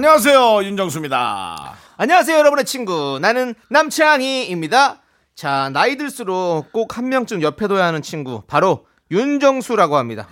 안녕하세요 0.00 0.62
윤정수입니다. 0.64 1.72
안녕하세요, 1.96 2.36
여러분의 2.40 2.66
친구. 2.66 3.18
나는 3.18 3.54
남창희입니다. 3.70 5.00
자, 5.34 5.70
나이 5.72 5.96
들수록 5.96 6.70
꼭 6.70 6.98
한 6.98 7.08
명쯤 7.08 7.40
옆에 7.40 7.66
둬야 7.66 7.86
하는 7.86 8.02
친구. 8.02 8.42
바로 8.46 8.84
윤정수라고 9.10 9.96
합니다. 9.96 10.28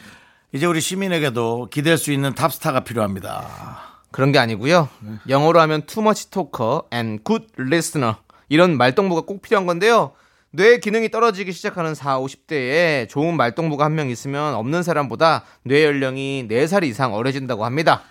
이제 0.52 0.66
우리 0.66 0.82
시민에게도 0.82 1.68
기댈 1.70 1.96
수 1.96 2.12
있는 2.12 2.34
탑스타가 2.34 2.80
필요합니다. 2.80 4.02
그런 4.12 4.32
게 4.32 4.38
아니고요. 4.38 4.90
영어로 5.30 5.58
하면 5.62 5.80
투머치 5.86 6.30
토커 6.30 6.88
and 6.92 7.24
good 7.24 7.46
listener. 7.58 8.16
이런 8.50 8.76
말동무가 8.76 9.22
꼭 9.22 9.40
필요한 9.40 9.64
건데요. 9.64 10.12
뇌 10.50 10.76
기능이 10.78 11.10
떨어지기 11.10 11.52
시작하는 11.52 11.94
4, 11.94 12.20
50대에 12.20 13.08
좋은 13.08 13.34
말동무가 13.38 13.86
한 13.86 13.94
명 13.94 14.10
있으면 14.10 14.52
없는 14.56 14.82
사람보다 14.82 15.44
뇌 15.62 15.84
연령이 15.86 16.48
4살 16.50 16.84
이상 16.84 17.14
어려진다고 17.14 17.64
합니다. 17.64 18.02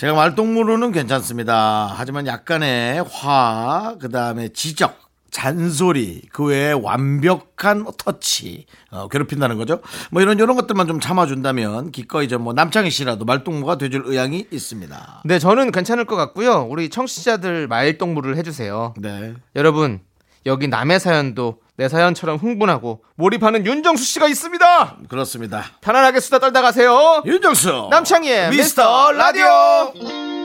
제가 0.00 0.14
말동무로는 0.14 0.92
괜찮습니다. 0.92 1.92
하지만 1.94 2.26
약간의 2.26 3.04
화, 3.06 3.96
그 4.00 4.08
다음에 4.08 4.48
지적, 4.48 4.98
잔소리, 5.30 6.22
그 6.32 6.44
외에 6.44 6.72
완벽한 6.72 7.84
터치, 7.98 8.64
어, 8.90 9.08
괴롭힌다는 9.08 9.58
거죠. 9.58 9.82
뭐 10.10 10.22
이런 10.22 10.38
이런 10.38 10.56
것들만 10.56 10.86
좀 10.86 11.00
참아준다면 11.00 11.90
기꺼이 11.92 12.28
좀뭐 12.28 12.54
남창희 12.54 12.88
씨라도 12.88 13.26
말동무가 13.26 13.76
돼줄 13.76 14.04
의향이 14.06 14.46
있습니다. 14.50 15.22
네, 15.26 15.38
저는 15.38 15.70
괜찮을 15.70 16.06
것 16.06 16.16
같고요. 16.16 16.66
우리 16.70 16.88
청취자들 16.88 17.68
말동무를 17.68 18.38
해주세요. 18.38 18.94
네. 18.96 19.34
여러분, 19.54 20.00
여기 20.46 20.68
남의 20.68 21.00
사연도 21.00 21.58
내 21.76 21.88
사연처럼 21.88 22.36
흥분하고 22.38 23.02
몰입하는 23.16 23.64
윤정수 23.66 24.04
씨가 24.04 24.26
있습니다. 24.28 24.98
그렇습니다. 25.08 25.64
편안하게 25.80 26.20
수다 26.20 26.38
떨다 26.38 26.62
가세요. 26.62 27.22
윤정수 27.24 27.88
남창희의 27.90 28.50
미스터 28.50 29.12
라디오. 29.12 30.39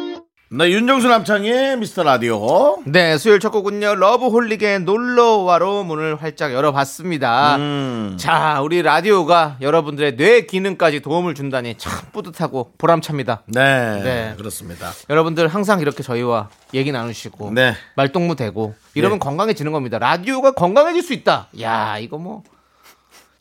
네, 0.58 0.70
윤정수 0.70 1.10
남창희의 1.10 1.78
미스터 1.80 2.04
라디오. 2.04 2.78
네, 2.86 3.18
수요일 3.18 3.42
첫 3.42 3.50
곡은요. 3.50 3.96
러브홀릭의 3.96 4.82
놀러와로 4.82 5.84
문을 5.84 6.22
활짝 6.22 6.54
열어봤습니다. 6.54 7.58
음. 7.58 8.16
자, 8.18 8.62
우리 8.62 8.82
라디오가 8.82 9.58
여러분들의 9.60 10.16
뇌 10.16 10.46
기능까지 10.46 11.02
도움을 11.02 11.36
준다니 11.36 11.76
참 11.78 11.92
뿌듯하고 12.14 12.72
보람찹니다. 12.78 13.42
네, 13.48 14.02
네. 14.04 14.34
그렇습니다. 14.38 14.92
여러분들 15.10 15.50
항상 15.50 15.82
이렇게 15.82 16.04
저희와 16.04 16.48
얘기 16.74 16.94
나누시고 16.94 17.52
네. 17.52 17.74
말동무 17.96 18.38
되고 18.38 18.76
이러면 18.94 19.20
건강해지는 19.20 19.74
겁니다. 19.74 20.00
라디오가 20.00 20.52
건강해질 20.52 21.02
수 21.04 21.12
있다. 21.12 21.48
야, 21.60 21.98
이거 21.98 22.18
뭐 22.18 22.44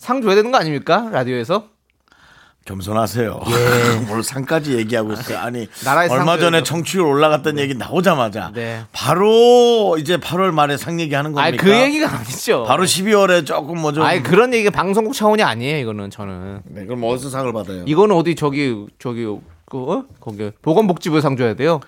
상 0.04 0.20
줘야 0.20 0.34
되는 0.34 0.52
거 0.52 0.58
아닙니까? 0.58 1.08
라디오에서? 1.10 1.68
겸손하세요. 2.64 3.40
뭘 4.08 4.22
상까지 4.22 4.74
얘기하고 4.76 5.12
있어요. 5.12 5.38
아니 5.38 5.60
예. 5.60 6.08
얼마 6.10 6.38
전에. 6.38 6.62
청취율 6.62 7.04
올라갔던 7.04 7.58
얘기 7.58 7.74
나오자마자 7.74 8.50
네. 8.54 8.84
바로 8.92 9.96
이제 9.98 10.16
8월 10.16 10.50
말에 10.50 10.76
상 10.76 10.98
얘기하는 10.98 11.32
겁니까? 11.32 11.46
아니 11.46 11.56
그 11.56 11.70
얘기가 11.78 12.10
아니죠. 12.10 12.64
바로 12.66 12.84
12월에 12.84 13.44
조금 13.46 13.80
뭐좀 13.80 14.02
아니 14.02 14.22
그런 14.22 14.54
얘기가 14.54 14.70
방송국 14.70 15.14
차원이 15.14 15.42
아니에요. 15.42 15.78
이거는 15.78 16.10
저는 16.10 16.62
네, 16.64 16.86
그럼 16.86 17.04
어디서 17.04 17.28
상을 17.28 17.52
받아요? 17.52 17.84
이거는 17.86 18.16
어디 18.16 18.34
저기 18.34 18.86
저기 18.98 19.24
그 19.66 19.92
어? 19.92 20.04
거기 20.20 20.50
보건복지부에 20.62 21.20
상 21.20 21.36
줘야 21.36 21.54
돼요. 21.54 21.80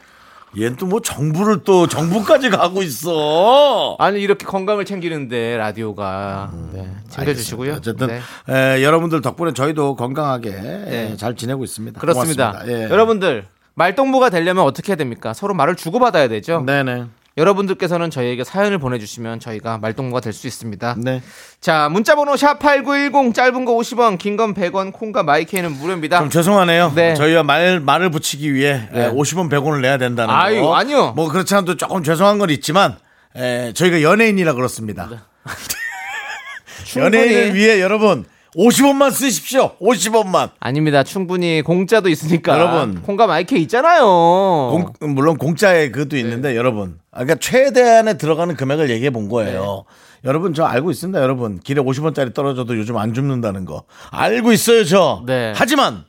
얘는 0.59 0.77
또 0.77 0.87
뭐 0.87 1.01
정부를 1.01 1.65
또 1.65 1.87
정부까지 1.87 2.49
가고 2.51 2.83
있어. 2.83 3.97
아니 3.99 4.21
이렇게 4.21 4.47
건강을 4.47 4.85
챙기는데 4.85 5.57
라디오가 5.57 6.51
네, 6.73 6.89
챙겨주시고요. 7.09 7.75
어쨌든 7.75 8.07
네. 8.07 8.21
에, 8.49 8.83
여러분들 8.83 9.21
덕분에 9.21 9.53
저희도 9.53 9.97
건강하게 9.97 10.51
에, 10.51 11.17
잘 11.17 11.35
지내고 11.37 11.65
있습니다. 11.65 12.01
그렇습니다. 12.01 12.63
예. 12.69 12.85
여러분들 12.85 13.47
말동무가 13.75 14.31
되려면 14.31 14.65
어떻게 14.65 14.93
해야 14.93 14.97
됩니까? 14.97 15.35
서로 15.35 15.53
말을 15.55 15.75
주고받아야 15.75 16.29
되죠. 16.29 16.63
네네. 16.65 17.05
여러분들께서는 17.37 18.11
저희에게 18.11 18.45
사연을 18.45 18.79
보내주시면 18.79 19.41
저희가 19.41 19.77
말동무가 19.79 20.21
될 20.21 20.33
수 20.33 20.47
있습니다. 20.47 20.97
네. 20.99 21.23
자 21.61 21.89
문자번호 21.91 22.37
샵 22.37 22.59
#8910 22.59 23.35
짧은 23.35 23.65
거 23.65 23.73
50원, 23.75 24.19
긴 24.19 24.37
건 24.37 24.55
100원, 24.55 24.93
콩과 24.93 25.23
마이크는 25.23 25.73
무료입니다. 25.73 26.19
좀 26.19 26.31
죄송하네요. 26.31 26.93
네. 26.95 27.15
저희가 27.15 27.43
말 27.43 27.81
말을 27.81 28.11
붙이기 28.11 28.53
위해 28.55 28.89
네. 28.93 29.07
에, 29.07 29.11
50원 29.11 29.51
100원을 29.51 29.81
내야 29.83 29.99
된다는 29.99 30.35
아유, 30.35 30.63
거. 30.63 30.75
아니요. 30.75 31.13
뭐 31.15 31.29
그렇지 31.31 31.55
않아도 31.55 31.77
조금 31.77 32.03
죄송한 32.03 32.39
건 32.39 32.51
있지만 32.51 32.97
에, 33.37 33.73
저희가 33.75 34.01
연예인이라 34.03 34.55
그렇습니다. 34.55 35.27
충분히- 36.85 37.17
연예인을 37.19 37.55
위해 37.55 37.81
여러분 37.81 38.25
50원만 38.57 39.11
쓰십시오. 39.13 39.77
50원만. 39.79 40.51
아닙니다. 40.61 41.03
충분히 41.03 41.61
공짜도 41.63 42.09
있으니까. 42.09 42.55
여러분. 42.59 43.03
콩과 43.03 43.27
마이크 43.27 43.55
있잖아요. 43.57 44.03
공- 44.05 45.15
물론 45.15 45.37
공짜에 45.37 45.91
그것도 45.91 46.17
있는데 46.17 46.57
여러분. 46.57 46.99
아, 47.11 47.19
그러니까 47.25 47.37
최대한에 47.39 48.15
들어가는 48.15 48.57
금액을 48.57 48.89
얘기해 48.91 49.11
본 49.11 49.29
거예요. 49.29 49.85
여러분 50.25 50.55
저 50.55 50.65
알고 50.65 50.91
있습니다. 50.91 51.21
여러분 51.21 51.61
길에 51.61 51.81
50원짜리 51.83 52.35
떨어져도 52.35 52.77
요즘 52.79 52.97
안 52.97 53.13
줍는다는 53.15 53.65
거 53.65 53.85
알고 54.11 54.53
있어요 54.53 54.85
저. 54.85 55.23
네. 55.27 55.53
하지만 55.55 56.05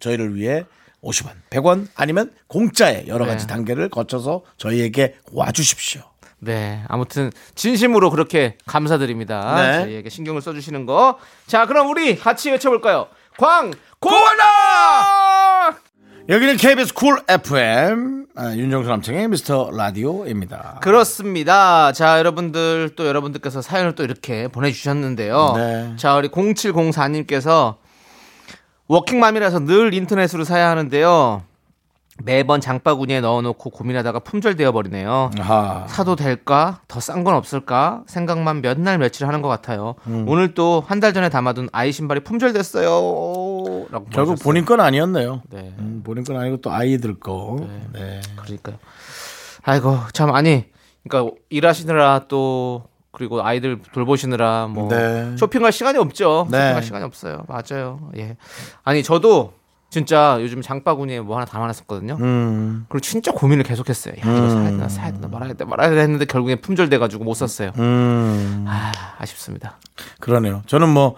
저희를 0.00 0.34
위해 0.34 0.64
50원, 1.02 1.30
100원 1.50 1.86
아니면 1.94 2.32
공짜에 2.48 3.04
여러 3.06 3.24
가지 3.24 3.46
네. 3.46 3.52
단계를 3.54 3.88
거쳐서 3.88 4.42
저희에게 4.58 5.14
와주십시오. 5.32 6.02
네, 6.44 6.82
아무튼 6.88 7.30
진심으로 7.54 8.10
그렇게 8.10 8.56
감사드립니다. 8.66 9.54
네. 9.62 9.84
저희에게 9.84 10.08
신경을 10.08 10.42
써주시는 10.42 10.86
거. 10.86 11.18
자, 11.46 11.66
그럼 11.66 11.88
우리 11.88 12.18
같이 12.18 12.50
외쳐볼까요? 12.50 13.06
광 13.38 13.72
고원아! 14.00 15.76
여기는 16.28 16.56
KBS 16.56 16.94
쿨 16.94 17.22
FM 17.28 18.26
아, 18.34 18.56
윤정수 18.56 18.88
남창희의 18.88 19.28
미스터 19.28 19.70
라디오입니다. 19.72 20.80
그렇습니다. 20.82 21.92
자, 21.92 22.18
여러분들 22.18 22.90
또 22.96 23.06
여러분들께서 23.06 23.62
사연을 23.62 23.94
또 23.94 24.02
이렇게 24.02 24.48
보내주셨는데요. 24.48 25.52
네. 25.56 25.92
자, 25.96 26.16
우리 26.16 26.28
0704님께서 26.28 27.76
워킹맘이라서 28.88 29.60
늘 29.60 29.94
인터넷으로 29.94 30.42
사야 30.42 30.70
하는데요. 30.70 31.44
매번 32.22 32.60
장바구니에 32.60 33.20
넣어놓고 33.22 33.70
고민하다가 33.70 34.18
품절되어 34.20 34.70
버리네요. 34.72 35.30
아하. 35.40 35.86
사도 35.88 36.14
될까? 36.14 36.80
더 36.86 37.00
싼 37.00 37.24
건 37.24 37.34
없을까? 37.34 38.02
생각만 38.06 38.60
몇 38.62 38.78
날 38.78 38.98
며칠 38.98 39.26
하는 39.26 39.40
것 39.42 39.48
같아요. 39.48 39.94
음. 40.06 40.26
오늘 40.28 40.54
또 40.54 40.82
한 40.86 41.00
달 41.00 41.12
전에 41.14 41.30
담아둔 41.30 41.68
아이 41.72 41.90
신발이 41.90 42.20
품절됐어요. 42.20 42.88
라고 43.90 44.04
결국 44.10 44.12
보내주셨어요. 44.12 44.36
본인 44.44 44.64
건 44.64 44.80
아니었네요. 44.80 45.42
네. 45.50 45.74
음, 45.78 46.02
본인 46.04 46.22
건 46.24 46.36
아니고 46.36 46.58
또 46.60 46.70
아이들 46.70 47.18
거. 47.18 47.56
네. 47.92 48.20
그러니까요. 48.36 48.76
아이고 49.62 49.98
참 50.12 50.34
아니 50.34 50.66
그러니까 51.08 51.34
일하시느라 51.50 52.26
또 52.28 52.84
그리고 53.10 53.42
아이들 53.44 53.80
돌보시느라 53.92 54.66
뭐 54.68 54.88
네. 54.88 55.34
쇼핑할 55.38 55.72
시간이 55.72 55.98
없죠. 55.98 56.46
네. 56.50 56.58
쇼핑할 56.58 56.82
시간이 56.82 57.04
없어요. 57.04 57.44
맞아요. 57.48 58.10
예. 58.16 58.36
아니 58.84 59.02
저도 59.02 59.54
진짜 59.92 60.38
요즘 60.40 60.62
장바구니에 60.62 61.20
뭐 61.20 61.36
하나 61.36 61.44
담아놨었거든요. 61.44 62.16
음. 62.18 62.86
그리고 62.88 63.00
진짜 63.00 63.30
고민을 63.30 63.62
계속했어요. 63.62 64.14
야 64.14 64.20
이거 64.22 64.48
사야 64.48 64.70
되나 64.70 64.88
사야 64.88 65.12
되나 65.12 65.28
말아야 65.28 65.52
되나 65.52 65.68
말아야 65.68 65.90
되나 65.90 66.00
했는데 66.00 66.24
결국엔 66.24 66.62
품절돼가지고 66.62 67.24
못 67.24 67.34
샀어요. 67.34 67.72
음. 67.78 68.64
아 68.66 68.90
아쉽습니다. 69.18 69.78
그러네요. 70.18 70.62
저는 70.64 70.88
뭐, 70.88 71.16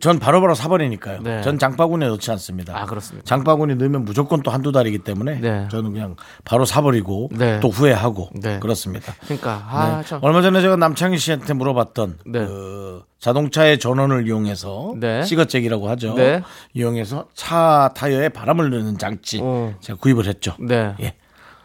전 0.00 0.18
바로바로 0.18 0.54
사버리니까요. 0.54 1.20
네. 1.22 1.42
전 1.42 1.58
장바구니에 1.58 2.08
넣지 2.08 2.30
않습니다. 2.30 2.76
아 2.76 2.86
그렇습니다. 2.86 3.24
장바구니 3.26 3.74
넣으면 3.74 4.04
무조건 4.06 4.42
또 4.42 4.50
한두 4.50 4.72
달이기 4.72 4.98
때문에 4.98 5.40
네. 5.40 5.68
저는 5.70 5.92
그냥 5.92 6.16
바로 6.44 6.64
사버리고 6.64 7.28
네. 7.32 7.60
또 7.60 7.68
후회하고 7.68 8.30
네. 8.34 8.58
그렇습니다. 8.60 9.14
그러니까 9.24 9.62
아 9.68 9.98
네. 9.98 10.08
참. 10.08 10.20
얼마 10.22 10.40
전에 10.40 10.62
제가 10.62 10.76
남창희 10.76 11.18
씨한테 11.18 11.52
물어봤던 11.52 12.18
네. 12.26 12.38
그 12.46 13.02
자동차의 13.18 13.78
전원을 13.78 14.26
이용해서 14.26 14.94
네. 14.96 15.22
시거잭이라고 15.22 15.90
하죠. 15.90 16.14
네. 16.14 16.42
이용해서 16.72 17.28
차 17.34 17.92
타이어에 17.94 18.30
바람을 18.30 18.70
넣는 18.70 18.96
장치 18.96 19.38
어. 19.42 19.74
제가 19.80 19.98
구입을 19.98 20.26
했죠. 20.26 20.54
네. 20.58 20.94
예. 21.00 21.14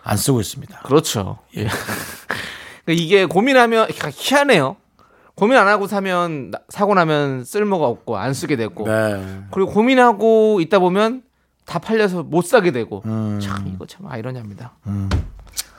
안 0.03 0.17
쓰고 0.17 0.41
있습니다. 0.41 0.81
그렇죠. 0.83 1.39
예. 1.57 1.67
이게 2.93 3.25
고민하면 3.25 3.87
희한해요. 4.13 4.75
고민 5.35 5.57
안 5.57 5.67
하고 5.67 5.87
사면 5.87 6.51
나- 6.51 6.59
사고 6.69 6.93
나면 6.95 7.43
쓸모가 7.43 7.85
없고 7.87 8.17
안 8.17 8.33
쓰게 8.33 8.55
되고 8.55 8.85
네. 8.87 9.43
그리고 9.51 9.71
고민하고 9.71 10.59
있다 10.61 10.79
보면 10.79 11.23
다 11.65 11.79
팔려서 11.79 12.23
못 12.23 12.45
사게 12.45 12.71
되고 12.71 13.01
음. 13.05 13.39
참 13.41 13.67
이거 13.67 13.85
참 13.85 14.05
아이러니합니다. 14.07 14.73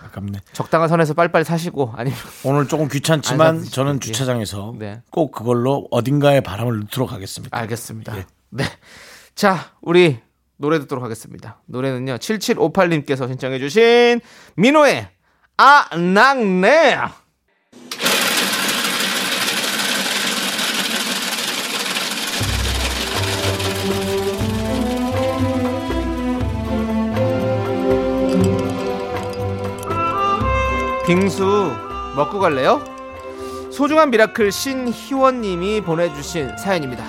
아깝네. 0.05 0.41
적당한 0.53 0.89
선에서 0.89 1.15
빨리빨리 1.15 1.45
사시고 1.45 1.93
아니면 1.97 2.19
오늘 2.45 2.69
조금 2.69 2.89
귀찮지만 2.89 3.65
저는 3.65 3.95
예. 3.97 3.99
주차장에서 3.99 4.75
네. 4.79 5.01
꼭 5.11 5.33
그걸로 5.33 5.89
어딘가에 5.91 6.41
바람을 6.41 6.81
넣도록 6.81 7.13
하겠습니다. 7.13 7.57
알겠습니다. 7.57 8.15
네. 8.51 8.65
자, 9.35 9.59
우리 9.81 10.19
노래 10.59 10.79
듣도록 10.81 11.03
하겠습니다. 11.05 11.61
노래는요. 11.67 12.17
7758님께서 12.17 13.27
신청해 13.29 13.59
주신 13.59 14.21
민호의 14.57 15.09
아 15.59 15.97
낙네. 15.97 16.97
빙수 31.07 31.73
먹고 32.17 32.41
갈래요? 32.41 32.83
소중한 33.71 34.11
미라클 34.11 34.51
신희원님이 34.51 35.83
보내주신 35.83 36.57
사연입니다. 36.57 37.05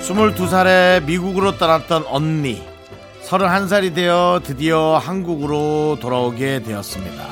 22살에 0.00 1.04
미국으로 1.04 1.58
떠났던 1.58 2.04
언니. 2.06 2.62
31살이 3.26 3.94
되어 3.94 4.40
드디어 4.42 4.96
한국으로 4.96 5.98
돌아오게 6.00 6.62
되었습니다. 6.62 7.24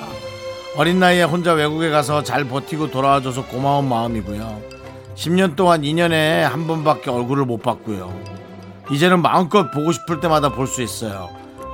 어린 0.76 1.00
나이에 1.00 1.23
혼자 1.23 1.55
외국에 1.55 1.88
가서 1.88 2.23
잘 2.23 2.44
버티고 2.44 2.90
돌아와줘서 2.90 3.46
고마운 3.46 3.88
마음이고요. 3.88 4.75
10년 5.17 5.57
동안 5.57 5.83
2년에 5.83 6.43
한 6.43 6.67
번밖에 6.67 7.11
얼굴을 7.11 7.45
못 7.47 7.63
봤고요. 7.63 8.13
이제는 8.91 9.23
마음껏 9.23 9.71
보고 9.71 9.93
싶을 9.93 10.21
때마다 10.21 10.51
볼 10.51 10.67
수 10.67 10.83
있어요. 10.83 11.29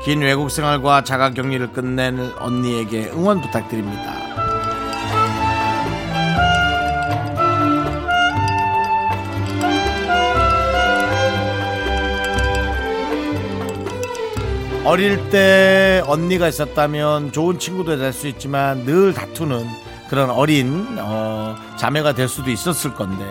긴 0.05 0.21
외국 0.21 0.51
생활과 0.51 1.05
자가 1.05 1.31
격리를 1.31 1.73
끝낸 1.73 2.19
언니에게 2.39 3.11
응원 3.15 3.41
부탁드립니다. 3.41 4.15
어릴 14.85 15.31
때 15.31 16.03
언니가 16.07 16.49
있었다면 16.49 17.33
좋은 17.33 17.59
친구도 17.59 17.97
될 17.99 18.13
수 18.13 18.27
있지만 18.29 18.85
늘 18.85 19.15
다투는 19.15 19.65
그런 20.13 20.29
어린 20.29 20.99
어, 20.99 21.57
자매가 21.79 22.13
될 22.13 22.29
수도 22.29 22.51
있었을 22.51 22.93
건데 22.93 23.25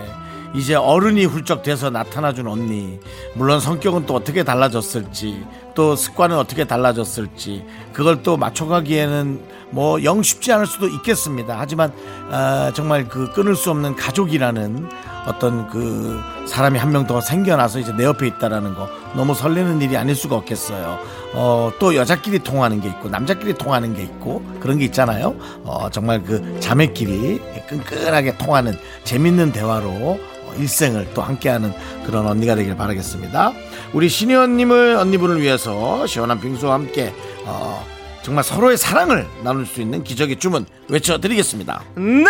이제 0.56 0.74
어른이 0.74 1.26
훌쩍 1.26 1.62
돼서 1.62 1.92
나타나준 1.92 2.48
언니 2.48 3.00
물론 3.36 3.60
성격은 3.60 4.08
또 4.08 4.16
어떻게 4.16 4.44
달라졌을지 4.44 5.46
또 5.76 5.96
습관은 5.96 6.36
어떻게 6.40 6.64
달라졌을지 6.66 7.64
그걸 7.94 8.24
또 8.24 8.36
맞춰가기에는 8.36 9.62
뭐 9.70 10.02
영 10.04 10.24
쉽지 10.24 10.52
않을 10.54 10.66
수도 10.66 10.88
있겠습니다. 10.88 11.56
하지만 11.60 11.94
아, 12.32 12.72
정말 12.74 13.08
그 13.08 13.32
끊을 13.32 13.56
수 13.56 13.70
없는 13.70 13.96
가족이라는 13.96 14.90
어떤 15.26 15.68
그 15.70 16.20
사람이 16.48 16.78
한 16.80 16.92
명 16.92 17.06
더 17.08 17.22
생겨나서 17.22 17.80
이제 17.80 17.94
내 17.96 18.04
옆에 18.04 18.28
있다라는 18.28 18.74
거 18.76 18.90
너무 19.16 19.34
설레는 19.34 19.82
일이 19.82 19.96
아닐 19.98 20.16
수가 20.16 20.36
없겠어요. 20.36 21.00
어, 21.34 21.72
또 21.80 21.96
여자끼리 21.96 22.40
통하는 22.40 22.82
게 22.82 22.90
있고 22.90 23.10
남자끼리 23.10 23.54
통하는 23.54 23.94
게 23.96 24.04
있고 24.04 24.44
그런 24.60 24.78
게 24.78 24.86
있잖아요. 24.86 25.36
어, 25.64 25.90
정말 25.92 26.22
그 26.24 26.58
자매끼리 26.60 27.42
끈끈하게 27.70 28.38
통하는 28.38 28.78
재밌는 29.04 29.52
대화로 29.52 29.90
어, 29.90 30.54
일생을 30.58 31.14
또 31.14 31.22
함께하는 31.22 31.74
그런 32.06 32.28
언니가 32.28 32.56
되길 32.56 32.76
바라겠습니다. 32.76 33.54
우리 33.94 34.10
신혜원님을 34.10 34.96
언니분을 34.96 35.42
위해서 35.42 36.06
시원한 36.08 36.40
빙수와 36.40 36.74
함께 36.74 37.14
어, 37.46 37.86
정말 38.22 38.44
서로의 38.44 38.78
사랑을 38.78 39.28
나눌 39.44 39.66
수 39.66 39.82
있는 39.82 40.04
기적의 40.04 40.38
주문 40.38 40.66
외쳐드리겠습니다. 40.90 41.82
네! 41.96 42.26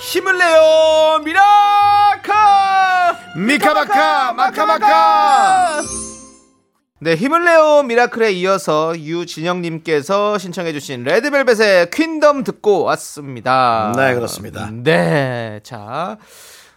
힘을 0.00 0.38
내요, 0.38 1.20
Miracle! 1.24 2.32
미카마카 3.36 4.32
마카마카 4.32 5.82
네, 7.00 7.14
힘을 7.14 7.44
내요, 7.44 7.82
Miracle에 7.82 8.32
이어서 8.32 8.98
유진영님께서 8.98 10.38
신청해주신 10.38 11.04
레드벨벳의 11.04 11.90
Queendom 11.90 12.44
듣고 12.44 12.82
왔습니다. 12.84 13.92
네, 13.94 14.14
그렇습니다. 14.14 14.70
네, 14.72 15.60
자, 15.62 16.16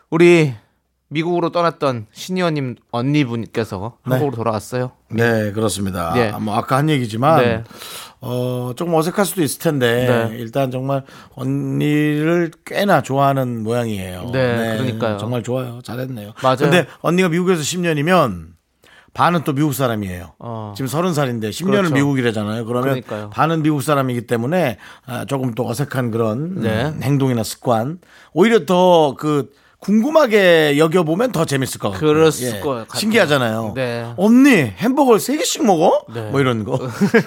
우리 0.10 0.54
미국으로 1.08 1.52
떠났던 1.52 2.08
신희원님 2.12 2.76
언니분께서 2.92 3.98
네. 4.06 4.12
한국으로 4.12 4.36
돌아왔어요. 4.36 4.92
네, 5.10 5.52
그렇습니다. 5.52 6.14
네. 6.14 6.32
뭐 6.40 6.56
아까 6.58 6.78
한 6.78 6.90
얘기지만 6.90 7.42
네. 7.42 7.64
어, 8.26 8.72
조금 8.78 8.94
어색할 8.94 9.26
수도 9.26 9.44
있을 9.44 9.60
텐데 9.60 10.30
네. 10.30 10.38
일단 10.38 10.72
정말 10.72 11.04
언니를 11.36 12.52
꽤나 12.66 13.02
좋아하는 13.02 13.64
모양이에요. 13.64 14.30
네, 14.32 14.78
그러니까요. 14.78 15.18
정말 15.18 15.44
좋아요. 15.44 15.82
잘했네요. 15.84 16.32
맞아요. 16.42 16.58
근데 16.58 16.86
언니가 17.02 17.28
미국에서 17.28 17.62
10년이면 17.62 18.54
반은 19.14 19.44
또 19.44 19.54
미국 19.54 19.74
사람이에요. 19.74 20.36
어. 20.40 20.74
지금 20.76 20.90
30살인데 20.90 21.50
10년을 21.50 21.72
그렇죠. 21.72 21.94
미국이래잖아요. 21.96 22.66
그러면 22.66 23.02
그러니까요. 23.02 23.30
반은 23.30 23.62
미국 23.62 23.82
사람이기 23.84 24.26
때문에 24.26 24.78
아, 25.06 25.26
조금 25.26 25.54
또 25.54 25.68
어색한 25.68 26.10
그런 26.12 26.62
네. 26.62 26.86
음, 26.86 27.00
행동이나 27.04 27.44
습관 27.44 28.00
오히려 28.32 28.66
더그 28.66 29.52
궁금하게 29.84 30.78
여겨보면 30.78 31.34
더 31.34 31.44
재밌을 31.44 31.80
것 31.80 31.90
같아요. 31.92 32.08
그럴 32.08 32.32
것 32.62 32.70
같아요. 32.70 33.00
신기하잖아요. 33.00 33.74
네. 33.76 34.14
언니 34.16 34.52
햄버거를 34.52 35.20
세 35.20 35.36
개씩 35.38 35.66
먹어? 35.66 36.06
네. 36.14 36.30
뭐 36.32 36.40
이런 36.40 36.64
거 36.64 36.80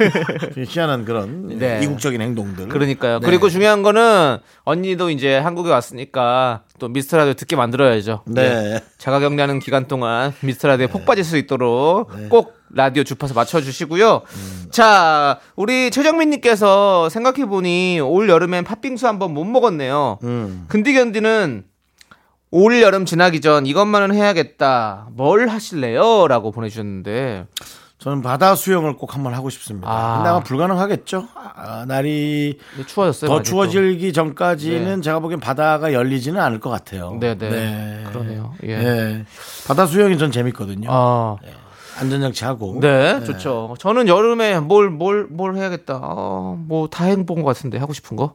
희한한 0.56 1.04
그런 1.04 1.58
네. 1.58 1.80
이국적인 1.82 2.20
행동들. 2.20 2.68
그러니까요. 2.68 3.20
네. 3.20 3.26
그리고 3.26 3.50
중요한 3.50 3.82
거는 3.82 4.38
언니도 4.64 5.10
이제 5.10 5.36
한국에 5.36 5.70
왔으니까 5.70 6.62
또 6.78 6.88
미스터 6.88 7.18
라디오 7.18 7.34
듣게 7.34 7.56
만들어야죠. 7.56 8.22
네. 8.26 8.42
예. 8.42 8.80
자가격리하는 8.98 9.58
기간 9.58 9.86
동안 9.86 10.32
미스터 10.40 10.68
라디오에 10.68 10.86
폭 10.88 11.04
빠질 11.04 11.24
수 11.24 11.36
있도록 11.36 12.10
네. 12.16 12.28
꼭 12.28 12.54
라디오 12.70 13.04
주파수 13.04 13.34
맞춰주시고요. 13.34 14.22
음. 14.26 14.66
자, 14.70 15.38
우리 15.56 15.90
최정민님께서 15.90 17.08
생각해보니 17.10 18.00
올 18.00 18.28
여름엔 18.28 18.64
팥빙수 18.64 19.06
한번 19.06 19.34
못 19.34 19.44
먹었네요. 19.44 20.18
음. 20.24 20.64
근디견디는 20.68 21.64
올 22.50 22.80
여름 22.80 23.04
지나기 23.04 23.40
전 23.40 23.66
이것만은 23.66 24.14
해야겠다. 24.14 25.08
뭘 25.12 25.48
하실래요? 25.48 26.28
라고 26.28 26.52
보내주셨는데. 26.52 27.46
저는 27.98 28.22
바다 28.22 28.54
수영을 28.54 28.96
꼭 28.96 29.14
한번 29.16 29.34
하고 29.34 29.50
싶습니다. 29.50 29.88
아. 29.90 30.16
근데 30.16 30.28
아마 30.28 30.40
불가능하겠죠. 30.40 31.26
아, 31.34 31.84
날이 31.88 32.58
추워졌어요. 32.86 33.28
더. 33.28 33.42
추워지기 33.42 34.12
전까지는 34.12 34.96
네. 34.96 35.00
제가 35.00 35.18
보기엔 35.18 35.40
바다가 35.40 35.92
열리지는 35.92 36.40
않을 36.40 36.60
것 36.60 36.70
같아요. 36.70 37.16
네네. 37.18 38.04
그러네요. 38.12 38.54
예. 38.64 38.76
네. 38.78 39.24
바다 39.66 39.86
수영이 39.86 40.18
전 40.18 40.30
재밌거든요. 40.30 40.88
아. 40.90 41.36
안전장치 41.98 42.44
하고. 42.44 42.78
네, 42.80 43.24
좋죠. 43.24 43.74
저는 43.78 44.06
여름에 44.06 44.60
뭘, 44.60 44.90
뭘, 44.90 45.26
뭘 45.30 45.56
해야겠다. 45.56 45.98
어, 46.02 46.62
뭐, 46.68 46.88
다 46.88 47.06
해본 47.06 47.42
것 47.42 47.44
같은데, 47.44 47.78
하고 47.78 47.94
싶은 47.94 48.18
거? 48.18 48.34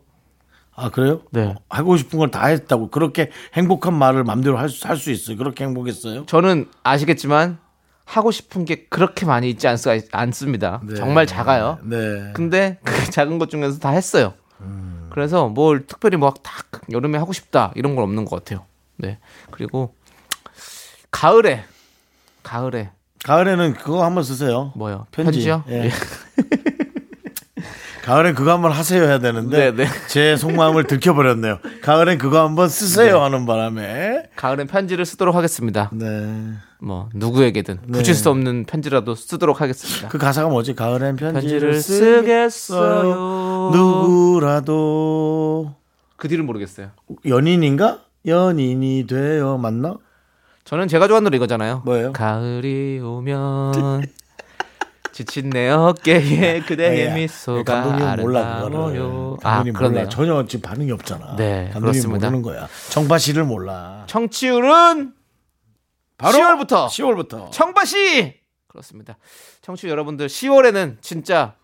아 0.82 0.90
그래요? 0.90 1.22
네. 1.32 1.56
하고 1.70 1.96
싶은 1.98 2.18
걸 2.20 2.32
다 2.32 2.48
했다고 2.48 2.90
그렇게 2.90 3.30
행복한 3.54 3.94
말을 3.94 4.24
맘대로 4.24 4.58
할수 4.58 4.88
할 4.88 4.98
수 4.98 5.12
있어요. 5.12 5.38
그렇게 5.38 5.64
행복했어요? 5.66 6.26
저는 6.26 6.70
아시겠지만, 6.84 7.58
하고 8.06 8.32
싶은 8.32 8.66
게 8.66 8.86
그렇게 8.90 9.26
많이 9.26 9.50
있지 9.50 9.68
않, 9.68 9.78
않습니다. 10.12 10.82
네. 10.84 10.96
정말 10.96 11.26
작아요. 11.28 11.78
네. 11.84 12.32
근데 12.34 12.80
그 12.84 12.94
작은 13.12 13.38
것 13.40 13.50
중에서 13.50 13.80
다 13.80 13.90
했어요. 13.92 14.34
그래서 15.12 15.50
뭘 15.50 15.86
특별히 15.88 16.16
뭐딱 16.18 16.84
여름에 16.92 17.18
하고 17.18 17.34
싶다 17.34 17.72
이런 17.76 17.96
건 17.96 18.04
없는 18.06 18.24
것 18.26 18.38
같아요. 18.38 18.66
네. 18.98 19.18
그리고 19.52 19.94
가을에 21.12 21.66
가을에 22.44 22.92
가을에는 23.26 23.74
그거 23.74 24.04
한번 24.06 24.24
쓰세요. 24.24 24.72
뭐요? 24.76 25.06
편지. 25.12 25.32
편지요? 25.32 25.64
예. 25.70 25.90
예. 28.02 28.06
가을엔 28.06 28.36
그거 28.36 28.52
한번 28.52 28.72
하세요 28.72 29.04
해야 29.04 29.20
되는데 29.20 29.72
네, 29.72 29.84
네. 29.84 29.90
제 30.10 30.36
속마음을 30.36 30.86
들켜버렸네요. 30.86 31.60
가을엔 31.82 32.18
그거 32.18 32.44
한번 32.44 32.68
쓰세요 32.70 33.22
하는 33.22 33.46
바람에 33.46 34.30
가을엔 34.36 34.68
편지를 34.68 35.06
쓰도록 35.06 35.36
하겠습니다. 35.36 35.90
네. 35.94 36.54
뭐 36.80 37.10
누구에게든 37.14 37.80
네. 37.86 37.98
붙일 38.00 38.16
수 38.16 38.30
없는 38.30 38.66
편지라도 38.66 39.16
쓰도록 39.16 39.62
하겠습니다. 39.62 40.08
그 40.10 40.18
가사가 40.18 40.50
뭐지? 40.50 40.76
가을엔 40.76 41.16
편지를, 41.16 41.34
편지를 41.42 41.82
쓰겠어요. 41.82 42.22
쓰겠어요. 42.22 43.72
누구라도 43.74 45.76
그 46.18 46.28
뒤를 46.28 46.44
모르겠어요. 46.44 46.90
연인인가? 47.26 48.00
연인이 48.26 49.06
되어 49.08 49.58
맞나? 49.58 49.96
저는 50.64 50.88
제가 50.88 51.08
좋아하는 51.08 51.26
노래 51.26 51.38
이거잖아요. 51.38 51.82
뭐예요? 51.86 52.14
가을이 52.14 53.00
오면 53.00 54.04
지친 55.12 55.50
내 55.50 55.70
어깨에 55.70 56.62
그대의 56.62 57.00
예, 57.00 57.14
미소가 57.14 57.64
감독님은 57.64 58.22
몰라 58.22 58.58
아름다워요. 58.62 59.10
그거를. 59.10 59.38
아, 59.44 59.50
감독님 59.56 59.74
그러네요. 59.74 60.00
몰라. 60.02 60.10
전혀 60.10 60.46
지금 60.48 60.62
반응이 60.62 60.92
없잖아. 60.92 61.36
네, 61.36 61.70
감독님 61.74 61.82
그렇습니다. 61.82 62.30
모르는 62.30 62.42
거야. 62.42 62.70
청바시를 62.90 63.44
몰라. 63.44 64.04
청취율은 64.08 65.14
바로 66.18 66.38
10월부터 66.38 66.88
10월부터. 66.88 67.52
청바시 67.52 68.36
그렇습니다. 68.68 69.18
청취 69.62 69.88
자 69.88 69.90
여러분들 69.90 70.28
10월에는 70.28 71.02
진짜 71.02 71.56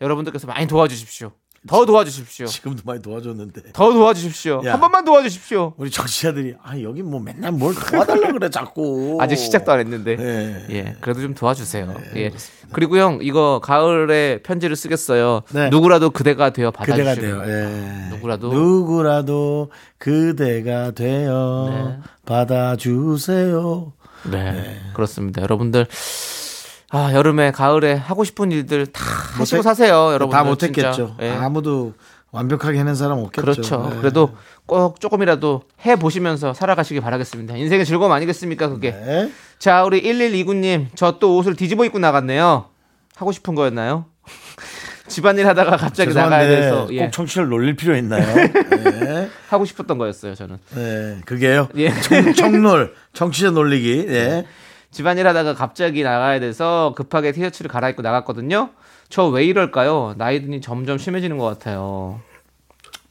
여러분들께서 0.00 0.46
많이 0.46 0.66
도와주십시오. 0.66 1.32
더 1.68 1.84
도와주십시오. 1.84 2.46
지금도 2.46 2.82
많이 2.86 3.02
도와줬는데. 3.02 3.72
더 3.74 3.92
도와주십시오. 3.92 4.62
야. 4.64 4.72
한 4.72 4.80
번만 4.80 5.04
도와주십시오. 5.04 5.74
우리 5.76 5.90
정치자들이 5.90 6.54
아 6.62 6.80
여기 6.80 7.02
뭐 7.02 7.20
맨날 7.20 7.52
뭘 7.52 7.74
도와달라 7.74 8.32
그래 8.32 8.48
자꾸. 8.48 9.18
아직 9.20 9.36
시작도 9.36 9.70
안 9.70 9.80
했는데. 9.80 10.16
네. 10.16 10.66
예, 10.70 10.96
그래도 11.02 11.20
좀 11.20 11.34
도와주세요. 11.34 11.94
예. 12.16 12.30
그리고 12.72 12.96
형, 12.96 13.18
이거 13.20 13.60
가을에 13.62 14.40
편지를 14.42 14.74
쓰겠어요. 14.74 15.42
네. 15.52 15.68
누구라도 15.68 16.10
그대가 16.10 16.50
되어 16.50 16.70
그대가 16.70 16.96
받아주시고. 16.96 17.26
돼요. 17.26 17.42
예. 17.46 18.08
누구라도. 18.10 18.52
누구라도 18.52 19.70
그대가 19.98 20.92
되어 20.92 21.68
네. 21.70 22.10
받아주세요. 22.24 23.92
네, 24.30 24.80
그렇습니다. 24.94 25.42
여러분들. 25.42 25.86
아, 26.90 27.12
여름에, 27.14 27.52
가을에 27.52 27.94
하고 27.94 28.24
싶은 28.24 28.50
일들 28.52 28.86
다 28.86 29.02
하시고 29.38 29.58
못했- 29.58 29.62
사세요, 29.62 30.12
여러분들. 30.12 30.30
다 30.36 30.44
못했겠죠. 30.44 31.16
예. 31.20 31.30
아무도 31.30 31.94
완벽하게 32.32 32.78
해낸 32.80 32.94
사람 32.94 33.18
없겠죠. 33.18 33.42
그렇죠. 33.42 33.90
예. 33.94 33.98
그래도 34.00 34.30
꼭 34.66 35.00
조금이라도 35.00 35.62
해 35.86 35.96
보시면서 35.96 36.52
살아가시기 36.54 37.00
바라겠습니다. 37.00 37.56
인생의 37.56 37.84
즐거움 37.86 38.10
아니겠습니까, 38.12 38.68
그게? 38.68 38.90
네. 38.92 39.30
자, 39.58 39.84
우리 39.84 40.02
1129님, 40.02 40.86
저 40.96 41.18
또 41.20 41.36
옷을 41.36 41.54
뒤집어 41.54 41.84
입고 41.84 41.98
나갔네요. 41.98 42.66
하고 43.16 43.32
싶은 43.32 43.54
거였나요? 43.54 44.06
집안일 45.08 45.46
하다가 45.48 45.76
갑자기 45.76 46.14
나가야 46.14 46.46
돼서 46.46 46.86
예, 46.92 47.04
꼭 47.06 47.10
청취를 47.12 47.48
놀릴 47.48 47.74
필요 47.74 47.96
있나요? 47.96 48.24
네. 49.00 49.28
하고 49.48 49.64
싶었던 49.64 49.98
거였어요, 49.98 50.34
저는. 50.36 50.58
네, 50.74 51.18
그게요. 51.26 51.68
예. 51.76 51.92
청, 52.00 52.32
청놀, 52.32 52.94
청취자 53.12 53.50
놀리기. 53.50 54.06
네. 54.06 54.46
집안일 54.90 55.26
하다가 55.28 55.54
갑자기 55.54 56.02
나가야 56.02 56.40
돼서 56.40 56.92
급하게 56.96 57.32
티셔츠를 57.32 57.70
갈아입고 57.70 58.02
나갔거든요. 58.02 58.70
저 59.08 59.28
왜 59.28 59.44
이럴까요? 59.44 60.14
나이 60.18 60.40
드니 60.42 60.60
점점 60.60 60.98
심해지는 60.98 61.38
것 61.38 61.44
같아요. 61.44 62.20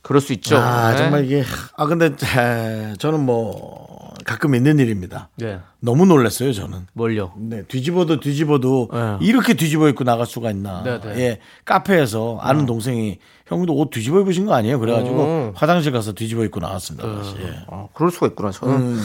그럴 0.02 0.22
수 0.22 0.34
있죠. 0.34 0.58
아 0.58 0.92
네. 0.92 0.98
정말 0.98 1.26
이게 1.26 1.44
아 1.76 1.86
근데 1.86 2.06
에, 2.08 2.94
저는 2.98 3.20
뭐 3.26 4.14
가끔 4.26 4.56
있는 4.56 4.80
일입니다. 4.80 5.30
네. 5.36 5.60
너무 5.82 6.06
놀랐어요 6.06 6.52
저는. 6.54 6.88
뭘요? 6.94 7.34
네, 7.38 7.64
뒤집어도 7.64 8.20
뒤집어도 8.20 8.90
네. 8.92 9.18
이렇게 9.22 9.54
뒤집어 9.56 9.88
입고 9.90 10.04
나갈 10.06 10.26
수가 10.26 10.52
있나. 10.52 10.84
네, 10.84 11.00
네. 11.02 11.18
예, 11.20 11.40
카페에서 11.66 12.40
아는 12.42 12.66
동생이 12.66 13.20
형도 13.48 13.74
옷 13.76 13.90
뒤집어 13.90 14.22
입으신 14.22 14.46
거 14.46 14.54
아니에요? 14.54 14.80
그래 14.80 14.94
가지고 14.94 15.24
음. 15.24 15.52
화장실 15.56 15.92
가서 15.92 16.14
뒤집어 16.14 16.44
입고 16.46 16.60
나왔습니다. 16.60 17.16
다시. 17.18 17.36
예. 17.42 17.56
어, 17.68 17.90
그럴 17.94 18.10
수가 18.12 18.28
있구나. 18.28 18.52
저는 18.52 18.76
음. 18.76 19.02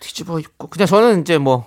뒤집어 0.00 0.38
입고 0.40 0.68
그냥 0.68 0.86
저는 0.86 1.20
이제 1.22 1.38
뭐 1.38 1.66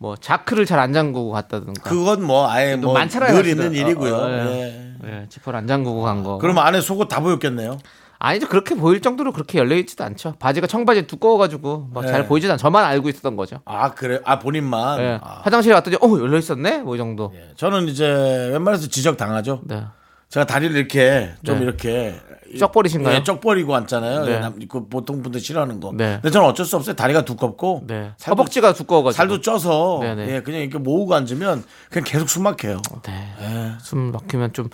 뭐 0.00 0.14
자크를 0.16 0.64
잘 0.64 0.78
안 0.78 0.92
잠그고 0.92 1.32
갔다든가. 1.32 1.82
그건 1.82 2.22
뭐 2.22 2.48
아예 2.48 2.80
또뭐 2.80 2.94
많잖아요. 2.94 3.32
늘 3.34 3.42
사실은. 3.42 3.64
있는 3.64 3.80
일이고요. 3.80 4.14
어, 4.14 4.26
어, 4.26 4.30
예. 4.30 4.94
예. 5.04 5.08
예, 5.22 5.26
지퍼를 5.28 5.58
안 5.58 5.66
잠그고 5.66 6.02
간 6.02 6.22
거. 6.22 6.38
그럼 6.38 6.56
안에 6.58 6.80
속옷 6.80 7.08
다 7.08 7.20
보였겠네요. 7.20 7.78
아니죠. 8.20 8.48
그렇게 8.48 8.76
보일 8.76 9.00
정도로 9.00 9.32
그렇게 9.32 9.58
열려 9.58 9.74
있지도 9.76 10.04
않죠. 10.04 10.34
바지가 10.38 10.68
청바지 10.68 11.08
두꺼워가지고 11.08 11.88
뭐잘 11.92 12.22
네. 12.22 12.26
보이지도 12.28 12.52
않. 12.52 12.58
저만 12.58 12.84
알고 12.84 13.08
있었던 13.08 13.34
거죠. 13.34 13.58
아 13.64 13.90
그래? 13.92 14.20
아 14.24 14.38
본인만. 14.38 15.00
예. 15.00 15.18
아, 15.20 15.40
화장실에 15.42 15.74
왔더니 15.74 15.96
어 15.96 16.08
열려 16.20 16.38
있었네. 16.38 16.78
뭐 16.78 16.94
이 16.94 16.98
정도. 16.98 17.32
예. 17.34 17.50
저는 17.56 17.88
이제 17.88 18.06
웬만해서 18.52 18.86
지적 18.88 19.16
당하죠. 19.16 19.62
네. 19.64 19.84
제가 20.28 20.44
다리를 20.46 20.76
이렇게 20.76 21.32
좀 21.42 21.58
네. 21.58 21.64
이렇게 21.64 22.20
쩍 22.58 22.72
버리신가요? 22.72 23.14
예, 23.16 23.22
쩍 23.22 23.40
버리고 23.40 23.74
앉잖아요. 23.74 24.24
네. 24.24 24.40
남- 24.40 24.58
그 24.68 24.86
보통 24.88 25.22
분들 25.22 25.40
싫어하는 25.40 25.80
거. 25.80 25.92
네. 25.94 26.14
근데 26.20 26.30
저는 26.30 26.46
어쩔 26.48 26.66
수 26.66 26.76
없어요. 26.76 26.94
다리가 26.94 27.24
두껍고 27.24 27.84
네. 27.86 28.12
살도- 28.18 28.28
허벅지가 28.30 28.72
두꺼워가지고. 28.74 29.16
살도 29.16 29.40
쪄서 29.40 30.00
네네. 30.02 30.34
예, 30.34 30.40
그냥 30.42 30.60
이렇게 30.60 30.78
모으고 30.78 31.14
앉으면 31.14 31.64
그냥 31.90 32.04
계속 32.04 32.28
숨 32.28 32.42
막혀요. 32.42 32.80
네. 33.06 33.34
예. 33.40 33.72
숨 33.80 34.12
막히면 34.12 34.52
좀, 34.52 34.68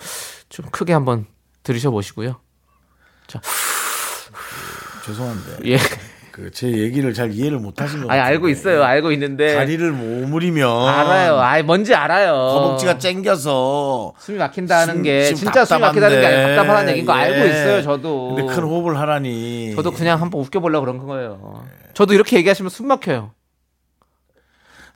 좀 0.49 0.65
크게 0.71 0.91
한번 0.93 1.25
들이셔 1.63 1.89
보시고요. 1.91 2.39
자, 3.27 3.39
죄송한데 5.05 5.69
예. 5.71 5.77
그 6.35 6.51
제 6.51 6.67
얘기를 6.69 7.13
잘 7.13 7.31
이해를 7.31 7.59
못 7.59 7.79
하신 7.81 8.01
것 8.01 8.07
같아요. 8.07 8.21
알고 8.23 8.49
있어요. 8.49 8.83
알고 8.83 9.13
있는데. 9.13 9.55
다리를 9.55 9.89
오므리면 9.89 10.69
알아요. 10.89 11.39
아이, 11.39 11.63
뭔지 11.63 11.95
알아요. 11.95 12.33
허벅지가 12.33 12.97
쨍겨서 12.97 14.13
숨이 14.19 14.37
막힌다는 14.37 14.95
숨- 14.95 15.03
게 15.03 15.33
진짜 15.33 15.63
숨이 15.63 15.79
막히다는 15.79 16.19
게 16.19 16.25
아니라 16.27 16.47
답답하다는 16.57 16.89
얘기인 16.89 17.05
거 17.05 17.13
예. 17.17 17.21
알고 17.21 17.45
있어요. 17.47 17.81
저도. 17.83 18.35
근데 18.35 18.53
큰 18.53 18.63
호흡을 18.63 18.99
하라니. 18.99 19.73
저도 19.77 19.91
그냥 19.91 20.21
한번 20.21 20.41
웃겨 20.41 20.59
보려고 20.59 20.85
그런 20.85 20.97
거예요. 21.07 21.63
저도 21.93 22.13
이렇게 22.13 22.35
얘기하시면 22.35 22.69
숨 22.69 22.87
막혀요. 22.87 23.31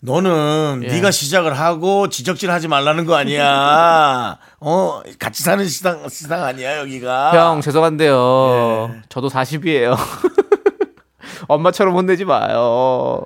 너는 0.02 0.82
예. 0.86 0.88
네가 0.88 1.12
시작을 1.12 1.54
하고 1.60 2.08
지적질 2.08 2.50
하지 2.52 2.70
말라는 2.70 3.06
거 3.06 3.16
아니야. 3.16 4.38
어, 4.62 5.02
같이 5.20 5.44
사는 5.44 5.66
시당 5.68 6.08
시당 6.08 6.44
아니야 6.46 6.80
여기가. 6.80 7.32
형, 7.34 7.60
죄송한데요. 7.62 8.92
예. 8.94 9.02
저도 9.10 9.30
40이에요. 9.30 9.98
엄마처럼 11.50 11.96
혼내지 11.96 12.26
마요. 12.26 13.24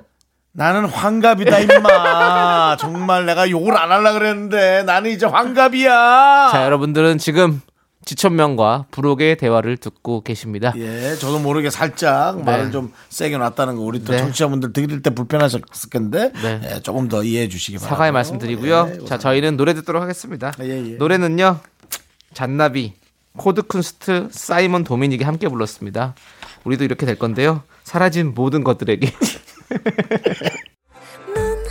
나는 0.52 0.86
환갑이다 0.86 1.58
임마. 1.60 2.76
정말 2.80 3.26
내가 3.26 3.50
욕을 3.50 3.76
안 3.76 3.92
하려 3.92 4.12
그랬는데 4.14 4.82
나는 4.84 5.10
이제 5.10 5.26
환갑이야. 5.26 6.48
자, 6.50 6.64
여러분들은 6.64 7.18
지금 7.18 7.60
지천명과 8.06 8.86
부록의 8.90 9.36
대화를 9.36 9.76
듣고 9.76 10.22
계십니다. 10.22 10.72
예, 10.76 11.16
저도 11.16 11.38
모르게 11.38 11.70
살짝 11.70 12.42
말을 12.44 12.70
좀 12.70 12.92
세게 13.10 13.36
놨다는 13.36 13.76
거 13.76 13.82
우리 13.82 14.04
또 14.04 14.12
네. 14.12 14.18
청취자분들 14.18 14.72
들을 14.72 15.02
때 15.02 15.10
불편하셨을 15.10 15.90
건데 15.90 16.30
네. 16.42 16.60
예, 16.64 16.80
조금 16.80 17.08
더 17.08 17.22
이해해 17.24 17.48
주시기 17.48 17.76
바랍니다. 17.78 17.94
사과의 17.94 18.12
말씀드리고요. 18.12 18.92
예, 19.02 19.04
자, 19.06 19.18
저희는 19.18 19.56
노래 19.56 19.74
듣도록 19.74 20.02
하겠습니다. 20.02 20.52
예, 20.62 20.68
예. 20.68 20.96
노래는요. 20.96 21.60
잔나비, 22.32 22.94
코드쿤스트, 23.36 24.28
사이먼 24.30 24.84
도미닉이 24.84 25.24
함께 25.24 25.48
불렀습니다. 25.48 26.14
우리도 26.64 26.84
이렇게 26.84 27.06
될 27.06 27.16
건데요. 27.18 27.62
사라진 27.84 28.34
모든 28.34 28.64
것들에게. 28.64 29.12
넌 31.34 31.64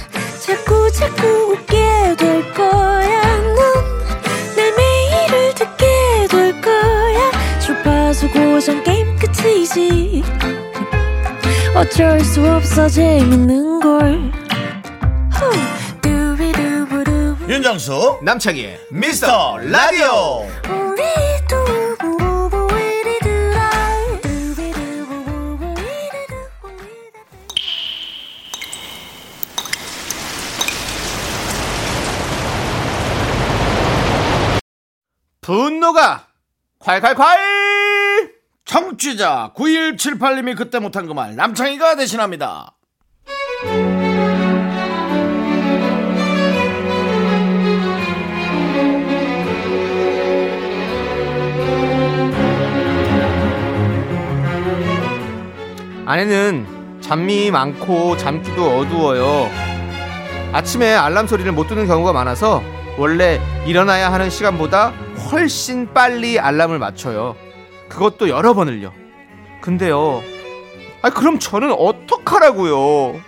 자꾸 0.46 0.92
자꾸 0.92 1.28
웃게 1.52 2.16
될 2.18 2.54
거야. 2.54 3.38
넌내 3.38 4.72
매일을 4.78 5.56
듣게 5.56 6.28
될 6.30 6.62
거야. 6.62 7.60
주파수 7.60 8.30
고정 8.30 8.84
게임 8.84 9.18
끝이지. 9.18 10.24
어쩔 11.76 12.20
수 12.22 12.48
없어 12.48 12.88
재밌는 12.88 13.80
걸. 13.80 14.32
후. 15.32 15.74
윤정수 17.50 18.20
남창희의 18.24 18.80
미스터 18.90 19.58
라디오. 19.58 20.48
분노가 35.44 36.28
콸콸콸! 36.80 38.32
청취자 38.66 39.52
9178님이 39.56 40.56
그때 40.58 40.80
못한 40.80 41.06
그 41.06 41.14
말 41.14 41.36
남창희가 41.36 41.96
대신합니다. 41.96 42.74
아내는 56.06 57.00
잠이 57.02 57.52
많고 57.52 58.18
잠기도 58.18 58.78
어두워요. 58.80 59.50
아침에 60.52 60.94
알람 60.94 61.28
소리를 61.28 61.52
못 61.52 61.68
듣는 61.68 61.88
경우가 61.88 62.14
많아서 62.14 62.62
원래 62.98 63.42
일어나야 63.66 64.12
하는 64.12 64.30
시간보다 64.30 64.90
훨씬 65.32 65.92
빨리 65.94 66.40
알람을 66.40 66.78
맞춰요. 66.80 67.36
그것도 67.90 68.30
여러 68.30 68.54
번을요. 68.54 68.94
근데요. 69.62 70.22
아 71.02 71.10
그럼 71.10 71.40
저는 71.40 71.72
어떡하라고요? 71.74 73.20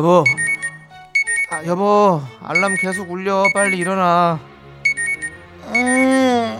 여보, 0.00 0.24
여보, 1.66 2.22
알람 2.42 2.74
계속 2.80 3.10
울려. 3.10 3.44
빨리 3.52 3.76
일어나. 3.76 4.40
음, 5.74 6.58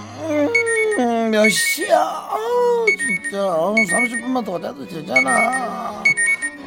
음, 0.99 1.31
몇 1.31 1.49
시야? 1.49 1.99
아우, 1.99 2.85
진짜. 2.99 3.43
어, 3.43 3.75
30분만 3.75 4.45
더 4.45 4.61
자도 4.61 4.87
되잖아. 4.87 6.03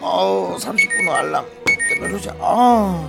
어우, 0.02 0.58
30분 0.58 1.08
후 1.08 1.12
알람. 1.12 1.46
몇 2.02 2.18
시야? 2.18 2.34
아. 2.40 3.08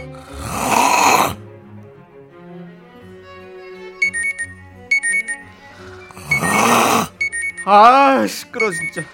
아, 7.64 8.26
시끄러 8.26 8.70
진짜. 8.70 9.08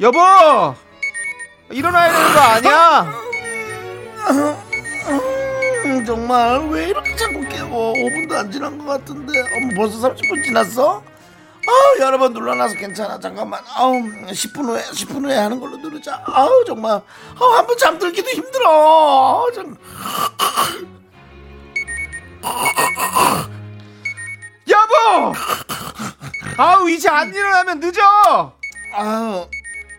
여보! 0.00 0.87
일어나야 1.70 2.12
되는 2.12 2.34
거 2.34 2.40
아니야? 2.40 3.12
음, 5.84 6.04
정말 6.04 6.68
왜 6.70 6.88
이렇게 6.88 7.14
자꾸 7.16 7.40
깨워? 7.48 7.92
5분도 7.94 8.32
안 8.34 8.50
지난 8.50 8.78
것 8.78 8.84
같은데. 8.86 9.32
어머, 9.56 9.74
벌써 9.76 10.08
30분 10.08 10.44
지났어? 10.44 11.02
아우, 11.68 12.00
여러 12.00 12.18
번 12.18 12.32
눌러놔서 12.32 12.74
괜찮아. 12.76 13.20
잠깐만. 13.20 13.60
아우, 13.74 13.92
10분 13.92 14.64
후에, 14.68 14.82
10분 14.82 15.24
후에 15.24 15.36
하는 15.36 15.60
걸로 15.60 15.76
누르자. 15.76 16.22
아우, 16.26 16.64
정말. 16.66 17.00
아우, 17.38 17.52
한 17.54 17.66
번 17.66 17.76
잠들기도 17.76 18.30
힘들어. 18.30 18.68
아우, 18.70 19.52
정... 19.52 19.76
여보! 24.68 25.32
아우, 26.56 26.88
이제 26.90 27.08
안 27.08 27.28
일어나면 27.34 27.80
늦어! 27.80 28.52
아우, 28.94 29.48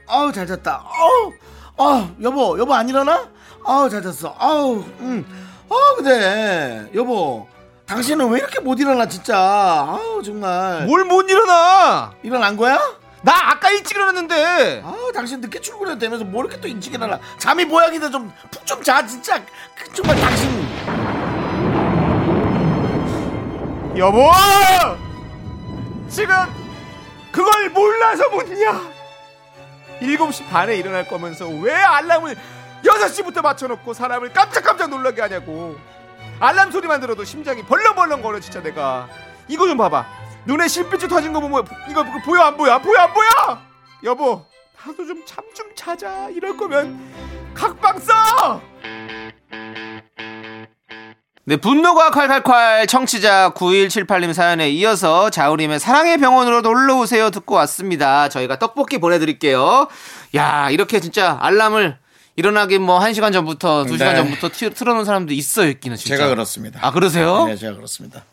아우, 0.07 0.31
잘 0.31 0.47
잤다. 0.47 0.83
아우, 0.85 1.31
아, 1.79 2.09
여보, 2.21 2.57
여보 2.59 2.74
안 2.74 2.88
일어나? 2.89 3.27
아우, 3.65 3.89
잘 3.89 4.01
잤어. 4.01 4.36
아우, 4.38 4.83
음. 5.00 5.25
아, 5.69 5.75
근데, 5.95 6.89
여보, 6.93 7.48
당신은 7.86 8.29
왜 8.29 8.39
이렇게 8.39 8.59
못 8.59 8.79
일어나, 8.79 9.07
진짜. 9.07 9.38
아우, 9.38 10.21
정말. 10.24 10.86
뭘 10.86 11.05
못 11.05 11.29
일어나! 11.29 12.12
일어난 12.21 12.55
거야? 12.57 12.77
나 13.21 13.33
아까 13.51 13.69
일찍 13.69 13.95
일어났는데! 13.95 14.81
아우, 14.86 15.12
당신 15.13 15.41
늦게 15.41 15.59
출근해도 15.62 16.00
되면서 16.00 16.24
뭐 16.25 16.43
이렇게 16.43 16.59
또 16.59 16.67
일찍 16.67 16.93
일어나. 16.93 17.19
잠이 17.38 17.65
모양인데 17.65 18.09
좀, 18.12 18.31
푹 18.51 18.65
좀 18.65 18.81
자, 18.83 19.05
진짜. 19.05 19.41
그, 19.75 19.93
정말 19.93 20.15
당신. 20.17 20.50
여보! 23.98 24.31
지금 26.09 26.33
그걸 27.31 27.69
몰라서 27.69 28.29
묻냐? 28.29 28.81
7시 30.01 30.49
반에 30.49 30.75
일어날 30.75 31.07
거면서 31.07 31.47
왜 31.47 31.73
알람을 31.73 32.35
6시부터 32.83 33.41
맞춰놓고 33.41 33.93
사람을 33.93 34.33
깜짝깜짝 34.33 34.89
놀라게 34.89 35.21
하냐고. 35.21 35.77
알람 36.39 36.71
소리만 36.71 37.01
들어도 37.01 37.23
심장이 37.25 37.63
벌렁벌렁 37.63 38.21
거려 38.21 38.39
진짜 38.39 38.61
내가. 38.61 39.07
이거 39.47 39.67
좀 39.67 39.77
봐봐. 39.77 40.05
눈에 40.45 40.67
실빛이 40.67 41.07
터진 41.09 41.33
거 41.33 41.39
보면 41.41 41.65
이거 41.89 42.03
보여 42.25 42.41
안 42.41 42.55
보여? 42.55 42.73
안 42.73 42.81
보여 42.81 42.99
안 42.99 43.13
보여? 43.13 43.27
여보, 44.03 44.45
나도 44.77 45.05
좀잠좀 45.05 45.75
자자. 45.75 46.29
이럴 46.29 46.55
거면 46.55 47.53
각방 47.53 47.99
써! 47.99 48.61
네, 51.49 51.55
분노가 51.57 52.11
콸콸콸 52.11 52.87
청취자 52.87 53.53
9178님 53.55 54.33
사연에 54.33 54.69
이어서 54.69 55.31
자우림의 55.31 55.79
사랑의 55.79 56.19
병원으로 56.19 56.61
놀러 56.61 56.97
오세요 56.99 57.31
듣고 57.31 57.55
왔습니다. 57.55 58.29
저희가 58.29 58.59
떡볶이 58.59 58.99
보내드릴게요. 58.99 59.87
야, 60.35 60.69
이렇게 60.69 60.99
진짜 60.99 61.39
알람을 61.41 61.97
일어나기 62.35 62.77
뭐 62.77 62.99
1시간 62.99 63.33
전부터 63.33 63.85
2시간 63.85 63.97
네. 64.11 64.15
전부터 64.17 64.49
티- 64.53 64.69
틀어놓은 64.69 65.05
사람도 65.05 65.33
있어요, 65.33 65.69
있기는 65.69 65.97
진짜. 65.97 66.17
제가 66.17 66.29
그렇습니다. 66.29 66.81
아, 66.83 66.91
그러세요? 66.91 67.45
네, 67.45 67.55
제가 67.55 67.73
그렇습니다. 67.77 68.23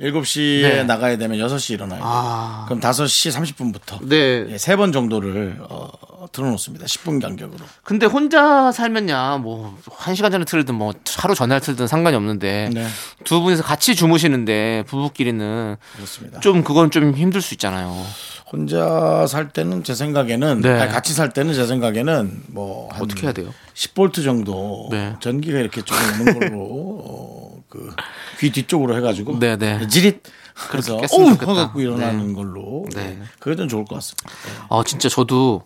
7시에 0.00 0.62
네. 0.62 0.84
나가야 0.84 1.16
되면 1.16 1.38
6시 1.38 1.74
일어나요. 1.74 2.00
아. 2.02 2.64
그럼 2.66 2.80
5시 2.80 3.54
30분부터. 3.54 4.06
네. 4.08 4.58
세번 4.58 4.92
정도를 4.92 5.58
어, 5.68 5.90
틀어놓습니다. 6.32 6.86
10분 6.86 7.20
간격으로. 7.20 7.64
근데 7.84 8.06
혼자 8.06 8.72
살면야 8.72 9.38
뭐 9.38 9.78
1시간 9.84 10.32
전에 10.32 10.44
틀든 10.44 10.74
뭐 10.74 10.92
하루 11.16 11.34
전날 11.34 11.60
틀든 11.60 11.86
상관이 11.86 12.16
없는데 12.16 12.70
네. 12.72 12.86
두 13.24 13.40
분이서 13.40 13.62
같이 13.62 13.94
주무시는데 13.94 14.84
부부끼리는 14.86 15.76
그렇습니다. 15.94 16.40
좀 16.40 16.64
그건 16.64 16.90
좀 16.90 17.12
힘들 17.14 17.40
수 17.40 17.54
있잖아요. 17.54 18.04
혼자 18.50 19.26
살 19.26 19.48
때는 19.48 19.82
제 19.82 19.94
생각에는 19.94 20.60
네. 20.60 20.80
아니, 20.80 20.92
같이 20.92 21.14
살 21.14 21.32
때는 21.32 21.54
제 21.54 21.66
생각에는 21.66 22.42
뭐한 22.48 23.02
어떻게 23.02 23.22
해야 23.22 23.32
돼요? 23.32 23.52
10볼트 23.74 24.22
정도 24.22 24.88
네. 24.90 25.14
전기가 25.20 25.58
이렇게 25.58 25.80
조금 25.82 26.02
있는 26.20 26.38
걸로 26.38 26.60
어, 26.60 27.62
그 27.68 27.94
귀 28.42 28.50
뒤쪽으로 28.50 28.96
해가지고 28.96 29.38
네, 29.38 29.56
네. 29.56 29.86
지릿 29.86 30.20
그래서 30.68 31.00
좋겠다. 31.06 31.52
해갖고 31.52 31.80
일어나는 31.80 32.32
걸로 32.32 32.84
네. 32.92 33.10
네. 33.10 33.22
그게 33.38 33.54
좀 33.54 33.68
좋을 33.68 33.84
것 33.84 33.94
같습니다. 33.94 34.30
아 34.68 34.82
진짜 34.84 35.08
저도 35.08 35.62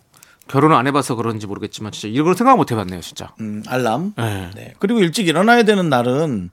결혼을 0.47 0.75
안 0.77 0.85
해봐서 0.85 1.15
그런지 1.15 1.47
모르겠지만 1.47 1.91
진짜 1.91 2.07
이걸 2.07 2.35
생각 2.35 2.55
못 2.55 2.71
해봤네요 2.71 3.01
진짜. 3.01 3.33
음, 3.41 3.63
알람. 3.67 4.13
네. 4.15 4.51
네. 4.53 4.73
그리고 4.77 4.99
일찍 4.99 5.27
일어나야 5.27 5.63
되는 5.63 5.89
날은 5.89 6.51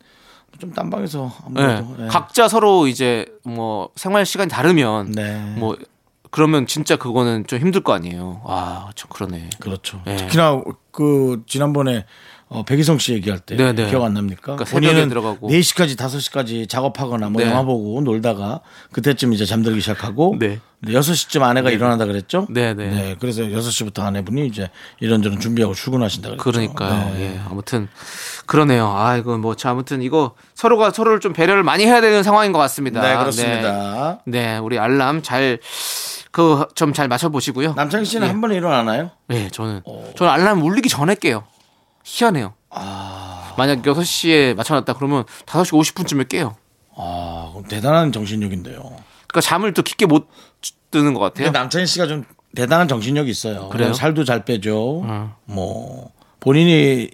좀 0.59 0.73
딴방에서 0.73 1.31
네. 1.51 1.63
아무래도 1.63 1.97
네. 1.99 2.09
각자 2.09 2.49
서로 2.49 2.87
이제 2.87 3.27
뭐 3.45 3.91
생활 3.97 4.25
시간이 4.25 4.51
다르면 4.51 5.13
네. 5.13 5.55
뭐 5.59 5.77
그러면 6.31 6.67
진짜 6.67 6.97
그거는 6.97 7.47
좀 7.47 7.59
힘들 7.59 7.83
거 7.83 7.93
아니에요. 7.93 8.41
아, 8.47 8.89
저 8.97 9.07
그러네. 9.09 9.51
그렇죠. 9.61 10.01
네. 10.07 10.17
특히나 10.17 10.63
그 10.91 11.43
지난번에 11.47 12.07
어, 12.55 12.63
백이성 12.65 12.99
씨 12.99 13.13
얘기할 13.15 13.41
때 13.41 13.57
네, 13.57 13.73
네. 13.73 13.89
기억 13.91 14.05
안 14.05 14.15
납니까? 14.15 14.57
그러니까 14.57 14.65
본인은 14.67 15.09
들어가고. 15.09 15.49
4시까지 15.51 15.97
5시까지 15.97 16.69
작업하거나 16.69 17.29
뭐 17.31 17.43
네. 17.43 17.51
영화 17.51 17.63
보고 17.65 18.01
놀다가 18.01 18.61
그때쯤 18.93 19.33
이제 19.33 19.45
잠들기 19.45 19.81
시작하고 19.81 20.37
네. 20.39 20.61
6시쯤 20.87 21.43
아내가 21.43 21.71
일어난다 21.71 22.05
그랬죠? 22.05 22.47
네, 22.51 22.75
네. 22.75 23.17
그래서 23.19 23.43
6시부터 23.43 24.01
아내분이 24.03 24.47
이제 24.47 24.69
이런저런 25.01 25.41
준비하고 25.41 25.75
출근하신다 25.75 26.29
그랬죠. 26.29 26.43
그러니까요. 26.45 27.13
네. 27.15 27.21
예. 27.37 27.41
아무튼 27.51 27.89
그러네요. 28.47 28.89
아, 28.95 29.17
이거 29.17 29.37
뭐 29.39 29.57
자, 29.57 29.71
아무튼 29.71 30.03
이거 30.03 30.35
서로가 30.55 30.91
서로를 30.91 31.21
좀 31.21 31.33
배려를 31.33 31.63
많이 31.63 31.85
해야 31.87 32.01
되는 32.01 32.23
상황인 32.23 32.53
것 32.53 32.59
같습니다. 32.61 33.01
네, 33.01 33.17
그렇습니다. 33.17 34.21
네, 34.27 34.41
네, 34.53 34.59
우리 34.59 34.79
알람 34.79 35.23
잘 35.23 35.59
그 36.31 36.67
좀 36.75 36.93
잘 36.93 37.07
맞춰 37.07 37.29
보시고요. 37.29 37.75
남창희 37.75 38.05
씨는 38.05 38.27
예. 38.27 38.31
한 38.33 38.41
번에 38.41 38.57
일어나나요? 38.57 39.11
네, 39.29 39.49
저는 39.51 39.83
어. 39.87 40.13
저는 40.17 40.33
알람 40.33 40.63
울리기 40.63 40.89
전에 40.89 41.15
깨요. 41.15 41.45
희한해요. 42.05 42.55
아. 42.71 43.55
만약 43.57 43.83
6시에 43.83 44.55
맞춰놨다 44.55 44.93
그러면 44.95 45.25
5시 45.47 45.73
50분쯤에 45.81 46.29
깨요. 46.29 46.55
아, 46.97 47.49
그럼 47.53 47.65
대단한 47.69 48.13
정신력인데요. 48.13 48.79
그러니까 48.79 49.41
잠을 49.41 49.73
또 49.75 49.83
깊게 49.83 50.07
못 50.07 50.29
드는 50.91 51.15
것 51.15 51.21
같아요. 51.21 51.51
남창희 51.51 51.87
씨가 51.87 52.07
좀 52.07 52.25
대단한 52.55 52.87
정신력이 52.87 53.31
있어요. 53.31 53.69
그래요? 53.71 53.93
살도 53.93 54.25
잘 54.25 54.45
빼죠. 54.45 55.03
어. 55.05 55.37
뭐 55.47 56.13
본인이 56.39 57.09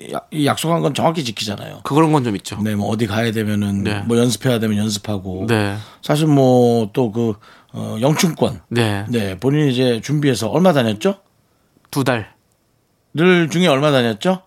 약속한 0.45 0.81
건 0.83 0.93
정확히 0.93 1.25
지키잖아요. 1.25 1.81
그런 1.85 2.13
건 2.13 2.25
좀 2.25 2.35
있죠. 2.37 2.61
네, 2.61 2.75
뭐 2.75 2.89
어디 2.89 3.07
가야 3.07 3.31
되면은 3.33 3.85
네. 3.85 4.01
뭐 4.01 4.19
연습해야 4.19 4.59
되면 4.59 4.77
연습하고. 4.77 5.47
네. 5.47 5.77
사실 6.03 6.27
뭐 6.27 6.91
또그 6.93 7.35
어, 7.73 7.97
영춘권. 8.01 8.61
네. 8.69 9.07
네, 9.09 9.39
본인이 9.39 9.73
이제 9.73 10.01
준비해서 10.03 10.49
얼마 10.49 10.73
다녔죠? 10.73 11.21
두 11.91 12.03
달. 12.05 12.35
를 13.15 13.49
중에 13.51 13.67
얼마 13.67 13.91
다녔죠? 13.93 14.43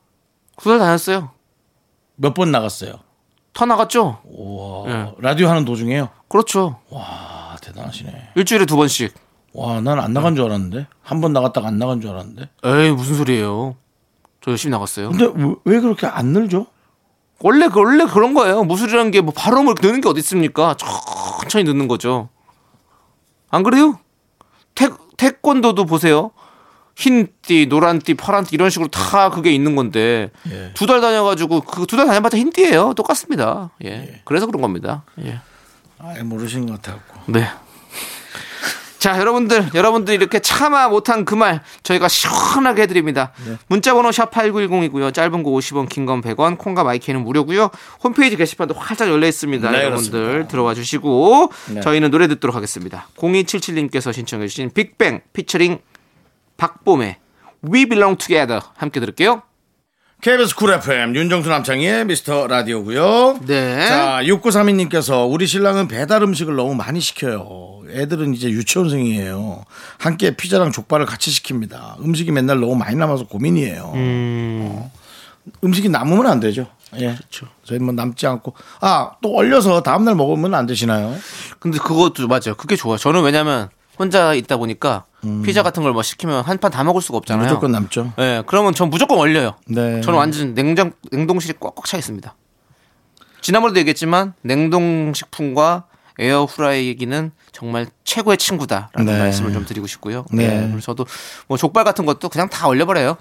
두달 0.62 0.80
다녔어요. 0.80 1.32
몇 2.16 2.34
번 2.34 2.52
나갔어요? 2.52 2.94
터 3.54 3.66
나갔죠? 3.66 4.20
와, 4.24 4.84
네. 4.88 5.14
라디오 5.20 5.48
하는 5.48 5.66
도중에요? 5.66 6.10
그렇죠. 6.28 6.80
아, 6.92 7.56
대단하시네. 7.62 8.30
일주일에 8.36 8.66
두 8.66 8.76
번씩. 8.78 9.14
와, 9.54 9.80
난 9.82 10.00
안 10.00 10.14
나간 10.14 10.36
줄 10.36 10.46
알았는데. 10.46 10.88
한 11.04 11.22
번 11.22 11.34
나갔다가 11.34 11.68
안 11.68 11.78
나간 11.78 12.02
줄 12.02 12.10
알았는데. 12.12 12.50
에이, 12.64 12.92
무슨 12.92 13.16
소리예요. 13.16 13.76
저 14.42 14.52
열심히 14.52 14.72
나갔어요. 14.72 15.10
근데 15.12 15.26
왜, 15.36 15.56
왜 15.66 15.80
그렇게 15.80 16.08
안 16.08 16.28
늘죠? 16.28 16.66
원래, 17.42 17.68
그- 17.68 17.80
원래 17.80 18.06
그런 18.06 18.34
거예요. 18.34 18.64
무술이라는 18.64 19.12
게 19.12 19.22
뭐 19.22 19.34
바로 19.36 19.62
뭐 19.64 19.74
느는 19.80 20.02
게 20.02 20.10
어디 20.10 20.20
있습니까? 20.20 20.76
천천히 20.76 21.64
느는 21.66 21.88
거죠. 21.88 22.30
안 23.50 23.64
그래요? 23.64 24.00
태, 24.76 24.90
태권도도 25.18 25.86
보세요. 25.86 26.32
흰띠, 26.96 27.66
노란띠, 27.68 28.14
파란띠 28.14 28.50
이런 28.54 28.70
식으로 28.70 28.88
다 28.90 29.30
그게 29.30 29.52
있는 29.52 29.76
건데 29.76 30.30
예. 30.52 30.72
두달 30.74 31.02
다녀가지고 31.02 31.62
그 31.62 31.86
두 31.88 31.98
달 31.98 32.06
다녀봤자 32.08 32.38
흰띠예요. 32.38 32.94
똑같습니다. 32.96 33.72
예. 33.84 34.22
그래서 34.26 34.46
그런 34.46 34.62
겁니다. 34.62 35.04
예. 35.24 35.40
아예 36.00 36.22
모르시는 36.22 36.68
것 36.68 36.82
같아갖고. 36.82 37.32
네. 37.32 37.48
자, 39.00 39.20
여러분들, 39.20 39.72
여러분들 39.74 40.14
이렇게 40.14 40.40
참아 40.40 40.88
못한 40.88 41.26
그 41.26 41.36
말 41.36 41.62
저희가 41.84 42.08
시원하게 42.08 42.84
해드립니다. 42.84 43.34
문자번호 43.68 44.14
샵 44.14 44.32
8910이고요. 44.32 45.14
짧은 45.14 45.44
거 45.44 45.50
50원, 45.52 45.90
긴 45.90 46.06
건 46.06 46.22
100원, 46.22 46.58
콩과 46.58 46.86
마이크는 46.86 47.22
무료고요. 47.22 47.70
홈페이지 48.02 48.38
게시판도 48.38 48.76
활짝 48.76 49.10
열려 49.10 49.28
있습니다. 49.28 49.72
네, 49.72 49.84
여러분들 49.84 50.12
그렇습니다. 50.22 50.48
들어와 50.48 50.74
주시고 50.74 51.52
네. 51.74 51.82
저희는 51.82 52.12
노래 52.12 52.30
듣도록 52.30 52.56
하겠습니다. 52.56 53.10
0277님께서 53.18 54.14
신청해 54.14 54.48
주신 54.48 54.70
빅뱅 54.74 55.20
피처링 55.34 55.80
박봄의 56.58 57.18
We 57.72 57.86
Belong 57.86 58.18
Together 58.18 58.62
함께 58.76 59.00
들을게요. 59.00 59.44
KBS 60.22 60.56
쿨 60.56 60.72
FM 60.72 61.18
윤정수 61.18 61.50
남창희의 61.50 62.06
미스터 62.06 62.48
라디오고요. 62.48 63.40
네. 63.46 63.86
자, 63.86 64.20
6932님께서 64.24 65.30
우리 65.30 65.46
신랑은 65.46 65.90
배달 65.90 66.24
음식을 66.24 66.56
너무 66.56 66.76
많이 66.76 67.02
시켜요. 67.02 67.82
애들은 67.90 68.34
이제 68.34 68.50
유치원생이에요. 68.50 69.66
함께 69.98 70.38
피자랑 70.38 70.72
족발을 70.72 71.06
같이 71.06 71.30
시킵니다. 71.30 72.00
음식이 72.00 72.32
맨날 72.32 72.62
너무 72.62 72.76
많이 72.76 72.96
남아서 72.96 73.28
고민이에요. 73.28 73.92
어. 73.94 74.92
음식이 75.62 75.90
남으면 75.90 76.26
안 76.28 76.40
되죠. 76.40 76.68
예. 76.96 77.16
그렇죠. 77.16 77.48
저희 77.66 77.80
뭐 77.80 77.94
남지 77.94 78.26
않고 78.26 78.54
아, 78.80 79.12
또 79.22 79.36
얼려서 79.36 79.84
다음 79.84 80.06
날 80.06 80.16
먹으면 80.16 80.54
안 80.54 80.66
되시나요? 80.66 81.16
근데 81.60 81.78
그것도 81.80 82.30
맞아요. 82.30 82.56
그게 82.56 82.78
좋아요. 82.78 82.98
저는 82.98 83.24
왜냐면 83.24 83.70
혼자 84.00 84.34
있다 84.34 84.58
보니까 84.58 85.06
피자 85.44 85.64
같은 85.64 85.84
걸 85.84 85.94
뭐 85.94 86.02
시키면 86.04 86.44
한 86.44 86.58
판 86.58 86.72
다 86.72 86.84
먹을 86.84 87.02
수가 87.02 87.18
없잖아요. 87.20 87.46
음. 87.46 87.48
무조건 87.48 87.72
남죠. 87.72 88.14
예, 88.20 88.44
그러면 88.48 88.74
전 88.74 88.90
무조건 88.90 89.20
얼려요. 89.20 89.56
네. 89.68 90.02
저는 90.02 90.18
완전 90.20 90.54
냉장 90.54 90.92
냉동실이 91.12 91.56
꽉꽉 91.60 91.86
차 91.86 91.98
있습니다. 91.98 92.36
지난번에도 93.42 93.80
얘기했지만 93.80 94.34
냉동식품과 94.42 95.86
에어프라이기는 96.20 97.32
정말 97.52 97.88
최고의 98.04 98.38
친구다라는 98.38 99.06
네. 99.06 99.20
말씀을 99.20 99.52
좀 99.54 99.66
드리고 99.66 99.88
싶고요. 99.88 100.26
네. 100.32 100.48
네. 100.48 100.68
그래서 100.70 100.82
저도 100.88 101.06
뭐 101.48 101.58
족발 101.58 101.84
같은 101.84 102.06
것도 102.06 102.30
그냥 102.30 102.50
다 102.50 102.68
얼려버려요. 102.68 103.18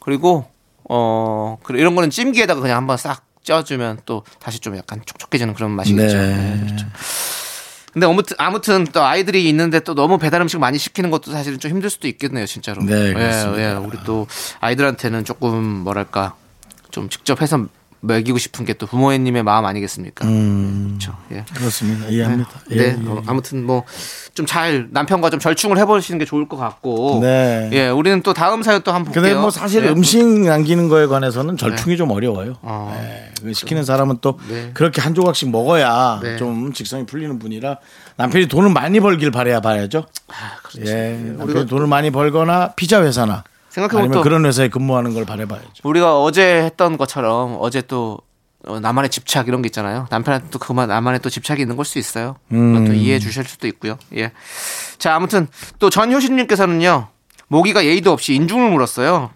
그리고 0.00 0.46
어 0.88 1.58
이런 1.70 1.94
거는 1.94 2.10
찜기에다가 2.10 2.60
그냥 2.60 2.76
한번 2.78 2.96
싹 2.96 3.24
쪄주면 3.42 4.00
또 4.06 4.24
다시 4.40 4.58
좀 4.60 4.76
약간 4.76 5.00
촉촉해지는 5.04 5.54
그런 5.54 5.70
맛이겠죠. 5.72 6.16
네. 6.16 6.36
네, 6.36 6.60
그렇죠. 6.66 6.86
근데 7.92 8.06
아무튼, 8.06 8.36
아무튼 8.38 8.84
또 8.84 9.02
아이들이 9.02 9.48
있는데 9.48 9.80
또 9.80 9.94
너무 9.94 10.18
배달 10.18 10.40
음식 10.40 10.58
많이 10.58 10.78
시키는 10.78 11.10
것도 11.10 11.32
사실은 11.32 11.58
좀 11.58 11.70
힘들 11.70 11.90
수도 11.90 12.06
있겠네요, 12.08 12.46
진짜로. 12.46 12.82
네, 12.82 13.12
그렇습니다. 13.12 13.60
예, 13.60 13.70
예. 13.70 13.72
우리 13.74 13.98
또 14.04 14.26
아이들한테는 14.60 15.24
조금 15.24 15.62
뭐랄까 15.64 16.34
좀 16.90 17.08
직접 17.08 17.42
해서 17.42 17.66
먹이고 18.00 18.38
싶은 18.38 18.64
게 18.64 18.74
또 18.74 18.86
부모님의 18.86 19.42
마음 19.42 19.66
아니겠습니까? 19.66 20.26
그렇죠. 20.26 21.14
예. 21.32 21.44
그렇습니다. 21.54 22.06
이해합니다. 22.06 22.50
네, 22.70 22.76
예, 22.76 22.90
어, 23.06 23.16
예. 23.18 23.22
아무튼 23.26 23.64
뭐 23.66 23.84
좀 24.32 24.46
잘 24.46 24.86
남편과 24.92 25.28
좀 25.30 25.40
절충을 25.40 25.76
해보시는 25.78 26.18
게 26.18 26.24
좋을 26.24 26.48
것 26.48 26.56
같고. 26.56 27.18
네. 27.20 27.68
예, 27.72 27.88
우리는 27.88 28.22
또 28.22 28.32
다음 28.32 28.62
사연 28.62 28.80
또 28.82 28.92
한번 28.92 29.12
볼게요. 29.12 29.22
근데 29.22 29.38
뭐 29.40 29.50
사실 29.50 29.82
네. 29.82 29.88
음식 29.90 30.24
남기는 30.24 30.88
거에 30.88 31.06
관해서는 31.06 31.56
절충이 31.56 31.96
좀 31.96 32.10
어려워요. 32.12 32.56
어. 32.62 32.96
네. 32.96 33.32
그 33.42 33.52
시키는 33.52 33.84
사람은 33.84 34.18
또 34.20 34.38
네. 34.48 34.70
그렇게 34.72 35.00
한 35.00 35.14
조각씩 35.14 35.50
먹어야 35.50 36.20
네. 36.22 36.36
좀 36.36 36.72
직성이 36.72 37.04
풀리는 37.06 37.38
분이라 37.40 37.78
남편이 38.16 38.46
돈을 38.46 38.70
많이 38.70 39.00
벌길 39.00 39.30
바래야 39.32 39.60
봐야죠. 39.60 40.06
그렇죠. 40.62 40.90
예. 40.90 41.18
남편이 41.36 41.66
돈을 41.66 41.86
많이 41.88 42.10
벌거나 42.10 42.72
피자 42.76 43.02
회사나 43.02 43.42
생각해보면 43.70 44.04
아니면 44.04 44.12
또- 44.18 44.22
그런 44.22 44.44
회사에 44.46 44.68
근무하는 44.68 45.14
걸 45.14 45.24
바래봐야죠. 45.24 45.68
우리가 45.84 46.20
어제 46.22 46.62
했던 46.64 46.98
것처럼 46.98 47.56
어제 47.60 47.80
또 47.82 48.18
어, 48.66 48.78
나만의 48.78 49.10
집착 49.10 49.48
이런 49.48 49.62
게 49.62 49.68
있잖아요. 49.68 50.06
남편한테 50.10 50.48
또 50.50 50.58
그만 50.58 50.88
나만의 50.88 51.20
또 51.20 51.30
집착이 51.30 51.62
있는 51.62 51.76
걸 51.76 51.86
수 51.86 51.98
있어요. 51.98 52.36
그건 52.50 52.84
또 52.84 52.92
이해해 52.92 53.18
주실 53.18 53.42
수도 53.44 53.66
있고요. 53.68 53.96
예. 54.14 54.32
자, 54.98 55.14
아무튼 55.14 55.48
또 55.78 55.88
전효신님께서는요 55.88 57.08
모기가 57.48 57.84
예의도 57.86 58.12
없이 58.12 58.34
인중을 58.34 58.70
물었어요. 58.70 59.30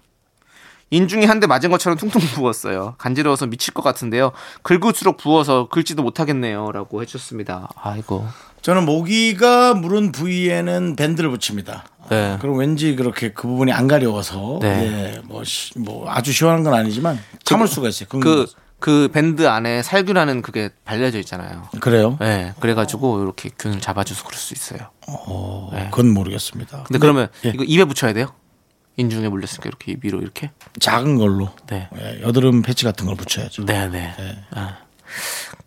인중이 0.91 1.25
한 1.25 1.41
대 1.41 1.47
맞은 1.47 1.71
것처럼 1.71 1.97
퉁퉁 1.99 2.21
부었어요. 2.21 2.95
간지러워서 2.99 3.47
미칠 3.47 3.73
것 3.75 3.83
같은데요. 3.83 4.33
긁을수록 4.63 5.17
부어서 5.17 5.69
긁지도 5.69 6.03
못하겠네요라고 6.03 7.01
해주셨습니다. 7.03 7.69
아이고. 7.77 8.27
저는 8.63 8.85
모기가 8.85 9.75
물은 9.75 10.13
부위에는 10.13 10.97
밴드를 10.97 11.31
붙입니다. 11.31 11.85
네. 12.11 12.37
그럼 12.41 12.57
왠지 12.59 12.95
그렇게 12.97 13.33
그 13.33 13.49
부분이 13.49 13.73
안 13.73 13.87
가려워서 13.89 14.59
네. 14.61 15.15
예, 15.17 15.21
뭐, 15.25 15.45
시- 15.45 15.79
뭐 15.79 16.09
아주 16.11 16.33
시원한 16.33 16.63
건 16.63 16.75
아니지만 16.75 17.19
참을 17.45 17.67
수가 17.69 17.89
있어요. 17.89 18.09
그, 18.09 18.47
그 18.79 19.09
밴드 19.13 19.49
안에 19.49 19.83
살균하는 19.83 20.43
그게 20.43 20.71
발려져 20.85 21.19
있잖아요. 21.21 21.69
그래요? 21.81 22.17
네. 22.21 22.53
그래가지고 22.61 23.23
이렇게 23.23 23.51
균을 23.59 23.81
잡아줘서 23.81 24.25
그럴 24.25 24.39
수 24.39 24.53
있어요. 24.55 24.91
어, 25.09 25.71
네. 25.73 25.89
그건 25.91 26.11
모르겠습니다. 26.13 26.83
근데 26.85 26.99
그러면 26.99 27.29
예. 27.45 27.51
이거 27.51 27.65
입에 27.65 27.85
붙여야 27.85 28.13
돼요? 28.13 28.33
인중에 28.97 29.29
물렸으니까 29.29 29.67
이렇게 29.69 29.93
입 29.93 30.05
위로 30.05 30.21
이렇게. 30.21 30.51
작은 30.81 31.17
걸로 31.19 31.51
네. 31.69 31.89
예, 31.97 32.21
여드름 32.23 32.63
패치 32.63 32.85
같은 32.85 33.07
걸 33.07 33.17
붙여야죠. 33.17 33.65
네네. 33.67 34.15
아. 34.53 34.79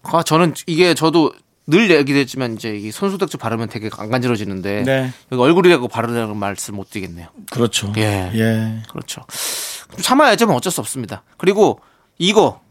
아, 0.04 0.24
저는 0.24 0.54
이게 0.66 0.94
저도 0.94 1.34
늘 1.70 1.92
얘기했지만 1.92 2.54
이제 2.54 2.76
이 2.76 2.92
손소독제 2.92 3.38
바르면 3.38 3.68
되게 3.68 3.90
안 3.98 4.10
간지러지는데 4.10 4.84
네. 4.84 5.12
여기 5.32 5.42
얼굴이라고 5.42 5.90
바르라는 5.90 6.38
말씀 6.38 6.76
못 6.78 6.90
드리겠네요. 6.90 7.28
그렇죠. 7.52 7.92
예. 7.98 8.32
예. 8.34 8.84
그렇죠. 8.90 9.22
참아야죠. 10.02 10.48
뭐 10.48 10.56
어쩔 10.56 10.72
수 10.72 10.80
없습니다. 10.80 11.24
그리고 11.38 11.82
이거 12.18 12.62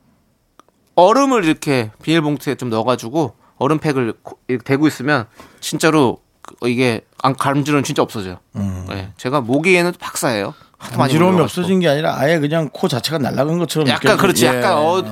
얼음을 0.95 1.45
이렇게 1.45 1.91
비닐봉투에 2.03 2.55
좀 2.55 2.71
넣어가지고 2.71 3.37
얼음팩을 3.59 4.15
대고 4.65 4.87
있으면 4.87 5.27
진짜로 5.61 6.21
그- 6.41 6.69
이게 6.69 7.03
안 7.23 7.35
간지러는 7.35 7.85
진짜 7.85 8.03
없어져요. 8.03 8.39
네. 8.89 9.13
제가 9.19 9.41
모기에는 9.43 9.93
박사예요. 9.99 10.55
하도 10.79 10.99
많이 10.99 11.15
물려가지고. 11.15 11.43
없어진 11.45 11.81
게 11.81 11.89
아니라 11.89 12.17
아예 12.19 12.39
그냥 12.39 12.69
코 12.73 12.87
자체가 12.87 13.19
날아간 13.19 13.59
것처럼 13.59 13.89
약간 13.89 14.17
느껴지고, 14.17 14.21
그렇지. 14.23 14.45
예. 14.45 14.49
약간 14.49 14.75
어, 14.79 15.03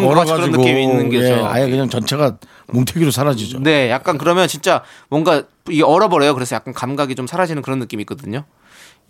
것 0.00 0.14
같이 0.14 0.32
그런 0.32 0.50
느낌이 0.52 0.82
있는 0.84 1.10
게죠. 1.10 1.26
예, 1.26 1.42
아예 1.44 1.68
그냥 1.68 1.88
전체가 1.90 2.36
뭉태기로 2.68 3.10
사라지죠. 3.10 3.60
네, 3.60 3.90
약간 3.90 4.16
그러면 4.18 4.46
진짜 4.46 4.82
뭔가 5.08 5.42
이게 5.68 5.82
얼어버려요. 5.82 6.34
그래서 6.34 6.54
약간 6.54 6.72
감각이 6.72 7.14
좀 7.16 7.26
사라지는 7.26 7.62
그런 7.62 7.78
느낌이 7.80 8.02
있거든요. 8.02 8.44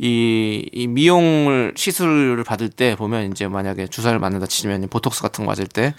이, 0.01 0.69
이 0.73 0.87
미용을 0.87 1.75
시술을 1.77 2.45
받을 2.45 2.69
때 2.69 2.95
보면 2.95 3.33
이제 3.33 3.49
만약에 3.49 3.89
주사를 3.89 4.17
맞는다 4.19 4.47
치면 4.47 4.89
보톡스 4.89 5.21
같은 5.23 5.45
거 5.45 5.51
맞을 5.51 5.67
때 5.67 5.93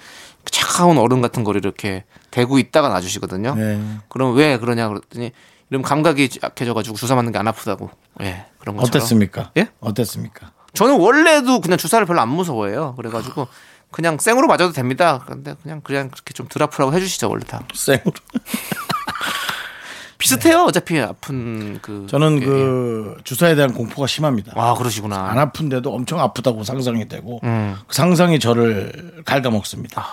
차가운 0.49 0.97
얼음 0.97 1.21
같은 1.21 1.43
거를 1.43 1.59
이렇게 1.59 2.05
대고 2.31 2.59
있다가 2.59 2.87
놔주시거든요. 2.89 3.55
네. 3.55 3.79
그럼 4.07 4.35
왜 4.37 4.57
그러냐 4.57 4.87
그랬더니 4.87 5.31
이런 5.69 5.81
감각이 5.83 6.29
약해져가지고 6.41 6.95
주사 6.95 7.13
맞는 7.15 7.33
게 7.33 7.39
안 7.39 7.47
아프다고. 7.47 7.89
예, 8.21 8.45
그런 8.59 8.75
것처럼. 8.75 9.01
어땠습니까? 9.01 9.51
예? 9.57 9.69
어땠습니까? 9.79 10.51
저는 10.73 10.99
원래도 10.99 11.61
그냥 11.61 11.77
주사를 11.77 12.05
별로 12.05 12.21
안 12.21 12.29
무서워해요. 12.29 12.95
그래가지고 12.95 13.47
그냥 13.91 14.17
생으로 14.19 14.47
맞아도 14.47 14.71
됩니다. 14.71 15.21
그런데 15.25 15.55
그냥 15.63 15.81
그냥 15.81 16.09
그렇게 16.09 16.33
좀덜 16.33 16.63
아프라고 16.63 16.93
해주시죠 16.93 17.29
원래 17.29 17.43
다. 17.45 17.61
생으로. 17.73 18.11
비슷해요. 20.19 20.63
어차피 20.63 20.99
아픈 20.99 21.79
그. 21.81 22.05
저는 22.09 22.39
게. 22.41 22.45
그 22.45 23.17
주사에 23.23 23.55
대한 23.55 23.73
공포가 23.73 24.05
심합니다. 24.05 24.51
아 24.55 24.75
그러시구나. 24.75 25.29
안 25.29 25.39
아픈데도 25.39 25.93
엄청 25.93 26.19
아프다고 26.19 26.63
상상이 26.63 27.07
되고 27.07 27.39
음. 27.43 27.75
그 27.87 27.95
상상이 27.95 28.39
저를 28.39 29.23
갉아먹습니다. 29.25 30.05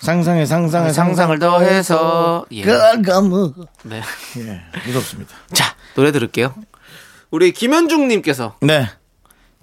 상상에 0.00 0.46
상상에 0.46 0.88
아, 0.88 0.92
상상을 0.92 1.38
더해서 1.38 2.44
예. 2.50 2.64
깔감어. 2.64 3.52
네. 3.84 4.02
예, 4.38 4.60
무섭습니다. 4.84 5.36
자 5.52 5.76
노래 5.94 6.12
들을게요. 6.12 6.54
우리 7.30 7.52
김연중님께서 7.52 8.56
네. 8.60 8.88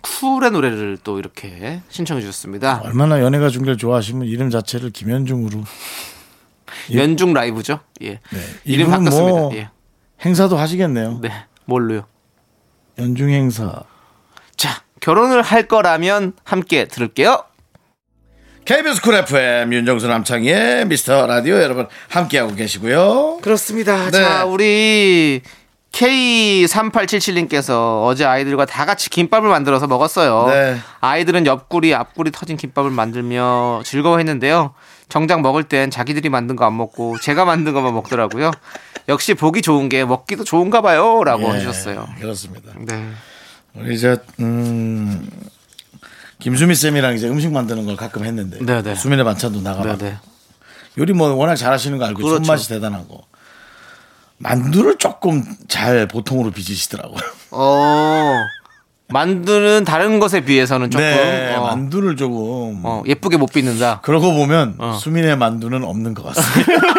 쿨의 0.02 0.52
노래를 0.52 0.98
또 1.04 1.20
이렇게 1.20 1.82
신청해 1.90 2.22
주셨습니다. 2.22 2.82
얼마나 2.84 3.22
연예가 3.22 3.50
중계를 3.50 3.78
좋아하시면 3.78 4.28
이름 4.28 4.50
자체를 4.50 4.92
김연중으로 4.92 5.64
연중 6.94 7.34
라이브죠. 7.34 7.80
예. 8.02 8.12
네. 8.12 8.40
이름 8.64 8.90
바꿨습니다. 8.90 9.30
뭐 9.32 9.52
예. 9.56 9.70
행사도 10.26 10.58
하시겠네요. 10.58 11.20
네. 11.22 11.32
뭘로요? 11.66 12.06
연중 12.98 13.30
행사. 13.30 13.84
자 14.56 14.84
결혼을 15.00 15.42
할 15.42 15.68
거라면 15.68 16.34
함께 16.44 16.86
들을게요. 16.86 17.44
KBS 18.66 19.02
쿨 19.02 19.16
FM 19.16 19.74
윤정수 19.74 20.08
남창희의 20.08 20.86
미스터 20.86 21.26
라디오 21.26 21.56
여러분 21.56 21.88
함께하고 22.10 22.54
계시고요. 22.56 23.40
그렇습니다. 23.42 24.06
네. 24.06 24.12
자, 24.12 24.46
우리 24.46 25.42
K3877님께서 25.92 28.06
어제 28.06 28.26
아이들과 28.26 28.66
다 28.66 28.86
같이 28.86 29.10
김밥을 29.10 29.50
만들어서 29.50 29.88
먹었어요. 29.88 30.48
네. 30.48 30.78
아이들은 31.02 31.46
옆구리, 31.46 31.94
앞구리 31.94 32.32
터진 32.32 32.58
김밥을 32.58 32.92
만들며 32.92 33.82
즐거워했는데요. 33.84 34.74
정작 35.10 35.42
먹을 35.42 35.64
땐 35.64 35.90
자기들이 35.90 36.30
만든 36.30 36.56
거 36.56 36.66
안 36.66 36.78
먹고 36.78 37.18
제가 37.20 37.46
만든 37.46 37.74
것만 37.74 37.94
먹더라고요. 37.96 38.52
역시 39.08 39.34
보기 39.34 39.62
좋은 39.64 39.90
게 39.90 40.06
먹기도 40.06 40.44
좋은가 40.44 40.82
봐요. 40.82 41.24
라고 41.24 41.50
예, 41.50 41.56
해주셨어요. 41.56 42.08
그렇습니다. 42.20 42.72
네. 42.78 43.10
우리 43.74 43.96
이제 43.96 44.18
음 44.40 45.28
김수미 46.40 46.76
쌤이랑 46.76 47.16
이제 47.16 47.28
음식 47.28 47.52
만드는 47.52 47.86
걸 47.86 47.96
가끔 47.96 48.24
했는데 48.24 48.60
네, 48.62 48.84
네. 48.84 48.96
수민의 48.96 49.26
반찬도 49.26 49.62
나가고 49.62 49.98
네, 49.98 49.98
네. 49.98 50.18
요리 51.00 51.14
뭐 51.14 51.34
워낙 51.34 51.56
잘하시는 51.56 51.98
거 51.98 52.06
알고 52.06 52.22
그렇죠. 52.22 52.44
손맛이 52.44 52.70
대단하고 52.70 53.24
만두를 54.40 54.98
조금 54.98 55.44
잘 55.68 56.08
보통으로 56.08 56.52
빚으시더라고요. 56.52 57.20
어, 57.52 58.36
만드는 59.10 59.84
다른 59.86 60.20
것에 60.20 60.42
비해서는 60.42 60.90
조금 60.92 61.06
네, 61.06 61.56
어, 61.56 61.64
만두를 61.64 62.16
조금 62.16 62.82
어, 62.84 63.04
예쁘게 63.06 63.38
못 63.38 63.52
빚는다. 63.52 64.02
그러고 64.02 64.34
보면 64.34 64.76
어. 64.78 64.94
수민의 65.00 65.38
만두는 65.38 65.84
없는 65.84 66.14
것 66.14 66.24
같습니다. 66.24 66.72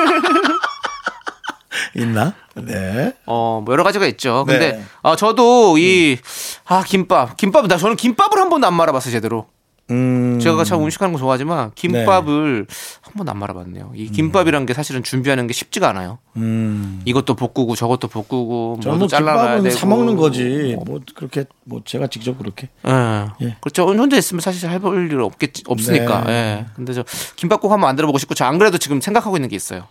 있나? 1.96 2.34
네. 2.54 3.14
어, 3.26 3.62
뭐 3.64 3.72
여러 3.72 3.82
가지가 3.84 4.06
있죠. 4.06 4.44
근데 4.46 4.72
네. 4.72 4.84
어, 5.02 5.16
저도 5.16 5.78
이 5.78 6.18
아, 6.66 6.84
김밥. 6.86 7.36
김밥 7.36 7.66
나 7.66 7.76
저는 7.76 7.96
김밥을 7.96 8.38
한 8.38 8.48
번도 8.48 8.66
안 8.66 8.74
말아 8.74 8.92
봤어요, 8.92 9.12
제대로. 9.12 9.46
음. 9.90 10.38
제가 10.40 10.62
참 10.64 10.82
음식하는 10.82 11.12
거 11.12 11.18
좋아하지만 11.18 11.72
김밥을 11.74 12.66
한 13.00 13.12
번도 13.14 13.30
안 13.32 13.38
말아봤네요. 13.38 13.92
이 13.94 14.08
김밥이란 14.10 14.66
게 14.66 14.74
사실은 14.74 15.02
준비하는 15.02 15.46
게 15.46 15.52
쉽지가 15.52 15.88
않아요. 15.88 16.18
음. 16.36 17.00
이것도 17.04 17.34
볶고 17.34 17.74
저것도 17.74 18.08
볶고 18.08 18.78
뭐 18.82 19.06
잘라놔야 19.08 19.36
김밥은 19.46 19.62
되고. 19.64 19.74
사 19.76 19.86
먹는 19.86 20.16
거지. 20.16 20.76
뭐 20.86 21.00
그렇게 21.14 21.44
뭐 21.64 21.80
제가 21.84 22.06
직접 22.06 22.38
그렇게. 22.38 22.68
예. 22.86 23.26
예. 23.46 23.56
그렇죠. 23.60 23.86
혼자 23.88 24.16
있으면 24.16 24.40
사실 24.40 24.68
해볼 24.70 25.10
일 25.10 25.20
없겠지 25.20 25.64
없으니까. 25.66 26.24
네. 26.24 26.32
예. 26.32 26.66
근데 26.76 26.92
저 26.92 27.02
김밥 27.36 27.60
꼭 27.60 27.72
한번 27.72 27.88
만들어 27.88 28.06
보고 28.06 28.18
싶고 28.18 28.34
저 28.34 28.44
안 28.50 28.58
그래도 28.58 28.78
지금 28.78 29.00
생각하고 29.00 29.36
있는 29.36 29.48
게 29.48 29.54
있어요. 29.56 29.86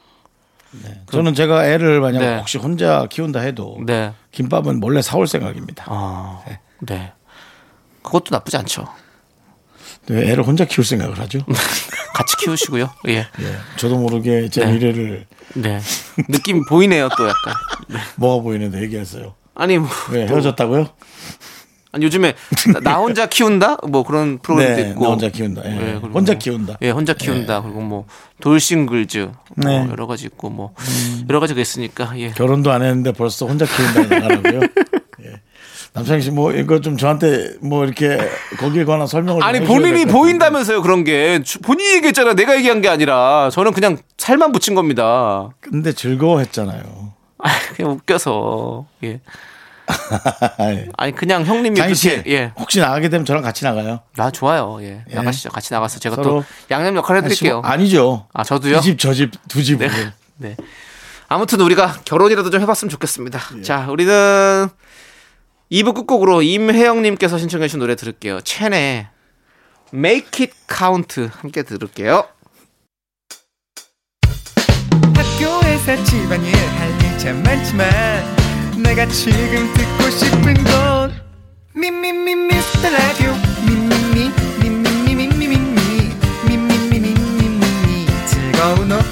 저는 1.12 1.33
제가 1.33 1.65
애를 1.67 1.99
만약 1.99 2.19
네. 2.19 2.38
혹시 2.38 2.57
혼자 2.57 3.05
키운다 3.09 3.39
해도 3.39 3.77
네. 3.85 4.13
김밥은 4.31 4.79
몰래 4.79 5.01
사올 5.01 5.27
생각입니다. 5.27 5.85
아. 5.88 6.41
네. 6.81 7.12
그것도 8.03 8.25
나쁘지 8.31 8.57
않죠. 8.57 8.88
왜 10.09 10.31
애를 10.31 10.43
혼자 10.43 10.65
키울 10.65 10.85
생각을 10.85 11.19
하죠? 11.19 11.39
같이 12.13 12.35
키우시고요. 12.37 12.89
예. 13.07 13.17
예. 13.19 13.27
저도 13.77 13.97
모르게 13.97 14.49
제 14.49 14.65
네. 14.65 14.73
미래를 14.73 15.25
네. 15.55 15.79
느낌 16.27 16.65
보이네요, 16.65 17.09
또 17.17 17.27
약간. 17.27 17.53
뭐가 18.17 18.43
보이는데 18.43 18.81
얘기했어요. 18.83 19.35
아니 19.55 19.77
뭐왜 19.77 20.25
또- 20.27 20.33
헤어졌다고요? 20.35 20.87
아니, 21.91 22.05
요즘에 22.05 22.35
나, 22.73 22.79
나 22.81 22.95
혼자 22.97 23.25
키운다 23.25 23.77
뭐 23.89 24.03
그런 24.03 24.37
프로그램도 24.39 24.83
네, 24.83 24.89
있고 24.91 25.03
나 25.05 25.09
혼자 25.09 25.29
키운다. 25.29 25.61
예. 25.65 25.71
예, 25.75 25.99
그리고 25.99 26.19
혼자 26.19 26.33
뭐, 26.33 26.39
키운다. 26.39 26.77
예, 26.83 26.89
혼자 26.91 27.13
키운다. 27.13 27.61
그리고 27.63 27.81
뭐 27.81 28.05
돌싱글즈 28.41 29.17
뭐 29.55 29.69
네. 29.71 29.83
음. 29.83 29.89
여러 29.89 30.05
가지 30.05 30.25
있고 30.25 30.49
뭐 30.51 30.73
여러 31.27 31.39
가지가 31.39 31.59
있으니까 31.61 32.13
예. 32.19 32.29
결혼도 32.31 32.71
안 32.71 32.83
했는데 32.83 33.11
벌써 33.11 33.47
혼자 33.47 33.65
키운다 33.65 34.19
나가라고요. 34.19 34.59
예. 35.95 35.99
남창희 35.99 36.21
씨 36.21 36.32
뭐 36.32 36.52
이거 36.54 36.80
좀 36.82 36.97
저한테 36.97 37.56
뭐 37.62 37.84
이렇게 37.86 38.17
거기에 38.60 38.86
관한 38.86 39.08
설명을 39.08 39.41
좀 39.41 39.47
아니 39.47 39.60
본인이. 39.62 40.06
보인다면서요 40.06 40.82
그런 40.82 41.04
게 41.04 41.41
주- 41.43 41.60
본인이 41.60 41.95
얘기했잖아 41.95 42.34
내가 42.34 42.56
얘기한 42.56 42.82
게 42.82 42.89
아니라 42.89 43.49
저는 43.52 43.73
그냥 43.73 43.97
살만 44.17 44.52
붙인 44.52 44.75
겁니다 44.75 45.49
근데 45.60 45.91
즐거워했잖아요. 45.93 47.13
아 47.41 47.49
그냥 47.75 47.91
웃겨서 47.93 48.86
예 49.04 49.19
예. 50.62 50.88
아니 50.97 51.15
그냥 51.15 51.43
형님이 51.45 51.75
장희 51.75 51.95
씨 51.95 52.10
그렇게 52.10 52.32
예나 52.32 52.54
혹시 52.60 52.80
나가게 52.80 53.10
되면 53.10 53.25
저랑 53.25 53.41
같이 53.41 53.65
나가요. 53.65 54.02
좋아요 54.34 54.78
예. 54.82 55.04
예. 55.10 55.15
나가시죠 55.15 55.49
같이 55.49 55.73
나가서 55.73 55.99
제가 55.99 56.17
또 56.17 56.43
양념 56.69 56.95
역할 56.95 57.17
해드릴게요 57.17 57.62
아니죠. 57.63 58.28
아 58.34 58.43
저도요 58.43 58.78
이 58.78 58.82
집 58.82 58.97
저 58.99 59.13
집 59.13 59.32
두 59.47 59.63
집을 59.63 59.88
네. 59.88 60.13
네. 60.38 60.56
아무튼 61.32 61.62
우리가 61.62 61.95
결혼이라도 62.06 62.49
좀 62.49 62.60
해봤으면 62.62 62.89
좋겠습니다. 62.89 63.39
예. 63.58 63.62
자, 63.62 63.86
우리는 63.89 64.67
2부 65.71 65.93
끝곡으로 65.93 66.41
임혜영님께서 66.41 67.38
신청해주신 67.38 67.79
노래 67.79 67.95
들을게요. 67.95 68.41
첸의 68.41 69.08
Make 69.93 70.47
It 70.47 70.53
Count 70.67 71.29
함께 71.32 71.63
들을게요. 71.63 72.25
학교에서 75.15 76.03
집안일 76.03 76.55
할일참 76.55 77.43
많지만 77.43 77.89
내가 78.84 79.05
지금 79.08 79.71
듣고 79.73 80.10
싶은 80.10 80.53
건 80.63 81.13
미미미 81.75 82.36
미스터 82.36 82.89
라디오 82.89 83.34
미미미 83.67 84.32
미미미 84.60 85.27
미미미 85.27 85.58
미미미 86.47 87.13
미미미 87.13 88.08
즐거운 88.25 88.91
오후 88.91 89.08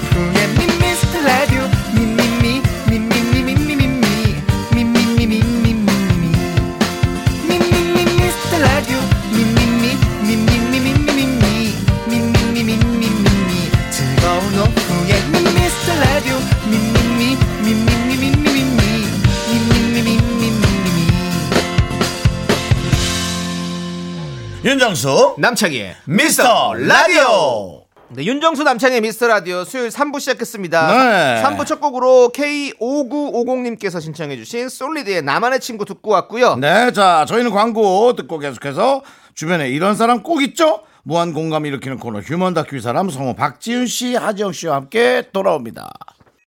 윤정수 24.64 25.36
남창희의 25.38 25.94
미스터 26.06 26.74
라디오. 26.74 27.84
네, 28.08 28.24
윤정수 28.24 28.64
남창의 28.64 29.02
미스터 29.02 29.28
라디오 29.28 29.62
수요일 29.62 29.88
3부 29.90 30.18
시작했습니다. 30.18 30.92
네. 30.92 31.42
3부 31.44 31.64
첫 31.64 31.80
곡으로 31.80 32.32
K5950님께서 32.34 34.00
신청해주신 34.00 34.68
솔리드의 34.68 35.22
나만의 35.22 35.60
친구 35.60 35.84
듣고 35.84 36.10
왔고요. 36.10 36.56
네, 36.56 36.90
자 36.90 37.24
저희는 37.28 37.52
광고 37.52 38.16
듣고 38.16 38.40
계속해서 38.40 39.02
주변에 39.34 39.68
이런 39.68 39.94
사람 39.94 40.24
꼭 40.24 40.42
있죠. 40.42 40.80
무한 41.04 41.32
공감 41.32 41.64
일으키는 41.64 41.98
코너 41.98 42.18
휴먼 42.18 42.54
다큐 42.54 42.76
이 42.76 42.80
사람 42.80 43.10
성우 43.10 43.36
박지윤 43.36 43.86
씨, 43.86 44.16
하지영 44.16 44.50
씨와 44.52 44.74
함께 44.74 45.22
돌아옵니다. 45.32 45.88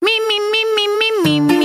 Me, 0.03 1.64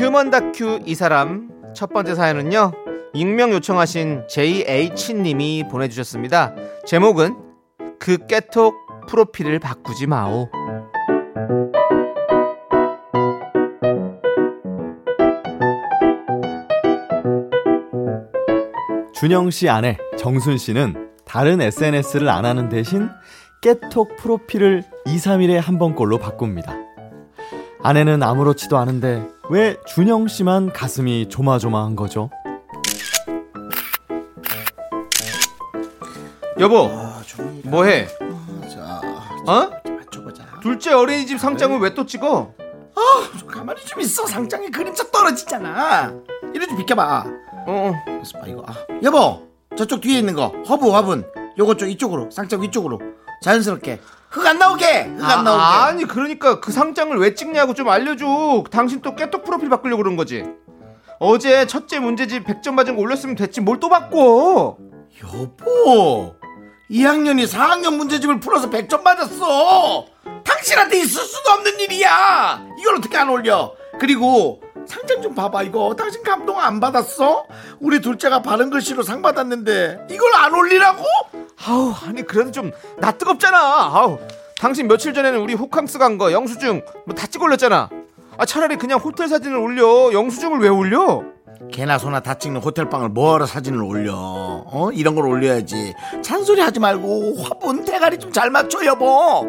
휴먼 0.00 0.30
다큐 0.30 0.80
이 0.86 0.94
사람 0.94 1.50
첫 1.74 1.92
번째 1.92 2.14
사연은요 2.14 2.72
익명 3.12 3.52
요청하신 3.52 4.22
JH님이 4.30 5.64
보내주셨습니다 5.70 6.54
제목은 6.86 7.36
그 7.98 8.16
깨톡 8.26 9.06
프로필을 9.06 9.58
바꾸지 9.58 10.06
마오 10.06 10.48
준영 19.12 19.50
씨 19.50 19.68
아내 19.68 19.98
정순 20.16 20.56
씨는 20.56 21.10
다른 21.26 21.60
SNS를 21.60 22.30
안 22.30 22.46
하는 22.46 22.70
대신 22.70 23.10
깨톡 23.60 24.16
프로필을 24.16 24.82
2, 25.04 25.16
3일에 25.18 25.60
한 25.60 25.78
번꼴로 25.78 26.16
바꿉니다. 26.16 26.79
아내는 27.82 28.22
아무렇지도 28.22 28.76
않은데 28.78 29.26
왜 29.48 29.76
준영 29.86 30.28
씨만 30.28 30.72
가슴이 30.72 31.28
조마조마한 31.28 31.96
거죠? 31.96 32.30
여보 36.58 36.90
뭐해? 37.64 38.06
자 38.68 39.00
어? 39.46 39.70
둘째 40.62 40.92
어린이집 40.92 41.38
상장을 41.38 41.78
왜 41.80 41.94
또 41.94 42.04
찍어? 42.04 42.52
가만히 43.48 43.80
좀 43.84 44.00
있어. 44.00 44.26
상장에 44.26 44.68
그림자 44.68 45.02
떨어지잖아. 45.10 46.12
이리 46.54 46.66
좀 46.68 46.76
비켜봐. 46.76 47.24
어, 47.66 47.92
봐, 48.40 48.46
이거. 48.46 48.62
아 48.66 48.74
여보 49.02 49.48
저쪽 49.76 50.00
뒤에 50.02 50.18
있는 50.18 50.34
거. 50.34 50.48
허브 50.68 50.88
화분. 50.90 51.24
요거 51.58 51.76
좀 51.76 51.88
이쪽으로 51.88 52.30
상장 52.30 52.62
위쪽으로. 52.62 53.00
자연스럽게 53.42 54.00
흙 54.30 54.46
안 54.46 54.58
나오게! 54.58 54.84
흙 55.18 55.24
안 55.24 55.44
나오게. 55.44 55.62
아, 55.62 55.84
아니 55.86 56.04
그러니까 56.04 56.60
그 56.60 56.70
상장을 56.72 57.16
왜 57.18 57.34
찍냐고 57.34 57.74
좀 57.74 57.88
알려줘. 57.88 58.64
당신 58.70 59.00
또 59.02 59.14
깨톡 59.16 59.44
프로필 59.44 59.68
바꾸려고 59.68 60.02
그런 60.02 60.16
거지. 60.16 60.44
어제 61.18 61.66
첫째 61.66 61.98
문제집 62.00 62.44
100점 62.46 62.72
맞은 62.74 62.96
거 62.96 63.02
올렸으면 63.02 63.34
됐지. 63.36 63.60
뭘 63.60 63.78
또 63.80 63.88
바꿔? 63.88 64.76
여보 65.22 66.34
2학년이 66.90 67.46
4학년 67.46 67.96
문제집을 67.96 68.40
풀어서 68.40 68.70
100점 68.70 69.02
맞았어. 69.02 70.06
당신한테 70.44 70.98
있을 70.98 71.22
수도 71.22 71.50
없는 71.52 71.78
일이야. 71.80 72.64
이걸 72.78 72.96
어떻게 72.96 73.16
안 73.18 73.28
올려? 73.28 73.72
그리고 73.98 74.62
상장 74.90 75.22
좀 75.22 75.34
봐봐 75.34 75.62
이거 75.62 75.94
당신 75.96 76.22
감동 76.24 76.58
안 76.58 76.80
받았어? 76.80 77.44
우리 77.78 78.00
둘째가 78.00 78.42
바른 78.42 78.70
글씨로 78.70 79.02
상 79.04 79.22
받았는데 79.22 80.06
이걸 80.10 80.34
안 80.34 80.52
올리라고? 80.54 81.04
아우 81.64 81.94
아니 82.06 82.22
그래도 82.22 82.50
좀 82.50 82.72
나 82.98 83.12
뜨겁잖아. 83.12 83.56
아우 83.58 84.18
당신 84.58 84.88
며칠 84.88 85.14
전에는 85.14 85.38
우리 85.40 85.54
호캉스 85.54 85.98
간 85.98 86.18
거 86.18 86.32
영수증 86.32 86.82
뭐 87.06 87.14
다 87.16 87.26
찍어 87.28 87.44
올렸잖아. 87.44 87.88
아 88.36 88.44
차라리 88.44 88.76
그냥 88.76 88.98
호텔 88.98 89.28
사진을 89.28 89.56
올려. 89.56 90.12
영수증을 90.12 90.58
왜 90.58 90.68
올려? 90.68 91.22
개나 91.70 91.98
소나 91.98 92.20
다 92.20 92.34
찍는 92.34 92.60
호텔방을 92.62 93.10
뭐하러 93.10 93.44
사진을 93.46 93.82
올려 93.82 94.14
어? 94.16 94.90
이런 94.94 95.14
걸 95.14 95.26
올려야지 95.26 95.94
잔소리 96.22 96.60
하지 96.62 96.80
말고 96.80 97.42
화분 97.42 97.84
대가리 97.84 98.18
좀 98.18 98.32
잘 98.32 98.48
맞춰 98.50 98.82
여보 98.86 99.46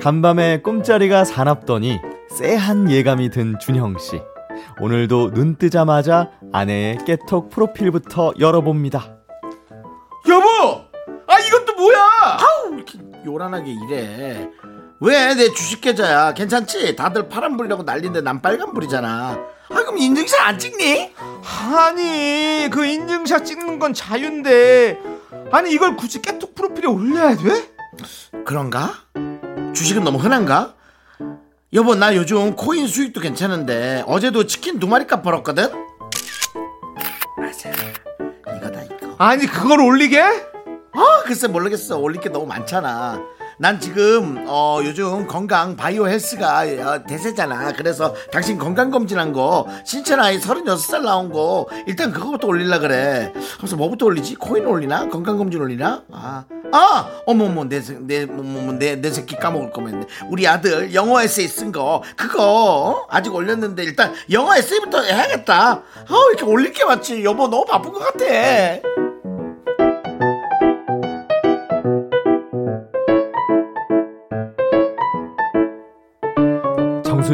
간밤에 0.00 0.62
꿈자리가 0.62 1.24
사납더니 1.24 1.98
쎄한 2.30 2.90
예감이 2.90 3.30
든 3.30 3.58
준형 3.58 3.98
씨. 3.98 4.20
오늘도 4.80 5.32
눈 5.32 5.56
뜨자마자 5.56 6.30
아내의 6.52 6.98
깨톡 7.06 7.50
프로필부터 7.50 8.32
열어봅니다. 8.38 9.16
여보 10.28 10.46
아또 11.26 11.74
뭐야 11.76 11.98
아우 12.38 12.74
이렇게 12.74 12.98
요란하게 13.24 13.72
이래 13.86 14.48
왜 15.00 15.34
내 15.34 15.48
주식 15.54 15.80
계좌야 15.80 16.34
괜찮지 16.34 16.94
다들 16.96 17.28
파란불이라고 17.28 17.82
난리인데 17.84 18.20
난 18.20 18.42
빨간불이잖아 18.42 19.08
아 19.70 19.74
그럼 19.74 19.96
인증샷 19.98 20.40
안 20.46 20.58
찍니? 20.58 21.12
아니 21.74 22.68
그 22.70 22.84
인증샷 22.84 23.44
찍는 23.46 23.78
건 23.78 23.94
자유인데 23.94 24.98
아니 25.52 25.72
이걸 25.72 25.96
굳이 25.96 26.20
깨톡 26.20 26.54
프로필에 26.54 26.86
올려야 26.86 27.36
돼? 27.36 27.70
그런가? 28.44 28.90
주식은 29.74 30.04
너무 30.04 30.18
흔한가? 30.18 30.74
여보 31.72 31.94
나 31.94 32.14
요즘 32.16 32.56
코인 32.56 32.88
수익도 32.88 33.20
괜찮은데 33.20 34.02
어제도 34.06 34.44
치킨 34.46 34.78
두 34.80 34.88
마리값 34.88 35.22
벌었거든? 35.22 35.70
맞아 37.38 37.70
이거다 38.56 38.82
이거 38.82 39.14
아니 39.18 39.46
그걸 39.46 39.80
올리게? 39.80 40.20
아 40.20 41.22
글쎄 41.24 41.46
모르겠어 41.46 41.98
올릴 41.98 42.20
게 42.20 42.28
너무 42.28 42.46
많잖아 42.46 43.20
난 43.60 43.78
지금 43.78 44.46
어 44.48 44.80
요즘 44.82 45.26
건강 45.26 45.76
바이오 45.76 46.08
헬스가 46.08 46.60
어, 46.62 47.04
대세잖아. 47.06 47.72
그래서 47.72 48.14
당신 48.32 48.56
건강검진한 48.56 49.34
거 49.34 49.66
신체 49.84 50.16
나이 50.16 50.40
36살 50.40 51.02
나온 51.02 51.30
거 51.30 51.66
일단 51.86 52.10
그거부터 52.10 52.48
올릴라 52.48 52.78
그래. 52.78 53.34
그래서 53.58 53.76
뭐부터 53.76 54.06
올리지? 54.06 54.36
코인 54.36 54.64
올리나? 54.64 55.10
건강검진 55.10 55.60
올리나? 55.60 56.02
아, 56.10 56.44
아 56.72 57.10
어머머 57.26 57.64
내내내내 57.64 59.10
새끼 59.10 59.36
까먹을 59.36 59.72
거면. 59.72 60.08
우리 60.30 60.48
아들 60.48 60.94
영어 60.94 61.20
에세이 61.20 61.46
쓴 61.46 61.70
거. 61.70 62.02
그거 62.16 63.06
아직 63.10 63.34
올렸는데 63.34 63.84
일단 63.84 64.14
영어 64.30 64.56
에세이부터 64.56 65.02
해야겠다. 65.02 65.72
아 65.72 66.14
이렇게 66.30 66.46
올릴 66.46 66.72
게 66.72 66.86
많지. 66.86 67.22
여보 67.24 67.46
너무 67.46 67.66
바쁜 67.66 67.92
것 67.92 67.98
같아 67.98 68.24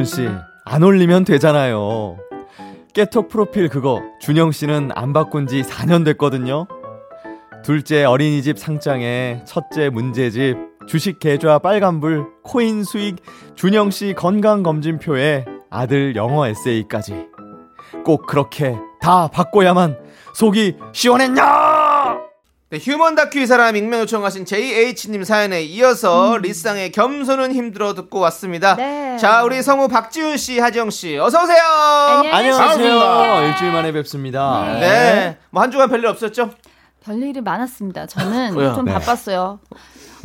씨, 0.07 0.29
안 0.65 0.83
올리면 0.83 1.25
되잖아요. 1.25 2.19
깨톡 2.95 3.29
프로필 3.29 3.69
그거 3.69 4.01
준영 4.21 4.53
씨는 4.53 4.91
안 4.95 5.13
바꾼 5.13 5.47
지 5.47 5.63
4년 5.63 6.05
됐거든요. 6.05 6.67
둘째 7.63 8.05
어린이집 8.05 8.59
상장에 8.59 9.43
첫째 9.45 9.91
문제집, 9.91 10.57
주식 10.87 11.19
계좌 11.19 11.59
빨간불, 11.59 12.25
코인 12.43 12.85
수익, 12.85 13.17
준영 13.57 13.91
씨 13.91 14.15
건강 14.17 14.63
검진표에 14.63 15.45
아들 15.69 16.17
영어 16.17 16.47
에세이까지. 16.47 17.27
꼭 18.05 18.27
그렇게 18.27 18.77
다 19.01 19.29
바꿔야만 19.29 19.99
속이 20.33 20.77
시원했냐? 20.93 21.76
네, 22.69 22.79
휴먼 22.79 23.15
다큐 23.15 23.39
이 23.39 23.47
사람 23.47 23.77
익명 23.77 24.01
요청하신 24.01 24.45
JH님 24.45 25.23
사연에 25.23 25.63
이어서 25.63 26.37
리쌍의 26.39 26.91
겸손은 26.91 27.53
힘들어 27.53 27.95
듣고 27.95 28.19
왔습니다. 28.21 28.75
네. 28.75 29.17
자, 29.19 29.45
우리 29.45 29.63
성우 29.63 29.87
박지훈 29.87 30.37
씨, 30.37 30.59
하지영 30.59 30.91
씨, 30.91 31.17
어서 31.17 31.45
오세요. 31.45 31.59
안녕하세요. 32.33 33.47
일주일 33.49 33.71
만에 33.71 33.93
뵙습니다. 33.93 34.79
네, 34.81 35.39
뭐 35.51 35.63
한 35.63 35.71
주간 35.71 35.89
별일 35.89 36.07
없었죠? 36.09 36.51
별일이 37.05 37.41
많았습니다. 37.41 38.07
저는? 38.07 38.55
좀 38.75 38.85
네. 38.87 38.93
바빴어요. 38.95 39.61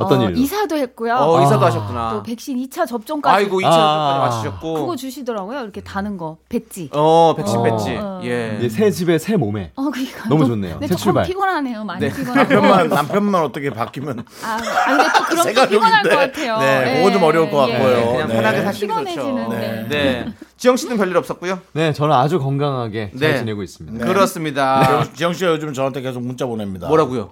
어떤 0.02 0.20
어, 0.22 0.24
일로? 0.26 0.38
이사도 0.38 0.76
했고요. 0.78 1.16
어, 1.16 1.42
이사도 1.44 1.64
아. 1.64 1.68
하셨구나. 1.68 2.12
또 2.14 2.24
백신 2.24 2.58
2차 2.68 2.88
접종까지. 2.88 3.36
아이고 3.36 3.60
2차까지 3.62 3.72
아. 3.72 4.20
맞추셨고. 4.30 4.74
그거 4.74 4.96
주시더라고요. 4.96 5.60
이렇게 5.62 5.82
다는 5.82 6.18
거. 6.18 6.38
백지. 6.50 6.90
어, 6.94 7.34
백신 7.38 7.58
어. 7.58 7.64
뺐지. 7.64 7.96
어. 7.98 8.22
예. 8.24 8.58
이제 8.60 8.70
새 8.70 8.92
집에 8.92 9.18
새 9.18 9.36
몸에. 9.38 9.72
어, 9.76 9.90
그니까. 9.90 10.28
너무 10.30 10.46
좋네요. 10.46 10.80
새 10.86 10.96
출발. 10.96 11.26
피곤하네요. 11.26 11.84
많이 11.84 12.02
네. 12.02 12.10
피곤하고. 12.16 12.38
남편만 12.54 12.90
남편만 12.90 13.44
어떻게 13.44 13.70
바뀌면 13.70 14.26
아, 14.44 14.48
아, 14.58 14.86
근데 14.88 15.04
또 15.18 15.24
그런 15.26 15.54
게 15.54 15.68
피곤할. 15.68 16.04
것 16.04 16.10
같아요. 16.10 16.58
네, 16.60 16.94
예, 16.96 16.98
그거 17.00 17.12
좀 17.14 17.24
어려울 17.24 17.50
것 17.52 17.68
예. 17.70 17.74
같고요. 17.74 17.96
네, 17.96 18.06
그냥 18.12 18.28
네. 18.28 18.34
편하게 18.36 18.62
사시는 18.64 19.04
게 19.06 19.14
좋죠. 19.16 19.28
피곤해지는데. 19.28 19.88
네. 19.90 20.26
지영 20.58 20.76
씨는 20.78 20.98
별일 20.98 21.18
없었고요? 21.18 21.60
네, 21.74 21.92
저는 21.94 22.16
아주 22.16 22.40
건강하게 22.40 23.12
잘 23.20 23.32
네. 23.32 23.38
지내고 23.40 23.64
있습니다. 23.64 24.06
그렇습니다. 24.06 24.82
지영- 24.84 25.14
지영 25.16 25.34
씨가 25.34 25.52
요즘 25.52 25.74
저한테 25.74 26.02
계속 26.02 26.22
문자 26.22 26.46
보냅니다. 26.46 26.88
뭐라고요? 26.88 27.32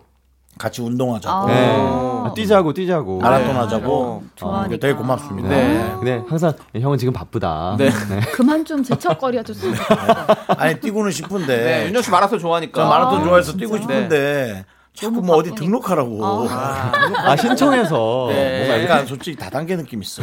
같이 0.60 0.82
운동하자고. 0.84 1.36
아. 1.36 1.46
네. 1.48 1.76
어. 1.76 2.26
아, 2.28 2.34
뛰자고 2.34 2.74
뛰자고. 2.74 3.18
마라톤 3.20 3.54
네. 3.54 3.54
하자고. 3.54 4.04
어, 4.04 4.24
좋아하니까. 4.36 4.78
되게 4.80 4.94
고맙습니다. 4.94 5.50
네. 5.50 5.96
네, 6.04 6.22
항상 6.28 6.54
형은 6.76 6.98
지금 7.00 7.14
바쁘다. 7.14 7.76
네. 7.80 7.90
그만 8.36 8.64
좀 8.66 8.84
재척거려 8.84 9.42
줬으면 9.42 9.74
좋겠어. 9.76 10.26
아니 10.50 10.80
뛰고는 10.80 11.12
싶은데. 11.12 11.58
네, 11.58 11.86
윤정 11.88 12.04
씨 12.04 12.12
마라톤 12.12 12.38
좋아하니까. 12.38 12.84
저 12.84 12.88
마라톤 12.88 13.24
좋아해서 13.24 13.54
뛰고 13.54 13.76
네. 13.78 13.82
싶은데 13.82 14.66
자꾸 15.00 15.22
뭐 15.22 15.36
어디 15.38 15.50
바쁘니까. 15.50 15.56
등록하라고. 15.66 16.20
아, 16.50 17.36
신청해서. 17.38 18.28
네. 18.30 18.58
뭔가 18.68 18.84
약간 18.84 19.06
솔직히 19.08 19.38
다단계 19.38 19.76
느낌 19.78 20.02
있어. 20.02 20.22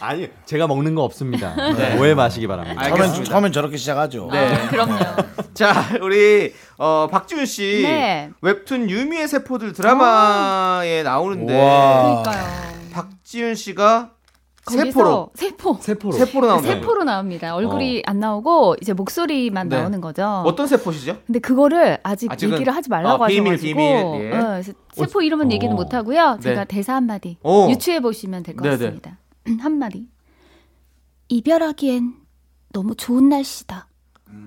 아니, 0.00 0.28
제가 0.44 0.66
먹는 0.66 0.94
거 0.94 1.02
없습니다. 1.04 1.54
네, 1.74 1.98
오해 1.98 2.14
마시기 2.14 2.46
바랍니다. 2.46 2.80
알- 2.82 2.90
처음엔. 2.90 3.24
처음엔 3.24 3.52
저렇게 3.52 3.76
시작하죠. 3.76 4.28
네. 4.32 4.54
아, 4.54 4.68
그럼요. 4.68 4.96
자, 5.54 5.72
우리 6.02 6.52
어, 6.78 7.08
박지훈 7.10 7.46
씨 7.46 7.80
네. 7.82 8.30
웹툰 8.42 8.90
유미의 8.90 9.28
세포들 9.28 9.72
드라마에 9.72 11.02
나오는데 11.02 11.54
우와. 11.54 12.22
그러니까요. 12.22 12.66
박지훈 12.92 13.54
씨가 13.54 14.10
세포로 14.68 15.30
세포. 15.34 15.78
세포로. 15.80 16.12
세포로 16.12 16.46
나온다. 16.48 16.68
세포로 16.68 17.04
나옵니다. 17.04 17.54
얼굴이 17.54 18.02
안 18.06 18.18
나오고 18.18 18.76
이제 18.80 18.92
목소리만 18.92 19.68
네. 19.68 19.78
나오는 19.80 20.00
거죠. 20.00 20.42
어떤 20.44 20.66
세포시죠? 20.66 21.18
근데 21.26 21.38
그거를 21.38 21.98
아직 22.02 22.28
아직은- 22.30 22.54
얘기를 22.54 22.74
하지 22.74 22.88
말라고 22.90 23.24
아, 23.24 23.28
비밀, 23.28 23.52
하셔가지고 23.52 23.78
비밀, 24.12 24.32
예. 24.32 24.36
어, 24.36 24.62
세포 24.92 25.22
이름은 25.22 25.46
어. 25.46 25.50
얘기는 25.52 25.74
못 25.74 25.94
하고요. 25.94 26.34
네. 26.36 26.40
제가 26.40 26.64
대사 26.64 26.94
한 26.94 27.04
마디 27.06 27.38
오. 27.42 27.68
유추해 27.70 28.00
보시면 28.00 28.42
될것 28.42 28.62
네네. 28.62 28.76
같습니다. 28.76 29.18
한 29.60 29.78
마디 29.78 30.08
이별하기엔 31.28 32.14
너무 32.72 32.94
좋은 32.94 33.28
날씨다. 33.28 33.88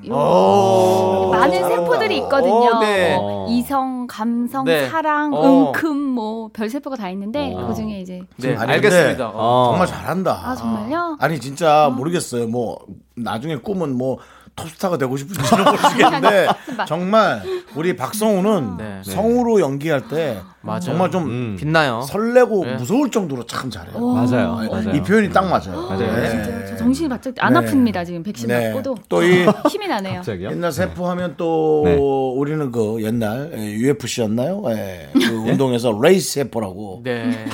요- 0.07 1.29
많은 1.31 1.67
세포들이 1.67 2.17
있거든요. 2.19 2.53
오, 2.77 2.79
네. 2.79 3.15
뭐 3.15 3.47
이성, 3.49 4.07
감성, 4.07 4.65
네. 4.65 4.87
사랑, 4.89 5.33
어. 5.33 5.69
은큼 5.69 5.97
뭐 5.97 6.49
별 6.53 6.69
세포가 6.69 6.95
다 6.95 7.09
있는데 7.11 7.53
어. 7.55 7.67
그 7.67 7.75
중에 7.75 7.99
이제 8.01 8.21
네, 8.37 8.55
아니, 8.55 8.73
알겠습니다. 8.73 9.07
근데- 9.09 9.23
어. 9.23 9.31
어. 9.35 9.67
정말 9.71 9.87
잘한다. 9.87 10.31
아, 10.43 10.55
정말요? 10.55 11.17
아니 11.19 11.39
진짜 11.39 11.91
모르겠어요. 11.95 12.47
뭐 12.47 12.79
나중에 13.15 13.55
꿈은 13.57 13.97
뭐 13.97 14.17
톱스타가 14.61 14.97
되고 14.97 15.15
싶은지는 15.17 15.63
모르겠는데 15.65 16.47
정말 16.87 17.41
우리 17.75 17.95
박성우는 17.95 18.77
네. 18.77 19.01
성우로 19.03 19.59
연기할 19.61 20.07
때 20.07 20.39
맞아요. 20.61 20.79
정말 20.81 21.09
좀 21.11 21.25
음. 21.25 21.55
빛나요. 21.57 22.01
설레고 22.01 22.65
네. 22.65 22.75
무서울 22.75 23.09
정도로 23.11 23.45
참 23.45 23.69
잘해요. 23.69 23.97
맞아요. 23.99 24.57
아, 24.59 24.67
맞아요. 24.69 24.91
이 24.95 25.01
표현이 25.01 25.29
딱 25.31 25.43
맞아요. 25.47 25.87
맞아요. 25.89 26.15
네. 26.15 26.29
진짜 26.29 26.65
저 26.65 26.75
정신이 26.75 27.07
바짝 27.09 27.33
안 27.39 27.53
네. 27.53 27.59
아픕니다. 27.61 28.05
지금 28.05 28.23
백신 28.23 28.47
네. 28.47 28.67
맞고도 28.69 28.95
또 29.07 29.23
이 29.23 29.45
힘이 29.69 29.87
나네요. 29.87 30.15
갑자기요? 30.17 30.49
옛날 30.51 30.71
세포 30.71 31.07
하면 31.10 31.35
또 31.37 31.83
네. 31.85 31.95
우리는 31.99 32.71
그 32.71 33.01
옛날 33.01 33.51
UFC였나요? 33.53 34.63
예, 34.69 35.10
그 35.13 35.19
운동에서 35.49 35.97
레이 36.02 36.33
세포라고. 36.33 37.01
네. 37.03 37.45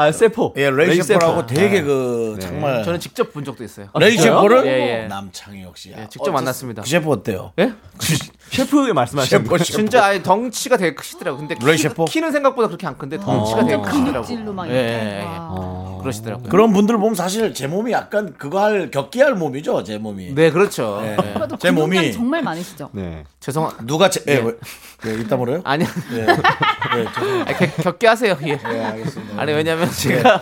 아, 0.00 0.12
세포. 0.12 0.54
예, 0.56 0.70
레이 0.70 1.02
세포라고 1.02 1.40
세포. 1.40 1.46
되게 1.48 1.80
네. 1.80 1.82
그 1.82 2.36
네. 2.38 2.46
정말 2.46 2.84
저는 2.84 3.00
직접 3.00 3.32
본 3.32 3.44
적도 3.44 3.64
있어요. 3.64 3.88
레이 3.98 4.18
진짜요? 4.18 4.34
세포를 4.36 4.66
예, 4.66 5.02
예. 5.02 5.06
남창희 5.08 5.62
역시 5.64 5.92
예, 5.96 6.06
직접 6.08 6.30
만났습니다. 6.30 6.82
그 6.82 6.88
세포 6.88 7.10
어때요? 7.10 7.52
예? 7.58 7.72
세포 8.52 8.76
말씀하시는 8.92 9.44
세포. 9.44 9.64
진짜 9.64 10.04
아예 10.06 10.22
덩치가 10.22 10.76
되게 10.76 10.94
크시더라고요. 10.94 11.48
근데 11.48 11.56
레이 11.66 11.76
키, 11.76 11.82
세포? 11.82 12.04
키 12.04 12.20
는 12.20 12.30
생각보다 12.30 12.68
그렇게 12.68 12.86
안 12.86 12.96
큰데 12.96 13.16
덩치가 13.18 13.58
어. 13.60 13.64
되게 13.64 13.74
진짜 13.76 13.90
크시더라고요. 13.90 14.22
근육질로 14.22 14.52
막 14.52 14.68
예, 14.68 14.72
이렇게. 14.72 14.88
예, 14.88 15.20
예. 15.20 15.24
그러시더라고요. 16.08 16.48
그런 16.48 16.72
분들 16.72 16.96
보면 16.96 17.14
사실 17.14 17.52
제 17.54 17.66
몸이 17.66 17.92
약간 17.92 18.34
그거 18.38 18.60
할 18.62 18.90
격기할 18.90 19.34
몸이죠, 19.34 19.84
제 19.84 19.98
몸이. 19.98 20.34
네, 20.34 20.50
그렇죠. 20.50 21.00
네. 21.02 21.16
네. 21.16 21.34
제 21.58 21.70
몸이- 21.70 22.12
정말 22.14 22.42
많으시죠. 22.42 22.88
네. 22.92 23.24
죄송, 23.40 23.68
누가 23.84 24.08
제, 24.10 24.22
예, 24.28 24.32
예. 24.32 24.38
왜, 24.38 24.52
왜, 25.04 25.20
이따 25.20 25.36
물어요? 25.36 25.60
아니, 25.64 25.84
예, 26.12 26.20
예, 26.20 26.26
죄송합니다. 27.14 27.50
아, 27.50 27.56
겨- 27.58 27.82
격게 27.82 28.06
하세요. 28.06 28.36
예. 28.42 28.48
예, 28.72 28.84
알겠습니다. 28.84 29.40
아니 29.40 29.52
왜냐면 29.52 29.90
제가 29.90 30.40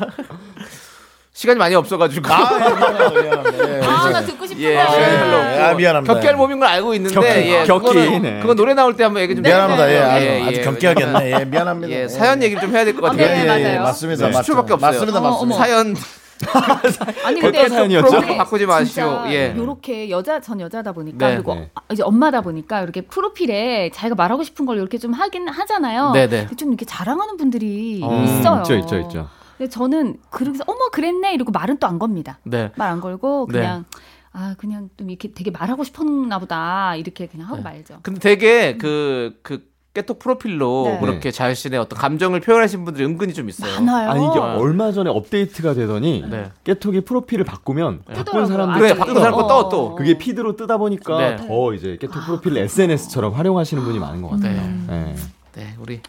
시간이 1.36 1.58
많이 1.58 1.74
없어가지고 1.74 2.32
아, 2.32 2.48
예, 2.54 3.20
미안합니다. 3.20 3.68
예, 3.68 3.80
아, 3.82 4.04
예. 4.08 4.12
나 4.14 4.20
듣고 4.22 4.46
싶어. 4.46 4.58
예, 4.58 4.74
별로 4.74 5.36
없고 5.36 5.62
아, 5.64 5.74
미안합니다. 5.74 6.14
격게할 6.14 6.34
몸인 6.34 6.58
걸 6.58 6.68
알고 6.68 6.94
있는데 6.94 7.14
격기, 7.14 7.28
예, 7.28 7.64
격기, 7.66 8.20
네. 8.20 8.40
그건 8.40 8.56
노래 8.56 8.72
나올 8.72 8.96
때 8.96 9.04
한번 9.04 9.22
얘기 9.22 9.34
좀 9.34 9.42
미안합니다. 9.42 9.92
예. 9.92 9.98
아주, 9.98 10.24
예, 10.24 10.42
아주 10.46 10.60
예, 10.60 10.62
격기하겠네. 10.62 11.32
예, 11.38 11.44
미안합니다. 11.44 11.92
예, 11.94 12.02
예. 12.04 12.08
사연 12.08 12.42
얘기를 12.42 12.62
좀 12.62 12.74
해야 12.74 12.86
될것 12.86 13.04
아, 13.04 13.08
같아요. 13.10 13.26
네, 13.26 13.34
예, 13.34 13.42
예, 13.42 13.46
맞아요. 13.46 13.82
맞습니다. 13.82 14.28
네. 14.28 14.32
맞습니다. 14.32 14.62
10초밖에 14.62 14.70
없어요. 14.72 14.90
맞습니다. 14.92 15.18
어, 15.18 15.22
맞습니다. 15.30 15.58
사연 15.58 15.96
아니 17.24 17.40
근데 17.40 17.68
사연이었죠? 17.68 18.20
바꾸지 18.38 18.64
마시오. 18.64 19.24
예. 19.26 19.54
요렇게 19.54 20.08
여자 20.08 20.40
전 20.40 20.58
여자다 20.58 20.92
보니까 20.92 21.28
네. 21.28 21.34
그리고 21.34 21.54
네. 21.54 21.70
아, 21.74 21.82
이제 21.92 22.02
엄마다 22.02 22.40
보니까 22.40 22.80
이렇게 22.80 23.02
프로필에 23.02 23.90
자기가 23.92 24.14
말하고 24.14 24.42
싶은 24.42 24.64
걸 24.64 24.78
이렇게 24.78 24.96
좀 24.96 25.12
하긴 25.12 25.48
하잖아요. 25.48 26.12
네, 26.12 26.28
네. 26.28 26.46
좀 26.56 26.70
이렇게 26.70 26.86
자랑하는 26.86 27.36
분들이 27.36 28.00
어, 28.02 28.24
있어요. 28.24 28.62
있죠, 28.62 28.74
있죠, 28.76 28.98
있죠. 29.00 29.28
근데 29.56 29.70
저는 29.70 30.18
그러면서 30.30 30.64
어머 30.66 30.88
그랬네 30.92 31.32
이러고 31.34 31.52
말은 31.52 31.78
또 31.78 31.86
안 31.86 31.98
겁니다. 31.98 32.38
네. 32.44 32.70
말 32.76 32.90
안 32.90 33.00
걸고 33.00 33.48
네. 33.50 33.60
그냥 33.60 33.84
아 34.32 34.54
그냥 34.58 34.90
좀 34.98 35.08
이렇게 35.10 35.32
되게 35.32 35.50
말하고 35.50 35.82
싶었나 35.84 36.38
보다 36.38 36.94
이렇게 36.96 37.26
그냥 37.26 37.48
하고 37.48 37.62
말죠. 37.62 37.98
근데 38.02 38.20
되게 38.20 38.76
그, 38.76 39.38
그, 39.42 39.64
깨톡 39.94 40.18
프로필로 40.18 40.84
네. 40.84 40.98
그렇게 41.00 41.30
자신의 41.30 41.78
어떤 41.80 41.98
감정을 41.98 42.40
표현하신 42.40 42.84
분들이 42.84 43.06
은근히 43.06 43.32
좀 43.32 43.48
있어요. 43.48 43.80
많아요. 43.80 44.10
아니 44.10 44.26
이게 44.26 44.38
얼마 44.38 44.92
전에 44.92 45.08
업데이트가 45.08 45.72
되더니 45.72 46.22
네. 46.28 46.50
깨톡이 46.64 47.00
프로필을 47.00 47.46
바꾸면 47.46 48.00
바꾼 48.00 48.14
뜨더라고요. 48.24 48.46
사람들이 48.46 48.78
그래, 48.80 48.90
아, 48.90 48.94
바꾼 48.96 49.14
네. 49.14 49.20
사람 49.20 49.34
거 49.36 49.46
떠, 49.46 49.56
어. 49.60 49.68
또. 49.70 49.94
그게 49.94 50.18
피드로 50.18 50.54
뜨다 50.56 50.76
보니까 50.76 51.16
네. 51.16 51.36
더 51.36 51.72
이제 51.72 51.96
깨톡 51.98 52.12
프로필을 52.26 52.58
SNS처럼 52.58 53.32
활용하시는 53.32 53.82
분이 53.82 53.98
많은 53.98 54.20
것 54.20 54.28
같아요. 54.32 54.60
네. 54.86 55.14
네, 55.54 55.74
우리 55.80 56.02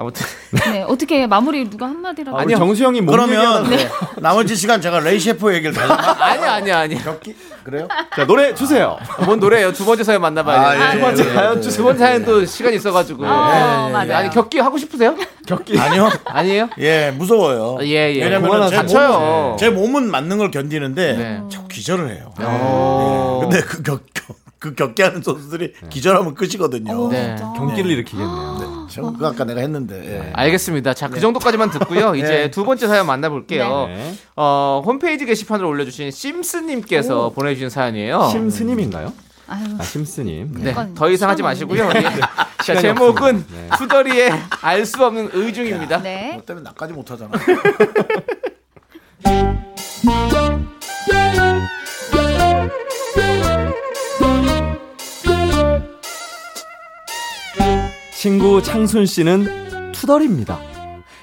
아무튼 0.00 0.24
네 0.72 0.82
어떻게 0.88 1.26
마무리 1.26 1.68
누가 1.68 1.84
한마디라도 1.84 2.38
아, 2.38 2.42
우리 2.42 2.56
정수 2.56 2.82
형이 2.82 3.02
몸 3.02 3.12
그러면 3.14 3.68
네. 3.68 3.86
나머지 4.16 4.56
시간 4.56 4.80
제가 4.80 5.00
레이 5.00 5.20
세포 5.20 5.52
얘기를 5.52 5.74
다시 5.74 5.92
아니 5.92 6.46
아니 6.46 6.72
아니. 6.72 6.94
격기 7.04 7.36
그래요? 7.64 7.86
자 8.16 8.24
노래 8.26 8.54
주세요. 8.54 8.96
뭔 9.26 9.38
노래예요? 9.38 9.74
두 9.74 9.84
번째 9.84 10.02
사연 10.02 10.22
만나봐야 10.22 10.58
아. 10.58 10.88
예, 10.88 10.94
두 10.94 11.00
번째 11.00 11.22
예, 11.28 11.34
사연 11.34 11.58
예. 11.58 11.68
두 11.68 11.82
번째 11.84 11.98
사연도 11.98 12.46
시간 12.46 12.72
이 12.72 12.76
있어가지고. 12.76 13.24
어, 13.26 13.26
네. 13.26 13.92
맞아요. 13.92 14.16
아니 14.16 14.30
격기 14.30 14.58
하고 14.58 14.78
싶으세요? 14.78 15.14
격기. 15.46 15.78
아니요. 15.78 16.08
아니에요? 16.24 16.70
예, 16.78 17.10
무서워요. 17.10 17.76
예, 17.82 18.14
예. 18.14 18.24
왜냐면 18.24 18.70
제, 18.70 18.76
다쳐요. 18.76 19.18
몸은, 19.18 19.56
제 19.58 19.68
몸은 19.68 20.10
맞는 20.10 20.38
걸 20.38 20.50
견디는데 20.50 21.12
네. 21.12 21.42
자꾸 21.50 21.68
기절을 21.68 22.08
해요. 22.08 22.32
어. 22.38 23.40
근데 23.42 23.60
그 23.60 23.82
격, 23.82 24.02
격, 24.14 24.36
그 24.60 24.74
격기하는 24.74 25.22
선수들이 25.22 25.72
기절하면 25.88 26.34
끝이거든요. 26.34 27.08
네. 27.08 27.34
경기를 27.56 27.90
일으키겠네요. 27.90 28.86
저 28.90 29.02
그거 29.02 29.28
아까 29.28 29.44
내가 29.44 29.60
했는데. 29.62 30.26
예. 30.28 30.32
알겠습니다. 30.34 30.92
자, 30.94 31.08
그 31.08 31.18
정도까지만 31.18 31.70
듣고요. 31.70 32.14
이제 32.16 32.28
네. 32.28 32.50
두 32.50 32.64
번째 32.64 32.86
사연 32.86 33.06
만나볼게요. 33.06 33.86
네. 33.86 34.14
어, 34.36 34.82
홈페이지 34.84 35.24
게시판으로 35.24 35.66
올려주신 35.68 36.10
심스님께서 36.10 37.30
보내주신 37.30 37.70
사연이에요. 37.70 38.28
심스님인가요? 38.30 39.12
아유 39.48 39.64
아 39.78 39.82
심스님. 39.82 40.52
네, 40.58 40.70
약간 40.70 40.94
더 40.94 41.10
이상 41.10 41.28
하지 41.30 41.42
마시고요. 41.42 41.90
예. 41.96 42.04
자, 42.62 42.80
제목은 42.80 43.44
투덜이의 43.78 44.30
알 44.60 44.84
수 44.86 45.04
없는 45.04 45.30
의중입니다. 45.32 46.02
네. 46.02 46.34
너 46.36 46.42
때문에 46.44 46.64
나까지 46.64 46.92
못하잖아. 46.92 47.30
친구 58.60 58.62
창순 58.62 59.06
씨는 59.06 59.92
투덜입니다. 59.92 60.58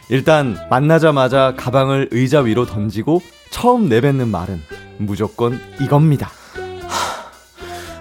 일단 0.10 0.58
만나자마자 0.70 1.54
가방을 1.56 2.10
의자 2.12 2.40
위로 2.40 2.66
던지고 2.66 3.22
처음 3.52 3.90
내뱉는 3.90 4.28
말은 4.30 4.62
무조건 4.98 5.60
이겁니다. 5.80 6.32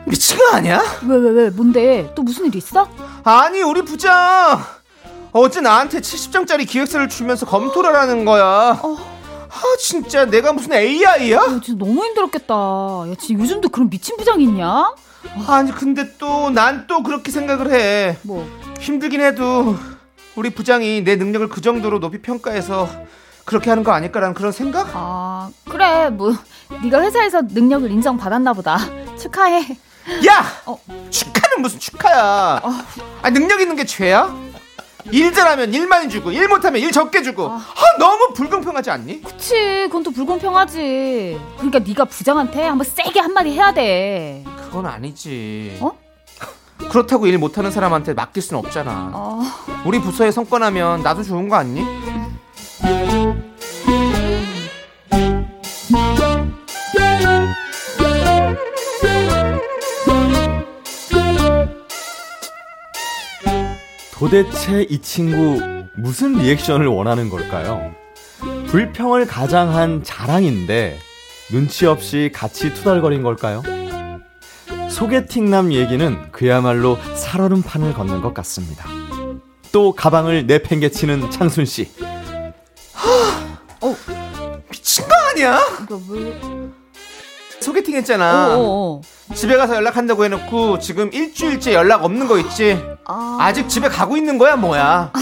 미친 0.07 0.39
거 0.39 0.57
아니야? 0.57 0.80
왜 1.07 1.16
왜 1.18 1.30
왜 1.32 1.51
뭔데 1.51 2.12
또 2.14 2.22
무슨 2.22 2.47
일 2.47 2.55
있어? 2.57 2.89
아니, 3.24 3.61
우리 3.62 3.82
부장! 3.82 4.59
어제 5.32 5.61
나한테 5.61 6.01
70장짜리 6.01 6.66
기획서를 6.66 7.09
주면서 7.09 7.45
검토를 7.47 7.91
하라는 7.91 8.24
거야. 8.24 8.45
아, 8.80 9.62
진짜 9.80 10.24
내가 10.24 10.53
무슨 10.53 10.72
AI야? 10.72 11.30
야, 11.32 11.61
진짜 11.62 11.74
너무 11.78 12.05
힘들었겠다. 12.05 12.55
야, 12.55 13.14
진짜 13.18 13.43
요즘도 13.43 13.68
그런 13.70 13.91
미친 13.91 14.16
부장 14.16 14.41
있냐? 14.41 14.95
아니, 15.47 15.72
근데 15.72 16.16
또, 16.18 16.51
난 16.51 16.87
또 16.87 17.03
그렇게 17.03 17.30
생각을 17.32 17.72
해. 17.72 18.16
뭐 18.22 18.47
힘들긴 18.81 19.20
해도, 19.20 19.77
우리 20.35 20.51
부장이 20.51 21.03
내 21.03 21.16
능력을 21.16 21.49
그 21.49 21.61
정도로 21.61 21.99
높이 21.99 22.20
평가해서 22.20 22.89
그렇게 23.45 23.70
하는 23.70 23.85
거 23.85 23.93
아닐까라는 23.93 24.35
그런 24.35 24.53
생각? 24.53 24.89
아, 24.93 25.51
그래, 25.68 26.11
뭐, 26.11 26.35
네가 26.83 27.01
회사에서 27.01 27.43
능력을 27.43 27.91
인정받았나 27.91 28.53
보다. 28.53 28.79
축하해. 29.16 29.77
야! 30.29 30.45
어. 30.66 30.79
축하는 31.11 31.62
무슨 31.62 31.79
축하야? 31.79 32.61
아, 33.22 33.31
능력 33.31 33.61
있는 33.61 33.77
게 33.77 33.85
죄야? 33.85 34.35
일 35.12 35.33
잘하면 35.33 35.72
일 35.72 35.87
많이 35.87 36.09
주고, 36.09 36.33
일 36.33 36.49
못하면 36.49 36.83
일 36.83 36.91
적게 36.91 37.22
주고. 37.22 37.49
아, 37.49 37.61
너무 37.99 38.33
불공평하지 38.35 38.91
않니? 38.91 39.22
그치, 39.22 39.55
그건 39.87 40.03
또 40.03 40.11
불공평하지. 40.11 41.39
그러니까 41.57 41.79
네가 41.79 42.05
부장한테 42.07 42.64
한번 42.64 42.85
세게 42.85 43.20
한마디 43.20 43.51
해야 43.51 43.72
돼. 43.72 44.45
그건 44.57 44.87
아니지. 44.87 45.79
어? 45.81 45.93
그렇다고 46.91 47.27
일 47.27 47.39
못하는 47.39 47.70
사람한테 47.70 48.14
맡길 48.14 48.43
수는 48.43 48.59
없잖아. 48.61 49.11
어, 49.14 49.43
우리 49.85 50.01
부서에 50.01 50.31
성과나면 50.31 51.03
나도 51.03 51.22
좋은 51.22 51.49
거 51.49 51.57
아니니? 51.57 51.85
도대체 64.12 64.83
이 64.89 64.99
친구 64.99 65.61
무슨 65.95 66.33
리액션을 66.39 66.87
원하는 66.87 67.29
걸까요? 67.29 67.95
불평을 68.66 69.27
가장한 69.27 70.03
자랑인데 70.05 70.99
눈치 71.51 71.87
없이 71.87 72.31
같이 72.35 72.72
투덜거린 72.74 73.22
걸까요? 73.22 73.62
소개팅남 74.97 75.74
얘기는 75.74 76.32
그야말로 76.32 76.97
살얼음 77.16 77.61
판을 77.61 77.92
걷는 77.92 78.22
것 78.22 78.32
같습니다. 78.32 78.88
또 79.70 79.92
가방을 79.92 80.47
내팽개치는 80.47 81.30
창순 81.30 81.66
씨. 81.66 81.90
미친 84.70 85.07
거 85.07 85.14
아니야? 85.30 85.61
왜? 86.09 86.40
소개팅 87.61 87.94
했잖아. 87.97 88.57
어어어. 88.57 89.03
집에 89.34 89.59
가서 89.59 89.76
연락한다고 89.76 90.24
해놓고 90.24 90.78
지금 90.78 91.12
일주일째 91.12 91.74
연락 91.74 92.03
없는 92.03 92.26
거 92.26 92.38
있지? 92.38 92.82
아, 93.05 93.36
아직 93.38 93.68
집에 93.68 93.88
가고 93.88 94.16
있는 94.16 94.38
거야 94.38 94.57
뭐야? 94.57 95.12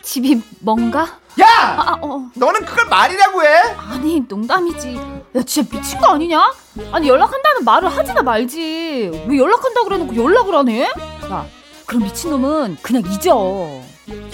집이 0.00 0.40
뭔가? 0.60 1.18
야! 1.40 1.46
아, 1.76 1.98
어. 2.00 2.30
너는 2.34 2.64
그걸 2.64 2.86
말이라고 2.86 3.42
해? 3.42 3.48
아니, 3.76 4.24
농담이지. 4.26 4.98
야, 5.38 5.42
진짜 5.44 5.68
미친 5.76 5.98
거 6.00 6.08
아니냐? 6.14 6.52
아니, 6.92 7.08
연락한다는 7.08 7.64
말을 7.64 7.88
하지나 7.96 8.22
말지. 8.22 9.24
왜 9.28 9.36
연락한다 9.38 9.82
그래놓고 9.84 10.16
연락을 10.16 10.54
안 10.56 10.68
해? 10.68 10.82
야, 10.82 11.46
그럼 11.86 12.02
미친놈은 12.04 12.78
그냥 12.82 13.02
잊어. 13.06 13.80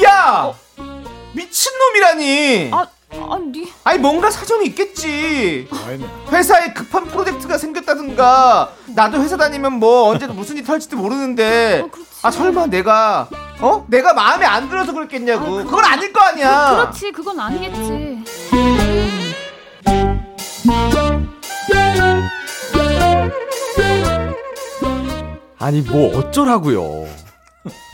야! 0.04 0.52
미친놈이라니! 1.32 2.70
아, 2.72 2.86
아니, 3.30 3.72
아니 3.84 3.98
뭔가 3.98 4.30
사정이 4.30 4.66
있겠지. 4.66 5.68
회사에 6.30 6.72
급한 6.72 7.04
프로젝트가 7.06 7.58
생겼다든가 7.58 8.72
나도 8.86 9.20
회사 9.22 9.36
다니면 9.36 9.74
뭐 9.74 10.08
언제 10.08 10.26
무슨 10.26 10.56
일이 10.56 10.64
털지도 10.64 10.96
모르는데 10.96 11.82
어, 11.84 11.90
그렇지. 11.90 12.10
아 12.22 12.30
설마 12.30 12.66
내가 12.66 13.28
어 13.60 13.84
내가 13.88 14.14
마음에 14.14 14.44
안 14.46 14.68
들어서 14.68 14.92
그랬겠냐고 14.92 15.44
아, 15.44 15.48
그거- 15.48 15.64
그건 15.64 15.84
아닐 15.84 16.12
거 16.12 16.20
아니야. 16.22 16.70
그렇지, 16.70 17.12
그건 17.12 17.38
아니겠지. 17.38 18.24
아니 25.58 25.80
뭐 25.80 26.16
어쩌라고요? 26.16 27.06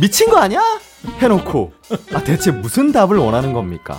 미친 0.01 0.29
거 0.31 0.39
아니야? 0.39 0.61
해놓고 1.21 1.73
아 2.13 2.23
대체 2.23 2.51
무슨 2.51 2.93
답을 2.93 3.17
원하는 3.17 3.53
겁니까? 3.53 3.97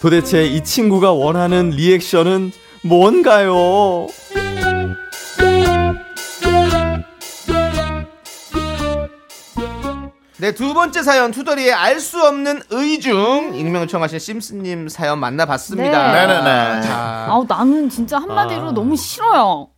도대체 0.00 0.44
이 0.44 0.62
친구가 0.62 1.12
원하는 1.12 1.70
리액션은 1.70 2.52
뭔가요? 2.82 4.08
네, 10.38 10.52
두 10.52 10.74
번째 10.74 11.02
사연 11.02 11.30
투덜이의 11.30 11.72
알 11.72 12.00
수 12.00 12.20
없는 12.20 12.62
의중 12.70 13.54
익명 13.54 13.82
요청하신 13.82 14.18
심스님 14.18 14.88
사연 14.88 15.20
만나봤습니다. 15.20 16.12
네. 16.12 16.26
네네네. 16.26 16.82
자, 16.82 17.26
아우 17.30 17.44
나는 17.48 17.88
진짜 17.88 18.18
한마디로 18.18 18.72
너무 18.72 18.96
싫어요. 18.96 19.68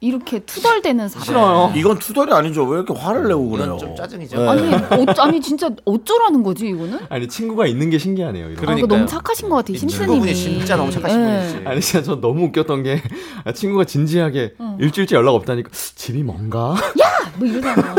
이렇게 0.00 0.40
투덜대는 0.40 1.08
사람. 1.08 1.24
싫어요. 1.24 1.72
이건 1.74 1.98
투덜이 1.98 2.30
아니죠. 2.32 2.64
왜 2.64 2.76
이렇게 2.82 2.92
화를 2.92 3.28
내고 3.28 3.48
그래요? 3.48 3.66
이건 3.66 3.78
좀 3.78 3.96
짜증이죠. 3.96 4.38
네. 4.38 4.48
아니, 4.48 4.60
어, 5.10 5.14
아니 5.18 5.40
진짜 5.40 5.70
어쩌라는 5.86 6.42
거지 6.42 6.68
이거는? 6.68 6.98
아니 7.08 7.26
친구가 7.26 7.66
있는 7.66 7.88
게 7.88 7.96
신기하네요. 7.96 8.44
이런. 8.50 8.58
아, 8.58 8.60
그러니까요. 8.60 8.78
이거 8.84 8.94
너무 8.94 9.06
착하신 9.06 9.48
것 9.48 9.56
같아요, 9.56 9.78
심스님이. 9.78 10.34
진짜 10.34 10.76
너무 10.76 10.90
착하신 10.90 11.20
예. 11.20 11.24
분이지. 11.50 11.68
아니 11.68 11.80
진짜 11.80 12.02
저 12.02 12.20
너무 12.20 12.44
웃겼던 12.44 12.82
게 12.82 13.00
아, 13.44 13.52
친구가 13.52 13.84
진지하게 13.84 14.54
일주일째 14.80 15.16
연락 15.16 15.34
없다니까 15.34 15.70
집이 15.72 16.22
뭔가 16.22 16.74
뭐 17.38 17.48
이러잖아. 17.48 17.94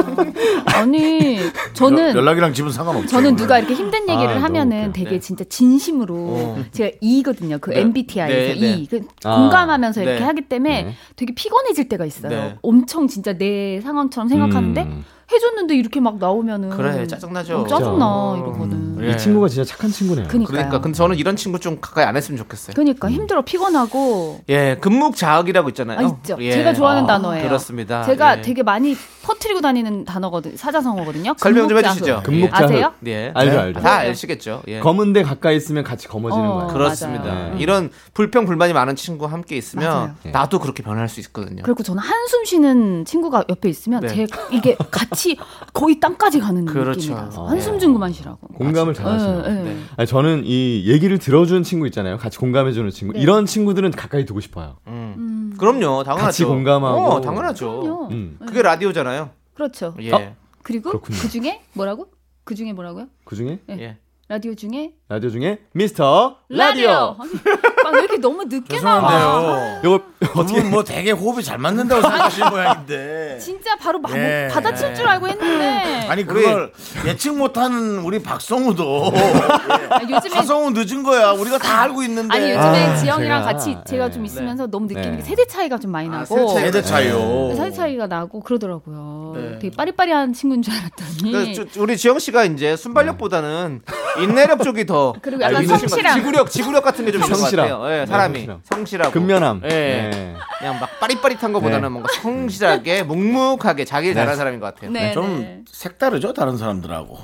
아니 0.66 1.40
저는 1.74 2.16
연락이랑 2.16 2.54
집은 2.54 2.72
상관없죠. 2.72 3.08
저는 3.08 3.36
누가 3.36 3.58
이렇게 3.58 3.74
힘든 3.74 4.02
얘기를 4.08 4.38
아, 4.38 4.44
하면은. 4.44 4.94
되게 4.94 5.12
네. 5.12 5.20
진짜 5.20 5.44
진심으로 5.50 6.58
제가 6.72 6.96
E거든요. 7.02 7.58
그 7.60 7.72
네. 7.72 7.80
MBTI에서 7.82 8.54
네, 8.54 8.60
네. 8.60 8.78
E. 8.78 8.88
그 8.88 9.02
아. 9.24 9.36
공감하면서 9.36 10.04
이렇게 10.04 10.20
네. 10.20 10.26
하기 10.26 10.42
때문에 10.44 10.84
네. 10.84 10.96
되게 11.16 11.34
피곤해질 11.34 11.87
때가 11.88 12.06
있어요. 12.06 12.30
네. 12.30 12.56
엄청 12.62 13.08
진짜 13.08 13.34
내 13.34 13.82
상황처럼 13.82 14.30
생각하는데 14.30 14.82
음. 14.84 15.04
해줬는데 15.32 15.76
이렇게 15.76 16.00
막 16.00 16.18
나오면은 16.18 16.70
그래, 16.70 17.06
짜증나죠. 17.06 17.58
어, 17.60 17.68
짜증나. 17.68 18.36
이런 18.38 18.58
거는. 18.58 18.98
예. 19.04 19.12
이 19.12 19.18
친구가 19.18 19.48
진짜 19.50 19.64
착한 19.64 19.92
친구네요. 19.92 20.28
그니까요. 20.28 20.48
그러니까 20.56 20.82
근데 20.82 20.96
저는 20.98 21.18
이런 21.18 21.36
친구 21.36 21.60
좀 21.60 21.80
가까이 21.82 22.06
안 22.06 22.16
했으면 22.16 22.38
좋겠어요. 22.38 22.74
그러니까 22.74 23.10
힘들어 23.12 23.42
피곤하고 23.44 24.40
예, 24.50 24.78
금묵자학이라고 24.82 25.70
있잖아요. 25.70 26.00
아, 26.00 26.02
있죠. 26.04 26.38
예. 26.40 26.52
제가 26.54 26.74
좋아하는 26.74 27.04
아, 27.04 27.08
단어예요. 27.08 27.44
그렇습니다. 27.48 28.04
제가 28.04 28.38
예. 28.40 28.42
되게 28.42 28.64
많이 28.64 28.96
퍼뜨리고 29.24 29.60
다니는 29.62 30.06
단어거든 30.06 30.56
사자성어거든요. 30.56 31.36
설명 31.38 31.68
좀. 31.68 31.78
해주시죠. 31.78 32.22
금묵자흑. 32.24 32.64
아세요? 32.64 32.94
예. 33.06 33.32
알죠, 33.36 33.52
네. 33.52 33.58
알죠. 33.60 33.80
다 33.82 33.98
아시겠죠. 34.00 34.62
예. 34.68 34.80
검은데 34.80 35.24
가까이 35.24 35.58
있으면 35.58 35.84
같이 35.84 36.08
검어지는 36.08 36.46
어. 36.46 36.54
거예요. 36.54 36.68
그렇습니다. 36.70 37.26
맞아요. 37.26 37.56
이런 37.60 37.92
불평 38.14 38.46
불만이 38.46 38.74
많은 38.74 38.96
친구와 38.96 39.32
함께 39.32 39.58
있으면 39.58 39.90
맞아요. 39.92 40.12
나도 40.32 40.60
그렇게 40.60 40.82
변할 40.84 41.10
수 41.10 41.20
있거든요. 41.20 41.64
그리고 41.64 41.84
저는 41.84 42.02
한숨 42.02 42.46
쉬는 42.46 43.06
친구가 43.06 43.44
옆에 43.50 43.68
있으면 43.70 44.02
네. 44.02 44.08
제 44.08 44.28
이게 44.52 44.76
같이 44.90 45.17
거의 45.74 46.00
땅까지 46.00 46.40
가는 46.40 46.66
그렇죠. 46.66 47.00
느낌이라서 47.00 47.44
어. 47.44 47.48
한숨 47.48 47.80
좀 47.80 47.94
그만 47.94 48.12
쉬라고. 48.14 48.48
공감을 48.50 48.94
잘하시네요. 48.94 49.44
예, 49.46 49.50
예. 49.50 49.64
네. 49.64 49.78
아니, 49.98 50.08
저는 50.08 50.44
이 50.46 50.84
얘기를 50.88 51.18
들어주는 51.18 51.64
친구 51.64 51.86
있잖아요. 51.88 52.18
같이 52.18 52.38
공감해주는 52.38 52.90
친구. 52.92 53.14
네. 53.14 53.20
이런 53.22 53.46
친구들은 53.46 53.92
가까이 53.92 54.26
두고 54.26 54.40
싶어요. 54.40 54.78
음. 54.88 55.16
음, 55.18 55.54
그럼요, 55.58 56.04
당연하죠. 56.04 56.26
같이 56.26 56.46
공감하고. 56.46 57.02
어, 57.02 57.22
당연하죠. 57.22 58.10
음. 58.12 58.38
그게 58.46 58.62
라디오잖아요. 58.62 59.30
그렇죠. 59.54 59.96
예. 60.02 60.12
어? 60.12 60.36
그리고 60.64 60.90
그렇군요. 60.92 61.18
그 61.20 61.30
중에 61.30 61.62
뭐라고? 61.74 62.08
그 62.44 62.56
중에 62.56 62.74
뭐라고요? 62.74 63.08
그 63.26 63.36
중에 63.36 63.60
예. 63.70 63.98
라디오 64.30 64.54
중에 64.56 64.92
라디오 65.08 65.30
중에 65.30 65.60
미스터 65.72 66.36
라디오. 66.50 67.16
아니, 67.18 67.32
아, 67.86 67.90
왜 67.94 68.00
이렇게 68.02 68.18
너무 68.18 68.44
늦게 68.44 68.82
나와? 68.82 69.80
이거 69.82 70.02
어떻게 70.36 70.60
뭐 70.64 70.84
되게 70.84 71.12
호흡이 71.12 71.42
잘 71.42 71.58
맞는다고 71.58 72.02
생각하시는 72.02 72.50
모양인데. 72.52 73.38
진짜 73.40 73.78
바로 73.78 74.00
마, 74.00 74.10
예. 74.18 74.50
받아칠 74.52 74.94
줄 74.96 75.08
알고 75.08 75.30
했는데 75.30 76.08
아니 76.10 76.26
그걸 76.26 76.74
예측 77.06 77.38
못하는 77.38 78.00
우리 78.00 78.22
박성우도 78.22 79.14
아, 79.92 80.02
요즘에 80.02 80.30
박성우 80.36 80.72
늦은 80.72 81.04
거야. 81.04 81.32
우리가 81.32 81.58
다 81.58 81.84
알고 81.84 82.04
있는데. 82.04 82.36
아니 82.36 82.50
요즘에 82.52 82.86
아, 82.86 82.96
지영이랑 82.98 83.42
제가, 83.44 83.54
같이 83.54 83.78
제가 83.86 84.08
네. 84.08 84.12
좀 84.12 84.26
있으면서 84.26 84.68
너무 84.68 84.88
느끼는 84.88 85.12
네. 85.12 85.18
게 85.20 85.24
세대 85.24 85.46
차이가 85.46 85.78
좀 85.78 85.92
많이 85.92 86.10
아, 86.10 86.12
나고 86.24 86.50
세대 86.50 86.82
차이요. 86.82 87.54
세대 87.56 87.72
차이가 87.72 88.08
나고 88.08 88.42
그러더라고요. 88.42 89.34
네. 89.38 89.60
되게 89.60 89.74
빠리빠리한 89.74 90.34
친구인 90.34 90.62
줄 90.64 90.74
알았더니 90.74 91.32
그, 91.32 91.54
저- 91.72 91.82
우리 91.82 91.96
지영 91.96 92.20
씨가 92.20 92.44
이제 92.44 92.76
순발력보다는 92.76 93.84
인내력 94.24 94.64
쪽이 94.64 94.86
더 94.86 95.14
그리고 95.22 95.42
약간 95.44 95.64
같아요. 95.66 95.78
성실함. 95.80 96.16
지구력, 96.20 96.50
지구력 96.52 96.84
같은 96.84 97.06
게 97.06 97.12
좀 97.12 97.22
있는 97.22 97.30
것 97.32 97.38
성실함. 97.40 97.70
같아요. 97.70 97.92
예, 97.94 98.00
네, 98.02 98.06
사람이 98.06 98.34
성실함. 98.40 98.62
성실하고 98.64 99.12
근면함. 99.12 99.62
예. 99.66 99.68
네. 99.70 100.36
그냥 100.60 100.80
막 100.80 101.00
빠릿빠릿한 101.00 101.54
것보다는 101.54 101.82
네. 101.84 101.90
뭔가 101.90 102.12
성실하게 102.22 103.04
묵묵하게 103.04 103.86
자기를 103.86 104.16
잘하는 104.16 104.36
사람인 104.38 104.60
것 104.60 104.74
같아요. 104.74 104.92
네, 104.92 105.14
좀 105.14 105.42
네. 105.42 105.62
색다르죠 105.72 106.34
다른 106.34 106.58
사람들하고. 106.58 107.18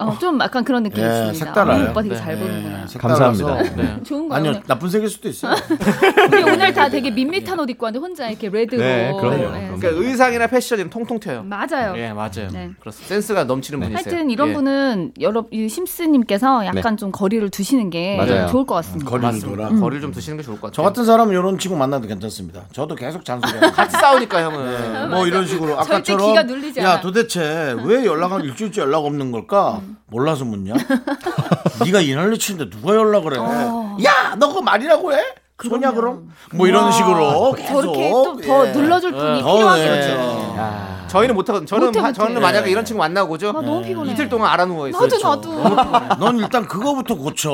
어, 0.00 0.18
좀 0.18 0.40
약간 0.40 0.64
그런 0.64 0.82
느낌이 0.82 1.02
예, 1.06 1.08
있습니다. 1.28 1.44
색달라요. 1.44 1.86
아, 1.86 1.90
오빠 1.90 2.02
되게 2.02 2.14
네. 2.14 2.20
잘 2.20 2.36
보는구나. 2.38 2.86
감사합니다. 2.98 3.62
네. 3.76 4.02
좋은 4.02 4.28
거예요. 4.28 4.34
아니요. 4.50 4.62
나쁜 4.66 4.88
색일 4.88 5.08
수도 5.10 5.28
있어요. 5.28 5.54
우리 6.32 6.42
오늘 6.42 6.72
다 6.72 6.88
되게 6.88 7.10
밋밋한 7.10 7.58
옷 7.60 7.68
입고 7.68 7.84
왔는데 7.84 8.02
혼자 8.06 8.28
이렇게 8.28 8.48
레드로. 8.48 8.80
네, 8.80 9.12
그럼요. 9.20 9.36
예. 9.36 9.46
그럼요. 9.46 9.76
그러니까 9.78 9.88
의상이나 9.88 10.46
패션이 10.46 10.88
통통 10.88 11.20
튀어요. 11.20 11.42
맞아요. 11.42 11.94
예, 11.96 12.12
맞아요. 12.12 12.48
네. 12.52 12.70
그렇습니다. 12.80 13.08
센스가 13.14 13.44
넘치는 13.44 13.80
분이세요. 13.80 13.96
하여튼 13.96 14.30
이런 14.30 14.48
예. 14.48 14.52
분은 14.54 15.12
여러 15.20 15.44
이 15.50 15.68
심스님께서 15.68 16.64
약간 16.66 16.96
좀 16.96 17.12
거리를 17.12 17.48
두시는 17.50 17.90
게 17.90 18.16
맞아요. 18.16 18.46
좋을 18.48 18.64
것 18.66 18.74
같습니다. 18.76 19.10
거리를 19.10 19.32
맞습니다. 19.32 19.68
둬라. 19.68 19.80
거리를 19.80 20.00
좀 20.00 20.12
두시는 20.12 20.36
게 20.38 20.42
좋을 20.42 20.60
것 20.60 20.68
같아요. 20.68 20.74
저 20.76 20.82
같은 20.82 21.04
사람은 21.04 21.32
이런 21.32 21.58
친구 21.58 21.76
만나도 21.76 22.08
괜찮습니다. 22.08 22.62
저도 22.72 22.94
계속 22.94 23.24
잔소리하고. 23.24 23.72
같이 23.76 23.96
싸우니까 23.98 24.42
형은. 24.44 25.10
뭐 25.10 25.26
이런 25.26 25.46
식으로 25.46 25.78
아까처럼 25.78 26.26
기가 26.28 26.42
눌리지 26.42 26.80
야 26.80 26.84
않아. 26.92 26.96
음. 26.96 27.02
도대체 27.02 27.76
왜 27.84 28.04
연락을 28.06 28.44
일주일째 28.44 28.80
연락 28.82 29.04
없는 29.04 29.30
걸까 29.32 29.80
몰라서 30.06 30.44
묻냐? 30.44 30.74
네가 31.84 32.00
이 32.00 32.14
난리 32.14 32.38
치는데 32.38 32.70
누가 32.76 32.94
연락을 32.94 33.38
어. 33.38 33.96
해야 33.98 34.34
너 34.36 34.48
그거 34.48 34.62
말이라고 34.62 35.12
해? 35.12 35.24
소냐 35.68 35.92
그럼? 35.92 36.30
뭐 36.54 36.66
이런 36.66 36.90
식으로 36.92 37.52
계속 37.52 37.82
저렇게 37.82 38.10
또더 38.10 38.68
예. 38.68 38.72
눌러줄 38.72 39.12
분이 39.12 39.42
더, 39.42 39.56
필요하겠죠. 39.56 40.08
예. 40.56 40.99
저희는 41.10 41.34
못하거든요. 41.34 41.66
저는 41.66 41.86
못해, 41.86 41.98
하- 42.00 42.06
못해. 42.08 42.18
저는 42.18 42.40
만약에 42.40 42.70
이런 42.70 42.84
친구 42.84 42.98
만나고죠. 43.00 43.52
나 43.52 43.60
너무 43.60 43.82
피곤해. 43.82 44.12
이틀 44.12 44.28
동안 44.28 44.50
알아 44.52 44.64
누워 44.66 44.88
있어요. 44.88 45.06
나도 45.06 45.18
나도. 45.18 46.16
넌 46.24 46.38
일단 46.38 46.66
그거부터 46.66 47.14
고쳐 47.16 47.50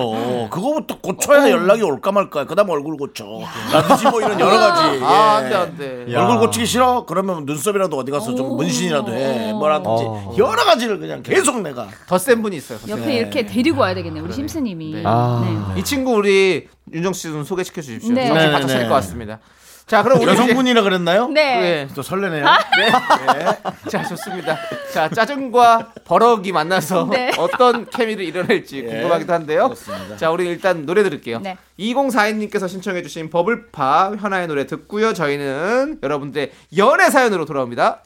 그거부터 0.50 0.98
고쳐야 1.00 1.50
연락이 1.50 1.82
올까 1.82 2.12
말까 2.12 2.44
그다음 2.44 2.68
얼굴 2.70 2.96
고쳐 2.96 3.24
라든지 3.72 4.04
뭐 4.08 4.20
이런 4.20 4.38
여러 4.38 4.58
가지 4.58 5.00
아, 5.02 5.40
예. 5.40 5.44
안돼 5.44 5.54
안돼. 5.56 6.12
야. 6.12 6.20
얼굴 6.20 6.38
고치기 6.40 6.66
싫어? 6.66 7.04
그러면 7.06 7.44
눈썹이라도 7.46 7.96
어디 7.96 8.10
가서 8.10 8.34
좀 8.34 8.56
문신이라도 8.56 9.12
해. 9.12 9.52
뭐라든지 9.52 10.04
여러 10.38 10.64
가지를 10.64 10.98
그냥 10.98 11.22
계속 11.22 11.60
내가 11.62 11.88
더 12.06 12.18
센 12.18 12.42
분이 12.42 12.56
있어요. 12.56 12.78
더센 12.78 12.98
옆에 12.98 13.14
이렇게 13.16 13.46
데리고 13.46 13.80
와야 13.80 13.94
되겠네. 13.94 14.20
우리 14.20 14.32
심스님이. 14.32 14.94
네. 14.96 15.02
아. 15.06 15.74
이 15.76 15.82
친구 15.82 16.12
우리 16.12 16.68
윤정 16.92 17.12
씨 17.12 17.28
좀 17.28 17.42
소개시켜 17.44 17.80
주십시오. 17.82 18.12
네. 18.12 18.28
네, 18.28 18.50
바짝 18.52 18.60
네, 18.60 18.66
차릴 18.68 18.82
네. 18.84 18.88
것 18.88 18.94
같습니다. 18.96 19.38
자, 19.86 20.02
그럼 20.02 20.20
우리 20.20 20.26
여성분이라 20.26 20.82
그랬나요? 20.82 21.28
네. 21.28 21.60
네. 21.60 21.88
또 21.94 22.02
설레네요. 22.02 22.44
자, 23.88 24.02
좋습니다. 24.02 24.58
자, 24.92 25.08
짜증과 25.08 25.92
버럭이 26.04 26.50
만나서 26.50 27.08
네. 27.12 27.30
어떤 27.38 27.86
케미를 27.88 28.24
이뤄낼지 28.24 28.82
궁금하기도 28.82 29.32
한데요. 29.32 29.72
자, 30.16 30.32
우리 30.32 30.46
일단 30.46 30.86
노래 30.86 31.04
들을게요. 31.04 31.38
네. 31.38 31.56
2042님께서 31.78 32.68
신청해주신 32.68 33.30
버블팝 33.30 34.20
현아의 34.20 34.48
노래 34.48 34.66
듣고요. 34.66 35.12
저희는 35.12 36.00
여러분들의 36.02 36.50
연애 36.78 37.08
사연으로 37.08 37.44
돌아옵니다. 37.44 38.02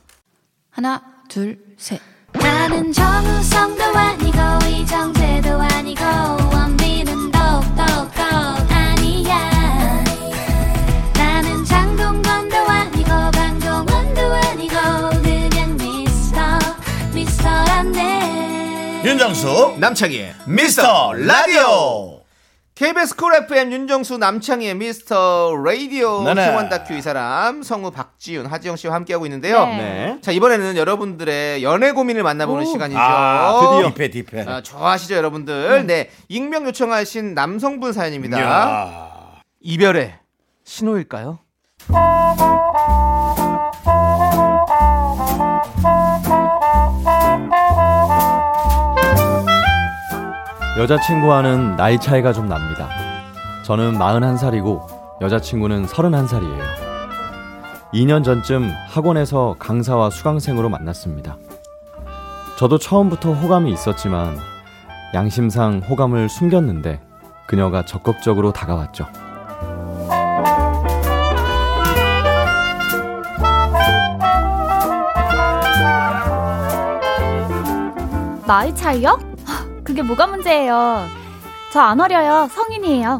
하나, 0.70 1.02
둘, 1.30 1.58
셋. 1.78 1.98
나는 2.32 2.92
정우성도 2.92 3.82
아니고 3.84 4.38
이정재도 4.68 5.48
아니고 5.60 6.49
윤정수 19.04 19.76
남창희의 19.78 20.34
미스터 20.46 21.12
라디오. 21.14 22.20
KBS 22.74 23.16
쿨 23.16 23.34
FM 23.34 23.72
윤정수 23.72 24.18
남창희의 24.18 24.74
미스터 24.74 25.54
라디오 25.64 26.22
네네. 26.22 26.48
휴먼 26.48 26.68
다큐 26.68 26.94
이 26.94 27.00
사람 27.02 27.62
성우 27.62 27.90
박지윤 27.92 28.46
하지영 28.46 28.76
씨와 28.76 28.94
함께하고 28.94 29.24
있는데요. 29.26 29.66
네. 29.66 29.76
네. 29.76 30.18
자 30.20 30.32
이번에는 30.32 30.76
여러분들의 30.76 31.62
연애 31.62 31.92
고민을 31.92 32.22
만나보는 32.22 32.66
시간이죠. 32.66 32.98
아, 33.00 33.60
드디어 33.74 33.88
디페 33.88 34.10
디페. 34.10 34.42
아, 34.46 34.60
좋아하시죠 34.62 35.14
여러분들? 35.14 35.86
네 35.86 36.10
익명 36.28 36.66
요청하신 36.66 37.34
남성분 37.34 37.92
사연입니다. 37.94 38.38
이야. 38.38 39.40
이별의 39.62 40.14
신호일까요? 40.64 41.38
여자친구와는 50.80 51.76
나이 51.76 52.00
차이가 52.00 52.32
좀 52.32 52.48
납니다. 52.48 52.88
저는 53.66 53.98
41살이고 53.98 55.20
여자친구는 55.20 55.84
31살이에요. 55.84 56.62
2년 57.92 58.24
전쯤 58.24 58.72
학원에서 58.88 59.56
강사와 59.58 60.08
수강생으로 60.08 60.70
만났습니다. 60.70 61.36
저도 62.58 62.78
처음부터 62.78 63.34
호감이 63.34 63.70
있었지만 63.70 64.38
양심상 65.12 65.80
호감을 65.80 66.30
숨겼는데 66.30 66.98
그녀가 67.46 67.84
적극적으로 67.84 68.50
다가왔죠. 68.50 69.06
나이 78.46 78.74
차이요? 78.74 79.29
그게 80.00 80.06
뭐가 80.06 80.26
문제예요? 80.28 81.04
저 81.72 81.80
안 81.80 82.00
어려요. 82.00 82.48
성인이에요. 82.50 83.18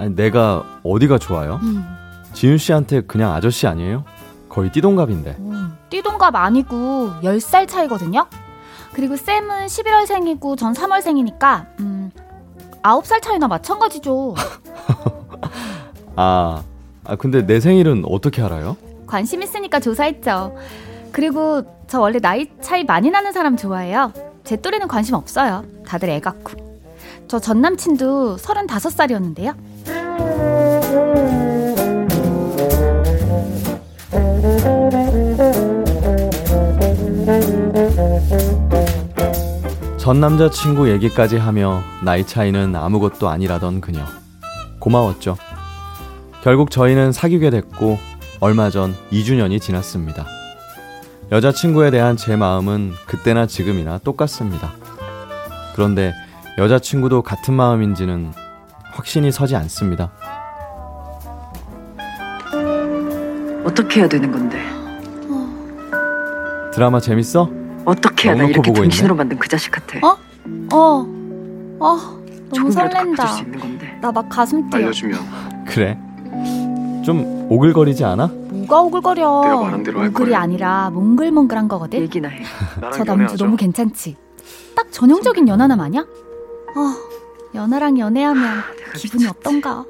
아니, 0.00 0.14
내가 0.16 0.64
어디가 0.82 1.18
좋아요? 1.18 1.60
음, 1.62 1.86
지윤 2.32 2.58
씨한테 2.58 3.02
그냥 3.02 3.32
아저씨 3.32 3.68
아니에요? 3.68 4.04
거의 4.48 4.72
띠동갑인데. 4.72 5.36
음, 5.38 5.78
띠동갑 5.88 6.34
아니고 6.34 7.12
10살 7.22 7.68
차이거든요? 7.68 8.26
그리고 8.92 9.16
쌤은 9.16 9.66
11월생이고 9.66 10.58
전 10.58 10.72
3월생이니까, 10.72 11.66
음, 11.78 12.10
9살 12.82 13.22
차이나 13.22 13.46
마찬가지죠. 13.46 14.34
아, 16.16 16.62
아 17.04 17.16
근데 17.16 17.46
내 17.46 17.60
생일은 17.60 18.02
어떻게 18.08 18.42
알아요? 18.42 18.76
관심 19.06 19.42
있으니까 19.42 19.78
조사했죠. 19.78 20.56
그리고 21.12 21.62
저 21.86 22.00
원래 22.00 22.18
나이 22.18 22.48
차이 22.60 22.82
많이 22.82 23.10
나는 23.10 23.30
사람 23.32 23.56
좋아해요. 23.56 24.12
제 24.44 24.56
또래는 24.56 24.88
관심 24.88 25.14
없어요. 25.14 25.64
다들 25.86 26.08
애 26.10 26.20
같고. 26.20 26.52
저 27.28 27.38
전 27.40 27.60
남친도 27.62 28.36
35살이었는데요. 28.36 29.54
전 39.98 40.20
남자친구 40.20 40.90
얘기까지 40.90 41.38
하며 41.38 41.82
나이 42.04 42.26
차이는 42.26 42.76
아무것도 42.76 43.28
아니라던 43.28 43.80
그녀. 43.80 44.04
고마웠죠. 44.78 45.36
결국 46.42 46.70
저희는 46.70 47.12
사귀게 47.12 47.48
됐고 47.50 47.98
얼마 48.40 48.68
전 48.68 48.94
2주년이 49.10 49.62
지났습니다. 49.62 50.26
여자친구에 51.32 51.90
대한 51.90 52.16
제 52.16 52.36
마음은 52.36 52.92
그때나 53.06 53.46
지금이나 53.46 53.98
똑같습니다. 53.98 54.72
그런데 55.74 56.12
여자친구도 56.58 57.22
같은 57.22 57.54
마음인지는 57.54 58.32
확신이 58.92 59.32
서지 59.32 59.56
않습니다. 59.56 60.12
어떻게 63.64 64.00
해야 64.00 64.08
되는 64.08 64.30
건데? 64.30 64.58
드라마 66.72 67.00
재밌어? 67.00 67.50
어떻게 67.84 68.28
해야 68.28 68.36
나 68.36 68.44
이렇게. 68.44 68.72
당신으로 68.72 69.14
만든 69.14 69.38
그 69.38 69.48
자식 69.48 69.70
같아? 69.72 69.98
어? 70.06 70.16
어, 70.72 71.06
어, 71.80 71.98
너무 72.54 72.70
설렌다. 72.70 73.24
나 74.00 74.12
막 74.12 74.28
가슴 74.28 74.68
뛰어. 74.70 74.90
그래. 75.66 75.98
좀 77.04 77.46
오글거리지 77.50 78.04
않아? 78.04 78.30
뭐가 78.66 78.82
오글거려. 78.82 79.40
내가 79.44 79.60
말한 79.60 79.82
대로 79.82 80.00
할 80.00 80.08
오글이 80.08 80.30
거야. 80.30 80.40
아니라 80.40 80.90
몽글몽글한 80.90 81.68
거거든. 81.68 82.00
얘기나 82.00 82.28
해. 82.28 82.42
저 82.94 83.04
남주 83.04 83.36
너무 83.36 83.56
괜찮지? 83.56 84.16
딱 84.74 84.90
전형적인 84.90 85.46
연하남 85.48 85.80
아니야? 85.80 86.00
어, 86.00 87.54
연하랑 87.54 87.98
연애하면 87.98 88.42
내가 88.42 88.92
기분이 88.96 89.24
미쳤지. 89.24 89.38
어떤가? 89.38 89.84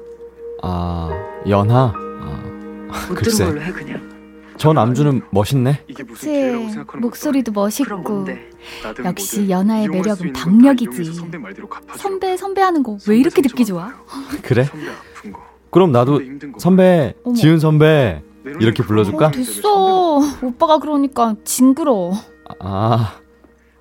아, 0.61 1.09
연하? 1.47 1.93
아, 1.95 3.05
못 3.09 3.15
글쎄. 3.15 3.37
들은 3.45 3.49
걸로 3.55 3.61
해 3.61 3.71
그냥. 3.71 4.15
저 4.57 4.71
남주는 4.71 5.21
멋있네. 5.31 5.83
이게 5.87 6.01
무슨 6.03 6.31
기회라고 6.31 6.59
그치, 6.61 6.73
생각하는 6.73 7.01
목소리도 7.01 7.51
그럼 7.51 7.63
멋있고 7.65 7.97
뭔데? 7.97 8.49
나든 8.85 9.03
역시 9.05 9.37
뭐든 9.39 9.49
연하의 9.49 9.83
이용할 9.83 10.01
매력은 10.01 10.27
있는 10.27 10.33
건다 10.33 10.43
방력이지. 10.49 10.91
이용해서 10.95 11.13
선배 11.13 11.37
말대로 11.37 11.67
갚아줘. 11.67 11.97
선배 11.97 12.37
선배하는 12.37 12.83
거왜 12.83 13.17
이렇게 13.17 13.41
듣기 13.41 13.65
상처 13.65 13.73
좋아? 13.73 13.83
받아요. 13.87 14.41
그래? 14.43 14.63
선배 14.63 14.87
아픈 14.89 15.31
거. 15.33 15.39
그럼 15.71 15.91
나도 15.91 16.11
선배 16.13 16.25
힘든 16.25 16.51
거. 16.53 16.59
선배, 16.59 17.13
어머. 17.25 17.35
지은 17.35 17.59
선배 17.59 18.23
이렇게 18.45 18.83
불러줄까? 18.83 19.27
어, 19.27 19.31
됐어. 19.31 20.19
오빠가 20.41 20.77
그러니까 20.79 21.35
징그러워. 21.43 22.13
아, 22.59 23.19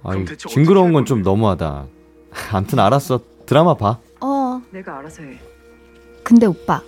아이, 0.03 0.25
징그러운 0.37 0.93
건할좀 0.93 1.23
너무하다. 1.23 1.87
암튼 2.53 2.79
알았어. 2.79 3.21
드라마 3.47 3.75
봐. 3.75 3.99
어, 4.21 4.61
내가 4.71 4.99
알아서 4.99 5.23
해. 5.23 5.39
근데 6.23 6.47
오빠, 6.47 6.81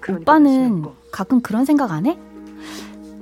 그러니까 0.00 0.12
오빠는 0.32 0.82
거. 0.82 0.94
가끔 1.10 1.40
그런 1.40 1.64
생각 1.64 1.90
안 1.90 2.06
해? 2.06 2.18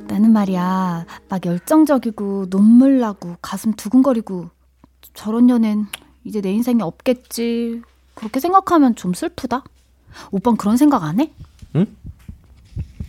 나는 0.09 0.33
말이야, 0.33 1.07
막 1.29 1.47
열정적이고 1.47 2.51
눈물 2.51 2.99
나고 2.99 3.37
가슴 3.41 3.73
두근거리고 3.73 4.49
저런 5.15 5.49
연애는 5.49 5.87
이제 6.25 6.41
내 6.41 6.51
인생에 6.53 6.83
없겠지. 6.83 7.83
그렇게 8.15 8.41
생각하면 8.41 8.97
좀 8.97 9.15
슬프다. 9.15 9.63
오빤 10.33 10.57
그런 10.57 10.77
생각 10.77 11.05
안 11.05 11.21
해? 11.21 11.33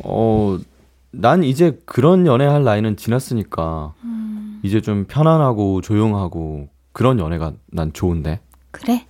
어, 0.04 0.58
난 1.12 1.44
이제 1.44 1.82
그런 1.86 2.26
연애할 2.26 2.64
나이는 2.64 2.98
지났으니까 2.98 3.94
이제 4.64 4.82
좀 4.82 5.06
편안하고 5.06 5.82
조용하고 5.82 6.70
그런 6.94 7.20
연애가 7.20 7.54
난 7.68 7.92
좋은데. 7.94 8.40
그래? 8.72 9.06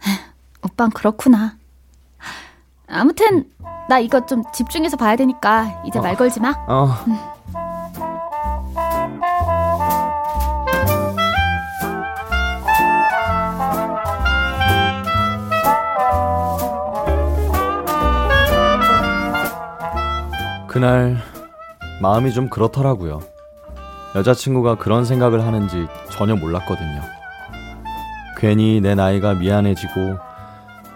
오빤 0.64 0.90
그렇구나. 0.90 1.56
아무튼 2.86 3.50
나 3.88 3.98
이거 3.98 4.24
좀 4.26 4.42
집중해서 4.52 4.96
봐야 4.96 5.16
되니까 5.16 5.82
이제 5.86 5.98
어. 5.98 6.02
말 6.02 6.16
걸지 6.16 6.40
마. 6.40 6.50
어. 6.68 6.88
그날 20.74 21.16
마음이 22.02 22.32
좀 22.32 22.48
그렇더라고요. 22.50 23.20
여자친구가 24.16 24.74
그런 24.74 25.04
생각을 25.04 25.46
하는지 25.46 25.86
전혀 26.10 26.34
몰랐거든요. 26.34 27.00
괜히 28.38 28.80
내 28.80 28.96
나이가 28.96 29.34
미안해지고 29.34 30.18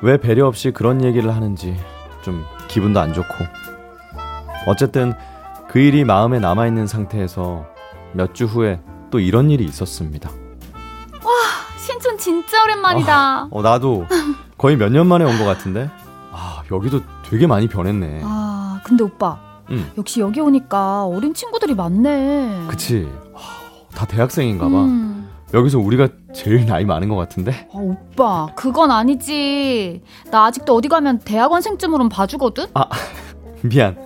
왜 0.03 0.17
배려 0.17 0.49
없이 0.49 0.73
그런 0.73 1.05
얘기를 1.05 1.33
하는지 1.33 1.77
좀 2.23 2.45
기분도 2.67 2.99
안 2.99 3.13
좋고 3.13 3.33
어쨌든 4.67 5.13
그 5.69 5.79
일이 5.79 6.03
마음에 6.05 6.41
남아있는 6.41 6.89
상태에서 6.89 7.65
몇 8.15 8.35
주 8.35 8.47
후에 8.47 8.81
또 9.13 9.21
이런 9.21 9.49
일이 9.49 9.65
있었습니다. 9.65 10.29
신촌 11.79 12.19
진짜 12.19 12.65
오랜만이다. 12.65 13.45
어, 13.53 13.63
나도 13.63 14.07
거의 14.59 14.77
몇 14.77 14.91
년 14.91 15.07
만에 15.07 15.25
온 15.25 15.39
것 15.39 15.45
같은데? 15.45 15.89
아, 16.33 16.63
여기도 16.73 17.01
되게 17.25 17.47
많이 17.47 17.69
변했네. 17.69 18.23
아, 18.25 18.81
근데 18.83 19.05
오빠. 19.05 19.39
응. 19.71 19.91
역시 19.99 20.21
여기 20.21 20.41
오니까 20.41 21.05
어린 21.07 21.35
친구들이 21.35 21.75
많네. 21.75 22.67
그치. 22.69 23.09
와, 23.33 23.41
다 23.95 24.07
대학생인가 24.07 24.69
봐. 24.69 24.85
음. 24.85 25.29
여기서 25.55 25.79
우리가 25.79 26.09
제일 26.35 26.67
나이 26.67 26.85
많은 26.85 27.09
것 27.09 27.17
같은데? 27.17 27.69
아, 27.73 27.79
오빠, 27.79 28.49
그건 28.55 28.91
아니지. 28.91 30.03
나 30.31 30.45
아직도 30.47 30.75
어디 30.75 30.89
가면 30.89 31.21
대학원생쯤으로는 31.21 32.09
봐주거든? 32.11 32.67
미안. 33.63 33.97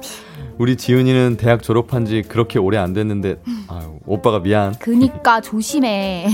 우리 0.59 0.77
지은이는 0.77 1.37
대학 1.39 1.63
졸업한 1.63 2.05
지 2.07 2.23
그렇게 2.23 2.59
오래 2.61 2.79
안 2.79 2.93
됐는데, 2.93 3.43
아유, 3.67 3.99
오빠가 4.07 4.39
미안. 4.39 4.73
그니까 4.79 5.41
조심해. 5.43 6.29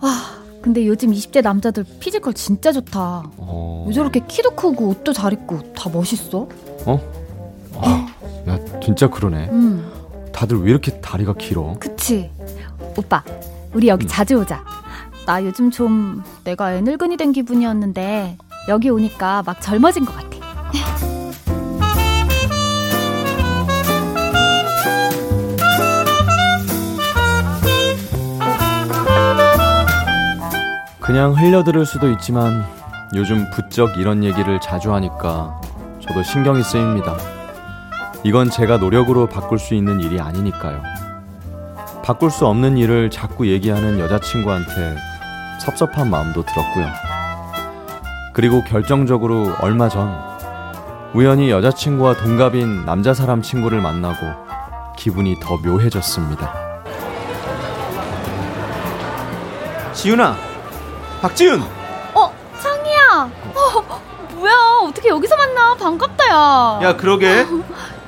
아, 0.00 0.42
근데 0.60 0.86
요즘 0.86 1.12
20대 1.12 1.40
남자들 1.42 1.84
physical 2.00 2.34
진짜 2.34 2.72
좋다. 2.72 3.22
어, 3.38 3.84
왜 3.86 3.94
저렇게 3.94 4.20
키도 4.26 4.50
크고 4.50 4.88
옷도 4.88 5.12
잘 5.14 5.32
입고 5.32 5.72
다 5.72 5.88
멋있어? 5.88 6.48
야, 8.48 8.58
진짜 8.82 9.08
그러네. 9.08 9.48
음, 9.50 9.90
다들 10.32 10.62
왜 10.62 10.70
이렇게 10.70 11.00
다리가 11.00 11.34
길어? 11.34 11.74
그치. 11.78 12.30
오빠, 12.96 13.22
우리 13.72 13.88
여기 13.88 14.06
음. 14.06 14.08
자주 14.08 14.36
오자. 14.36 14.64
나 15.26 15.42
요즘 15.44 15.70
좀 15.70 16.22
내가 16.44 16.74
애늙은이 16.74 17.16
된 17.16 17.32
기분이었는데 17.32 18.38
여기 18.68 18.90
오니까 18.90 19.42
막 19.44 19.60
젊어진 19.60 20.04
것 20.04 20.14
같아. 20.14 20.26
그냥 31.00 31.34
흘려들을 31.34 31.86
수도 31.86 32.10
있지만 32.10 32.64
요즘 33.14 33.48
부쩍 33.52 33.96
이런 33.96 34.24
얘기를 34.24 34.60
자주 34.60 34.92
하니까 34.92 35.60
저도 36.00 36.22
신경이 36.24 36.62
쓰입니다. 36.64 37.35
이건 38.26 38.50
제가 38.50 38.78
노력으로 38.78 39.28
바꿀 39.28 39.56
수 39.60 39.74
있는 39.74 40.00
일이 40.00 40.20
아니니까요. 40.20 40.82
바꿀 42.02 42.32
수 42.32 42.44
없는 42.48 42.76
일을 42.76 43.08
자꾸 43.08 43.46
얘기하는 43.46 44.00
여자친구한테 44.00 44.96
섭섭한 45.60 46.10
마음도 46.10 46.44
들었고요. 46.44 46.88
그리고 48.34 48.64
결정적으로 48.64 49.54
얼마 49.60 49.88
전 49.88 50.12
우연히 51.14 51.50
여자친구와 51.50 52.16
동갑인 52.16 52.84
남자 52.84 53.14
사람 53.14 53.42
친구를 53.42 53.80
만나고 53.80 54.26
기분이 54.96 55.38
더 55.38 55.56
묘해졌습니다. 55.58 56.52
지윤아, 59.92 60.36
박지윤. 61.22 61.62
어, 62.14 62.32
창희야. 62.60 63.30
어, 63.54 64.00
뭐야? 64.34 64.52
어떻게 64.82 65.10
여기서 65.10 65.36
만나? 65.36 65.76
반갑다, 65.76 66.24
야. 66.28 66.80
야 66.82 66.96
그러게. 66.96 67.46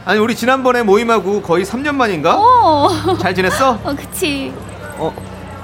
아니 0.09 0.19
우리 0.21 0.35
지난번에 0.35 0.83
모임하고 0.83 1.43
거의 1.43 1.67
3년 1.67 1.95
만인가? 1.95 2.35
어, 2.41 2.89
잘 3.21 3.35
지냈어? 3.35 3.73
어, 3.85 3.95
그치. 3.95 4.51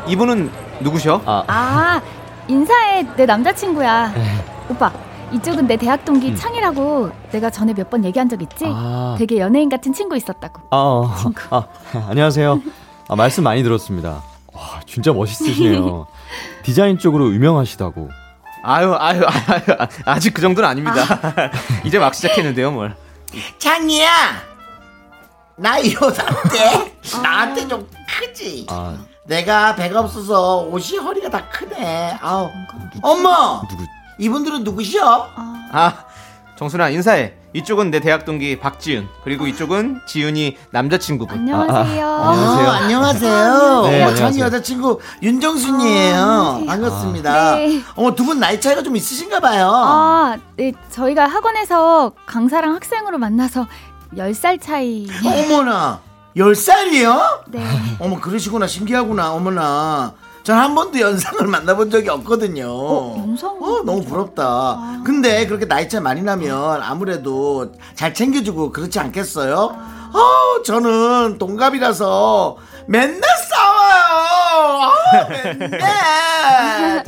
이분은 0.06 0.50
누구셔? 0.80 1.22
아, 1.24 1.44
아, 1.46 2.02
인사해. 2.46 3.06
내 3.16 3.24
남자친구야. 3.24 4.12
오빠, 4.68 4.92
이쪽은 5.32 5.66
내 5.66 5.78
대학 5.78 6.04
동기 6.04 6.36
창이라고 6.36 7.10
내가 7.32 7.48
전에 7.48 7.72
몇 7.72 7.88
번 7.88 8.04
얘기한 8.04 8.28
적 8.28 8.42
있지? 8.42 8.66
아, 8.68 9.14
되게 9.18 9.38
연예인 9.38 9.70
같은 9.70 9.94
친구 9.94 10.14
있었다고. 10.14 10.60
아, 10.70 10.76
어, 10.76 11.10
아, 11.48 11.64
안녕하세요. 12.10 12.60
아, 13.08 13.16
말씀 13.16 13.44
많이 13.44 13.62
들었습니다. 13.62 14.22
와, 14.52 14.80
진짜 14.84 15.10
멋있으시네요. 15.14 16.06
디자인 16.62 16.98
쪽으로 16.98 17.32
유명하시다고. 17.32 18.10
아유, 18.62 18.94
아유, 18.94 19.22
아유, 19.24 19.62
아유, 19.78 19.88
아직 20.04 20.34
그 20.34 20.42
정도는 20.42 20.68
아닙니다. 20.68 21.02
이제 21.84 21.98
막 21.98 22.14
시작했는데요, 22.14 22.72
뭘. 22.72 22.94
창이야 23.58 24.08
나 25.56 25.78
여자인데 25.78 26.96
나한테 27.22 27.68
좀 27.68 27.88
크지? 28.18 28.66
아, 28.68 28.96
내가 29.24 29.74
배가 29.74 30.00
없어서 30.00 30.58
옷이 30.62 30.98
허리가 30.98 31.28
다 31.30 31.48
크네. 31.48 32.18
아우. 32.20 32.50
엄마 33.02 33.60
누구? 33.68 33.84
이분들은 34.18 34.64
누구시여? 34.64 35.30
아, 35.36 36.04
정순아, 36.56 36.90
인사해. 36.90 37.34
이쪽은 37.54 37.92
내 37.92 38.00
대학 38.00 38.24
동기 38.24 38.58
박지윤. 38.58 39.08
그리고 39.22 39.46
이쪽은 39.46 40.00
지윤이 40.06 40.56
남자친구분. 40.72 41.38
안녕하세요. 41.38 42.06
아, 42.06 42.30
안녕하세요. 42.30 42.68
안녕하세요. 42.70 43.82
네, 43.90 44.02
어머. 44.04 44.14
전 44.16 44.36
여자친구 44.38 44.98
윤정순이에요. 45.22 46.64
반갑습니다. 46.66 47.54
네. 47.54 47.80
어머, 47.94 48.12
두 48.14 48.24
분 48.24 48.40
나이 48.40 48.60
차이가 48.60 48.82
좀 48.82 48.96
있으신가 48.96 49.38
봐요. 49.38 49.70
아, 49.72 50.36
네, 50.56 50.72
저희가 50.90 51.28
학원에서 51.28 52.10
강사랑 52.26 52.74
학생으로 52.74 53.18
만나서 53.18 53.68
10살 54.16 54.60
차이. 54.60 55.06
어머나, 55.24 56.00
열 56.36 56.56
살이요? 56.56 57.44
네. 57.48 57.64
어머, 58.00 58.18
그러시구나. 58.18 58.66
신기하구나. 58.66 59.32
어머나. 59.32 60.12
전 60.44 60.58
한 60.58 60.74
번도 60.74 61.00
연상을 61.00 61.46
만나본 61.48 61.90
적이 61.90 62.10
없거든요. 62.10 62.66
어, 62.68 63.14
연상은 63.18 63.62
어, 63.62 63.82
너무 63.82 64.02
부럽다. 64.04 65.00
근데 65.04 65.46
그렇게 65.46 65.66
나이 65.66 65.88
차이 65.88 66.00
많이 66.02 66.20
나면 66.22 66.82
아무래도 66.82 67.72
잘 67.94 68.12
챙겨주고 68.12 68.70
그렇지 68.70 68.98
않겠어요? 69.00 69.54
어, 70.12 70.62
저는 70.64 71.38
동갑이라서 71.38 72.56
맨날 72.86 73.22
싸워요. 73.50 74.90
아, 74.92 75.28
맨날. 75.30 77.04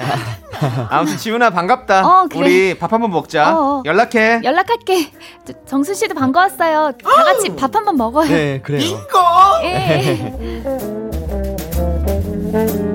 아무튼 0.89 1.18
지윤아, 1.18 1.51
반갑다. 1.51 2.07
어, 2.07 2.26
그래. 2.30 2.41
우리 2.41 2.78
밥 2.78 2.91
한번 2.95 3.11
먹자. 3.11 3.55
어, 3.55 3.61
어. 3.61 3.82
연락해. 3.84 4.41
연락할게. 4.43 5.12
저, 5.47 5.53
정순 5.66 5.95
씨도 5.95 6.14
반가웠어요. 6.14 6.93
다 7.05 7.24
같이 7.24 7.55
밥 7.55 7.76
한번 7.76 7.99
먹어요. 7.99 8.26
네, 8.30 8.62
그래요. 8.62 8.80
빙고! 8.80 9.18
예. 9.64 10.32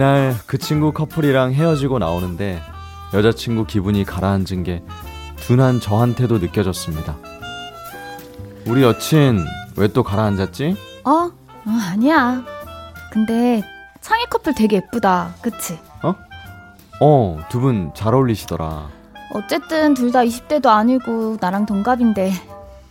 그날 0.00 0.34
그 0.44 0.58
친구 0.58 0.92
커플이랑 0.92 1.54
헤어지고 1.54 1.98
나오는데 1.98 2.60
여자친구 3.14 3.64
기분이 3.64 4.04
가라앉은 4.04 4.62
게 4.62 4.82
둔한 5.36 5.80
저한테도 5.80 6.36
느껴졌습니다. 6.36 7.16
우리 8.66 8.82
여친 8.82 9.42
왜 9.78 9.88
또 9.88 10.02
가라앉았지? 10.02 10.76
어? 11.04 11.10
어, 11.10 11.30
아니야. 11.90 12.44
근데 13.10 13.62
창희 14.02 14.26
커플 14.28 14.52
되게 14.54 14.76
예쁘다. 14.76 15.34
그치? 15.40 15.78
어, 17.00 17.38
두 17.48 17.60
분 17.60 17.90
잘 17.94 18.12
어울리시더라. 18.12 18.88
어쨌든 19.32 19.94
둘 19.94 20.12
다 20.12 20.20
20대도 20.20 20.66
아니고 20.66 21.38
나랑 21.40 21.64
동갑인데 21.64 22.32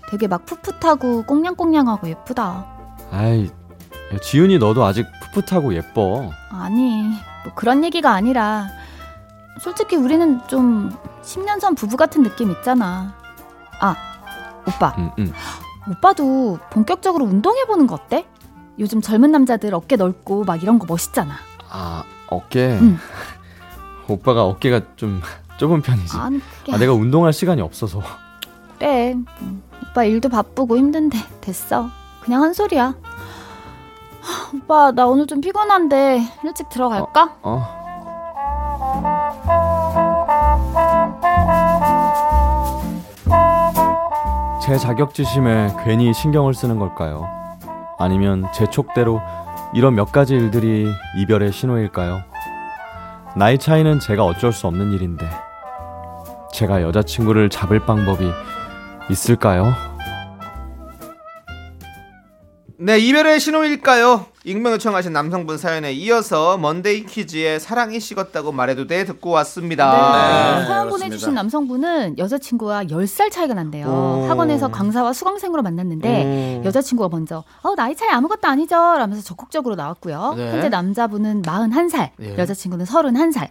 되게 0.10 0.26
막 0.28 0.44
풋풋하고 0.48 1.26
꽁냥꽁냥하고 1.28 2.10
예쁘다. 2.10 2.66
아이, 3.12 3.46
야, 3.46 4.18
지윤이 4.24 4.58
너도 4.58 4.84
아직 4.86 5.06
풋풋하고 5.36 5.74
예뻐. 5.76 6.32
아니, 6.50 7.04
뭐 7.44 7.54
그런 7.56 7.84
얘기가 7.84 8.12
아니라 8.12 8.68
솔직히 9.60 9.96
우리는 9.96 10.40
좀 10.48 10.96
10년 11.24 11.60
전 11.60 11.76
부부 11.76 11.98
같은 11.98 12.24
느낌 12.24 12.52
있잖아. 12.52 13.14
아, 13.80 13.96
오빠. 14.68 14.94
응, 14.98 15.12
응. 15.20 15.34
오빠도 15.90 16.60
본격적으로 16.72 17.26
운동해보는 17.26 17.88
거 17.88 17.96
어때? 17.96 18.26
요즘 18.80 19.02
젊은 19.02 19.32
남자들 19.32 19.74
어깨 19.74 19.96
넓고 19.96 20.44
막 20.44 20.62
이런 20.62 20.80
거 20.80 20.86
멋있잖아. 20.88 21.36
아, 21.70 22.04
어깨. 22.30 22.78
응. 22.82 22.98
오빠가 24.08 24.46
어깨가 24.46 24.82
좀 24.96 25.22
좁은 25.58 25.82
편이지. 25.82 26.18
아니, 26.18 26.40
그게 26.60 26.74
아, 26.74 26.78
내가 26.78 26.94
운동할 26.94 27.34
시간이 27.34 27.62
없어서. 27.62 28.02
그래. 28.78 29.14
음, 29.14 29.64
오빠 29.90 30.04
일도 30.04 30.30
바쁘고 30.30 30.78
힘든데 30.78 31.18
됐어. 31.42 31.90
그냥 32.22 32.44
한 32.44 32.54
소리야. 32.54 32.96
하, 34.26 34.58
오빠 34.58 34.92
나 34.92 35.06
오늘 35.06 35.28
좀 35.28 35.40
피곤한데 35.40 36.22
일찍 36.44 36.70
들어갈까? 36.70 37.36
어. 37.44 37.62
제 44.64 44.78
자격지심에 44.78 45.76
괜히 45.84 46.12
신경을 46.14 46.56
쓰는 46.56 46.80
걸까요? 46.80 47.28
아니면 48.00 48.48
제 48.54 48.66
촉대로 48.66 49.22
이런 49.74 49.94
몇 49.94 50.12
가지 50.12 50.34
일들이 50.34 50.88
이별의 51.18 51.52
신호일까요? 51.52 52.22
나이 53.36 53.58
차이는 53.60 54.00
제가 54.00 54.26
어쩔 54.26 54.52
수 54.52 54.66
없는 54.68 54.94
일인데 54.94 55.30
제가 56.54 56.82
여자친구를 56.82 57.50
잡을 57.50 57.80
방법이 57.86 58.32
있을까요? 59.10 59.74
네, 62.78 63.00
이별의 63.00 63.40
신호일까요? 63.40 64.26
익명 64.48 64.74
요청하신 64.74 65.12
남성분 65.12 65.58
사연에 65.58 65.92
이어서 65.94 66.60
먼데이 66.60 67.04
퀴즈의 67.08 67.60
사랑이 67.60 68.00
식었다고 68.00 68.52
말해도 68.52 68.86
돼 68.86 69.04
듣고 69.04 69.32
왔습니다. 69.32 69.92
네. 69.92 70.60
네, 70.62 70.68
사연. 70.68 70.90
보내주신 70.90 71.34
남성분은 71.34 72.20
여자친구와 72.20 72.84
10살 72.84 73.32
차이가 73.32 73.56
난대요. 73.56 73.88
오. 73.88 74.28
학원에서 74.30 74.70
강사와 74.70 75.14
수강생으로 75.14 75.64
만났는데 75.64 76.24
음. 76.24 76.62
여자친구가 76.64 77.10
먼저 77.10 77.44
어 77.64 77.74
나이 77.76 77.96
차이 77.96 78.10
아무것도 78.10 78.48
아니죠 78.48 78.76
라면서 78.76 79.24
적극적으로 79.24 79.74
나왔고요. 79.74 80.36
네. 80.38 80.52
현재 80.52 80.70
남자분은 80.70 81.42
41살, 81.42 82.12
예. 82.22 82.38
여자친구는 82.38 82.86
31살. 82.86 83.50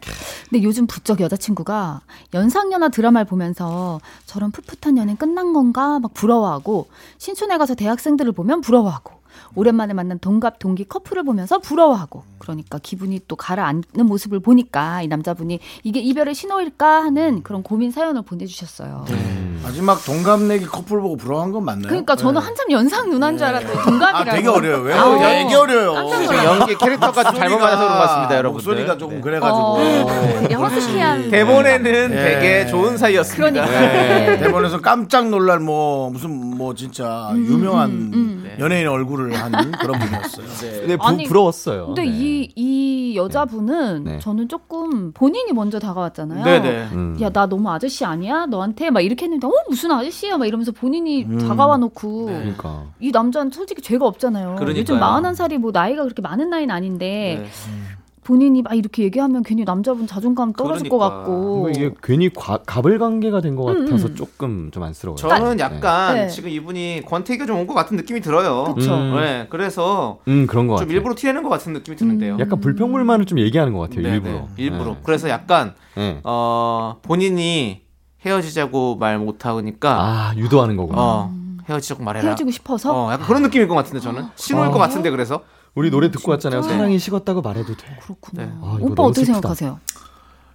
근데 0.49 0.62
요즘 0.62 0.86
부쩍 0.86 1.20
여자친구가 1.20 2.03
연상연하 2.34 2.88
드라마를 2.88 3.26
보면서 3.26 4.01
저런 4.26 4.53
풋풋한 4.53 4.97
연애 4.99 5.16
끝난 5.16 5.53
건가 5.53 5.99
막 5.99 6.14
부러워하고 6.14 6.86
신촌에 7.18 7.59
가서 7.59 7.74
대학생들을 7.74 8.30
보면 8.30 8.61
부러워하고 8.61 9.24
오랜만에 9.55 9.95
만난 9.95 10.18
동갑 10.18 10.59
동기 10.59 10.85
커플을 10.85 11.24
보면서 11.24 11.59
부러워하고 11.59 12.22
그러니까 12.39 12.78
기분이 12.78 13.20
또 13.28 13.37
가라앉는 13.37 14.07
모습을 14.07 14.41
보니까 14.41 15.03
이 15.03 15.09
남자분이 15.09 15.61
이게 15.82 16.01
이별의 16.01 16.35
신호일까 16.35 17.05
하는 17.05 17.43
그런 17.43 17.62
고민 17.62 17.91
사연을 17.91 18.22
보내주셨어요. 18.22 19.05
마지막 19.65 20.05
동갑내기 20.05 20.67
커플 20.67 21.01
보고 21.01 21.17
부러워한 21.17 21.51
건 21.51 21.65
맞나요? 21.65 21.89
그러니까 21.89 22.15
저는 22.17 22.41
한참 22.41 22.71
연상 22.71 23.09
누나인 23.09 23.39
줄 23.39 23.47
알았더니 23.47 23.73
동갑이라고. 23.83 24.31
아, 24.31 24.35
되게 24.35 24.49
어려요. 24.49 24.79
왜? 24.83 24.95
아우, 24.95 25.19
되게 25.19 25.55
어려요. 25.55 25.95
깜짝 25.95 26.23
놀랐어요. 26.23 26.61
연기 26.61 26.77
캐릭터가 26.77 27.25
좀 27.25 27.35
잘못 27.35 27.59
맞아서 27.59 27.77
그런 27.79 27.93
것 27.93 27.99
같습니다, 28.07 28.37
여러분. 28.37 28.53
목소리가 28.57 28.99
조금 28.99 29.21
그래가지고. 29.23 29.59
어, 29.59 30.39
되게 30.43 30.55
허스키한. 30.55 31.31
대본에는 31.31 32.11
네. 32.11 32.23
되게 32.25 32.67
좋은 32.67 32.99
사이였습니다. 32.99 33.67
그러니까. 33.67 33.81
네, 33.81 34.39
대본에서 34.39 34.81
깜짝 34.81 35.29
놀랄 35.29 35.61
뭐 35.61 36.11
무슨 36.11 36.31
뭐 36.31 36.75
진짜 36.75 37.31
유명한 37.35 37.91
음, 37.91 38.55
연예인 38.59 38.87
얼굴을 38.87 39.35
한 39.35 39.73
그런 39.73 39.99
분이었어요. 39.99 40.47
근데 40.81 40.97
부, 40.97 41.07
아니, 41.07 41.25
부러웠어요. 41.25 41.87
근데 41.87 42.03
네. 42.03 42.09
이, 42.09 42.53
이 42.55 43.17
여자분은 43.17 44.05
네. 44.05 44.19
저는 44.19 44.49
조금 44.49 45.12
본인이 45.12 45.53
먼저 45.53 45.79
다가왔잖아요. 45.79 46.45
네네. 46.45 46.89
음. 46.93 47.17
야, 47.23 47.31
나 47.31 47.47
너무 47.47 47.71
아저씨 47.71 48.05
아니야? 48.05 48.47
너한테 48.47 48.91
막 48.91 49.01
이렇게 49.01 49.25
했는데, 49.25 49.47
어, 49.47 49.53
무슨 49.68 49.90
아저씨야? 49.90 50.36
막 50.38 50.46
이러면서 50.46 50.72
본인이 50.72 51.24
음. 51.24 51.38
다가와 51.38 51.76
놓고. 51.78 52.26
그러니까. 52.26 52.84
이 53.00 53.11
남자는 53.11 53.50
솔직히 53.50 53.82
죄가 53.82 54.07
없잖아요. 54.07 54.57
그러니까요. 54.57 54.80
요즘 54.80 54.98
41살이 55.00 55.59
뭐 55.59 55.70
나이가 55.72 56.02
그렇게 56.02 56.22
많은 56.22 56.50
나이는 56.50 56.74
아닌데, 56.74 57.40
네. 57.42 57.48
본인이 58.24 58.62
막 58.62 58.72
이렇게 58.74 59.02
얘기하면 59.02 59.42
괜히 59.42 59.64
남자분 59.66 60.07
자존감 60.07 60.55
떨어질 60.55 60.88
것 60.88 60.96
그러니까. 60.96 61.18
같고. 61.18 61.32
뭔가 61.59 61.70
이게 61.70 61.90
괜히 62.02 62.30
과, 62.32 62.57
갑을 62.64 62.98
관계가 62.98 63.42
된것 63.42 63.68
음, 63.76 63.84
같아서 63.84 64.09
음. 64.09 64.14
조금 64.16 64.70
좀 64.70 64.82
안쓰러워요. 64.82 65.16
저는 65.18 65.59
약간 65.61 66.14
네. 66.14 66.28
지금 66.28 66.48
이분이 66.48 67.02
권태기가 67.05 67.44
좀 67.44 67.59
온 67.59 67.66
것 67.66 67.74
같은 67.74 67.98
느낌이 67.98 68.22
들어요. 68.22 68.72
그쵸. 68.74 68.94
음. 68.94 69.16
네, 69.20 69.46
그래서 69.50 70.20
음 70.26 70.46
그런 70.46 70.66
것좀 70.68 70.86
같아요. 70.86 70.96
일부러 70.96 71.14
티내는 71.14 71.42
것 71.42 71.50
같은 71.50 71.74
느낌이 71.74 71.98
드는데요. 71.98 72.38
약간 72.40 72.61
불평불만을 72.61 73.26
좀 73.26 73.38
얘기하는 73.40 73.74
것 73.74 73.80
같아요. 73.80 74.02
네네, 74.02 74.14
일부러. 74.14 74.48
일부러. 74.57 74.84
네. 74.92 74.96
그래서 75.02 75.28
약간 75.28 75.74
네. 75.94 76.18
어 76.24 76.96
본인이 77.02 77.84
헤어지자고 78.25 78.97
말 78.97 79.18
못하니까 79.18 79.97
아 80.01 80.35
유도하는 80.37 80.77
거구나. 80.77 80.99
어 81.01 81.35
헤어지자고 81.68 82.03
말해라. 82.03 82.27
헤어지고 82.29 82.51
싶어서? 82.51 82.93
어 82.93 83.12
약간 83.12 83.27
그런 83.27 83.43
느낌일 83.43 83.68
것 83.68 83.75
같은데 83.75 84.01
저는 84.01 84.29
신호일 84.37 84.68
아. 84.68 84.70
것 84.70 84.79
같은데 84.79 85.11
그래서 85.11 85.43
우리 85.75 85.91
노래 85.91 86.11
듣고 86.11 86.31
왔잖아요. 86.33 86.62
진짜? 86.62 86.77
사랑이 86.77 86.99
식었다고 86.99 87.43
말해도 87.43 87.77
돼. 87.77 87.99
그렇구나. 88.03 88.45
네. 88.45 88.53
아, 88.62 88.77
이거 88.79 88.91
오빠 88.93 89.03
어떻게 89.03 89.25
슬프다. 89.27 89.35
생각하세요? 89.35 89.81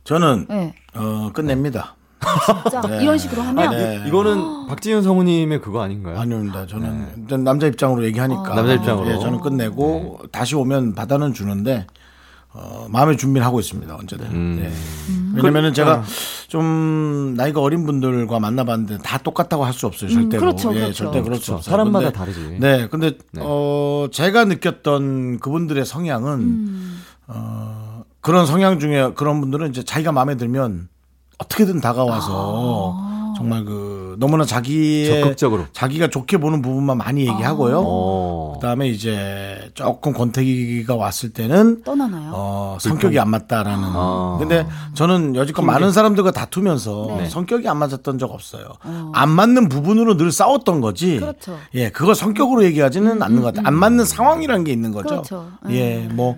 저는 0.04 0.46
네. 0.50 0.74
어, 0.96 1.30
끝냅니다. 1.34 1.96
진짜 2.64 2.82
네. 2.82 3.02
이런 3.04 3.18
식으로 3.18 3.42
하면 3.42 3.70
네. 3.72 4.04
이거는 4.08 4.68
박지윤 4.68 5.04
성우님의 5.04 5.62
그거 5.62 5.82
아닌가요? 5.82 6.20
아닙니다. 6.20 6.66
저는 6.68 7.08
일단 7.18 7.44
남자 7.44 7.68
입장으로 7.68 8.04
얘기하니까. 8.06 8.56
남자 8.56 8.74
입장으로. 8.74 9.10
예, 9.10 9.20
저는 9.20 9.40
끝내고 9.40 10.20
다시 10.32 10.56
오면 10.56 10.96
받아는 10.96 11.34
주는데 11.34 11.88
어, 12.52 12.88
마음의 12.90 13.18
준비를 13.18 13.46
하고 13.46 13.60
있습니다. 13.60 13.96
언제든. 13.96 14.26
음. 14.28 14.60
예. 14.64 15.36
왜냐면은 15.36 15.72
제가 15.74 16.04
좀 16.48 17.36
나이가 17.38 17.62
어린 17.62 17.86
분들과 17.86 18.40
만나봤는데 18.40 18.98
다 19.04 19.20
똑같다고 19.20 19.64
할 19.66 19.74
수 19.74 19.86
없어요. 19.86 20.10
절대로. 20.10 20.40
그렇죠, 20.42 20.72
예, 20.76 20.80
그렇죠. 20.80 20.94
절대 20.94 21.22
그럴 21.22 21.36
수 21.38 21.42
그렇죠. 21.52 21.56
없어요. 21.56 21.72
사람마다 21.72 22.06
근데- 22.12 22.18
다르지. 22.18 22.58
네, 22.60 22.88
근데 22.90 23.12
네. 23.34 23.42
어 23.44 24.08
제가 24.12 24.46
느꼈던 24.46 25.40
그분들의 25.40 25.86
성향은 25.86 26.34
음. 26.40 27.02
어 27.28 28.04
그런 28.22 28.46
성향 28.48 28.80
중에 28.80 29.12
그런 29.16 29.40
분들은 29.42 29.70
이제 29.70 29.84
자기가 29.84 30.12
마음에 30.12 30.36
들면 30.36 30.90
어떻게든 31.38 31.80
다가와서 31.82 32.96
아. 32.98 33.09
정말 33.38 33.66
그 33.66 34.16
너무나 34.20 34.46
자기의 34.46 35.22
적극적으로. 35.22 35.66
자기가 35.74 36.08
좋게 36.08 36.38
보는 36.38 36.62
부분만 36.62 36.98
많이 36.98 37.22
얘기하고요. 37.22 37.84
어. 37.86 38.54
그다음에 38.56 38.88
이제 38.90 39.72
조금 39.74 40.14
권태기가 40.14 40.96
왔을 40.96 41.32
때는 41.32 41.84
떠나나요? 41.84 42.32
어, 42.34 42.78
성격이 42.80 43.20
안 43.20 43.30
맞다라는. 43.30 43.84
아. 43.84 44.38
근데 44.40 44.68
저는 44.94 45.36
여지껏 45.36 45.64
많은 45.64 45.92
사람들과 45.92 46.32
다투면서 46.32 47.16
네. 47.20 47.30
성격이 47.30 47.68
안 47.68 47.78
맞았던 47.78 48.20
적 48.20 48.32
없어요. 48.32 48.66
안 49.14 49.30
맞는 49.30 49.70
부분으로 49.70 50.18
늘 50.18 50.32
싸웠던 50.32 50.82
거지. 50.82 51.20
그렇죠. 51.20 51.58
예, 51.76 51.90
그걸 51.90 52.16
성격으로 52.16 52.64
얘기하지는 52.64 53.22
않는 53.22 53.42
것 53.42 53.54
같아요. 53.54 53.68
안 53.68 53.74
맞는 53.74 54.06
상황이라는 54.06 54.64
게 54.64 54.72
있는 54.72 54.92
거죠. 54.92 55.10
그렇죠. 55.10 55.48
예, 55.70 56.08
뭐, 56.12 56.38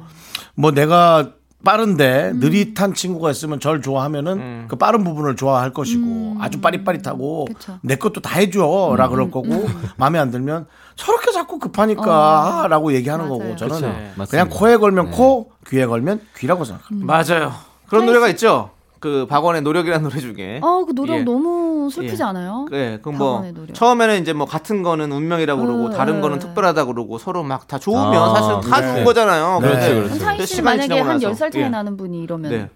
뭐 0.55 0.71
내가 0.71 1.31
빠른데 1.63 2.33
느릿한 2.35 2.93
친구가 2.93 3.31
있으면 3.31 3.59
절 3.59 3.81
좋아하면은 3.81 4.65
그 4.67 4.75
빠른 4.75 5.03
부분을 5.03 5.35
좋아할 5.35 5.71
것이고 5.73 6.37
아주 6.39 6.59
빠릿빠릿하고 6.61 7.45
그쵸. 7.45 7.77
내 7.81 7.95
것도 7.95 8.21
다 8.21 8.39
해줘라 8.39 9.07
그럴 9.09 9.29
거고 9.31 9.67
마음에 9.97 10.19
안 10.19 10.31
들면 10.31 10.67
저렇게 10.95 11.31
자꾸 11.31 11.59
급하니까 11.59 12.67
라고 12.69 12.93
얘기하는 12.93 13.25
맞아요. 13.25 13.37
거고 13.39 13.55
저는 13.55 13.75
그쵸. 13.75 13.87
그냥 13.87 14.11
맞습니다. 14.15 14.49
코에 14.49 14.77
걸면 14.77 15.11
코 15.11 15.51
귀에 15.67 15.85
걸면 15.85 16.21
귀라고 16.37 16.65
생각합니다. 16.65 17.05
맞아요. 17.05 17.53
그런 17.87 18.05
노래가 18.05 18.27
있죠. 18.29 18.71
그 19.01 19.25
박원의 19.27 19.63
노력이라는 19.63 20.03
노래 20.07 20.19
중에. 20.21 20.59
어, 20.63 20.85
그 20.85 20.93
노래 20.93 21.15
예. 21.17 21.23
너무 21.23 21.89
슬프지 21.91 22.21
예. 22.21 22.25
않아요? 22.25 22.67
네, 22.71 22.99
그럼 23.01 23.17
뭐 23.17 23.31
박원의 23.33 23.53
노력. 23.53 23.73
처음에는 23.73 24.21
이제 24.21 24.31
뭐 24.31 24.45
같은 24.45 24.83
거는 24.83 25.11
운명이라고 25.11 25.59
그러고 25.61 25.85
음, 25.87 25.91
다른 25.91 26.15
네. 26.15 26.21
거는 26.21 26.39
특별하다 26.39 26.85
그러고 26.85 27.17
서로 27.17 27.43
막 27.43 27.67
다 27.67 27.79
좋으면 27.79 28.13
아, 28.15 28.33
사실은 28.35 28.61
다 28.61 28.79
네. 28.81 28.93
좋은 28.93 29.03
거잖아요. 29.05 29.59
네. 29.61 29.67
그렇죠, 29.67 29.95
그렇죠. 29.95 30.17
차이 30.19 30.45
시간이 30.45 30.63
만약에 30.65 30.87
지나고 30.93 31.09
한 31.09 31.19
나서, 31.19 31.45
10살 31.45 31.51
차이 31.51 31.61
예. 31.63 31.69
나는 31.69 31.97
분이 31.97 32.21
이러면 32.21 32.51
네. 32.51 32.69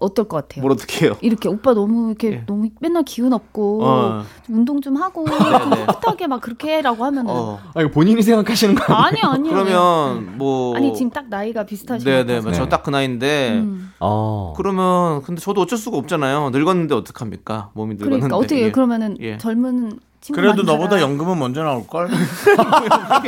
어떨 0.00 0.26
것 0.26 0.36
같아요? 0.36 0.62
뭘 0.62 0.72
어떻게 0.72 1.06
해요? 1.06 1.16
이렇게 1.20 1.48
오빠 1.48 1.74
너무 1.74 2.08
이렇게 2.08 2.32
예. 2.32 2.42
너무 2.46 2.68
맨날 2.80 3.02
기운 3.04 3.32
없고 3.32 3.84
어. 3.84 4.24
좀 4.46 4.56
운동 4.56 4.80
좀 4.80 4.96
하고 4.96 5.26
좀 5.26 5.86
꿋꿋하게 5.86 6.26
막 6.26 6.40
그렇게 6.40 6.76
해라고 6.76 7.04
하면은 7.04 7.30
어. 7.30 7.58
아, 7.74 7.80
이거 7.80 7.90
본인이 7.90 8.22
생각하시는 8.22 8.74
거 8.74 8.94
아니에요? 8.94 9.26
아니 9.26 9.38
아니 9.40 9.50
그러면 9.50 10.38
뭐 10.38 10.76
아니 10.76 10.94
지금 10.94 11.10
딱 11.10 11.28
나이가 11.28 11.64
비슷하시고 11.64 12.08
네네, 12.10 12.40
네. 12.40 12.52
저딱 12.52 12.82
그 12.82 12.90
나이인데 12.90 13.58
음. 13.58 13.92
어. 14.00 14.54
그러면 14.56 15.22
근데 15.22 15.40
저도 15.40 15.62
어쩔 15.62 15.78
수가 15.78 15.96
없잖아요. 15.98 16.50
늙었는데 16.50 16.94
어떡합니까? 16.94 17.70
몸이 17.74 17.94
늙었는데. 17.94 18.16
그러니까 18.20 18.36
어떻게 18.36 18.62
예. 18.62 18.72
그러면은 18.72 19.16
예. 19.20 19.38
젊은 19.38 19.98
그래도. 20.34 20.62
너보다 20.62 21.00
연금은 21.00 21.38
먼저 21.38 21.62
나올 21.62 21.86
걸. 21.86 22.08
그러니까 22.44 23.20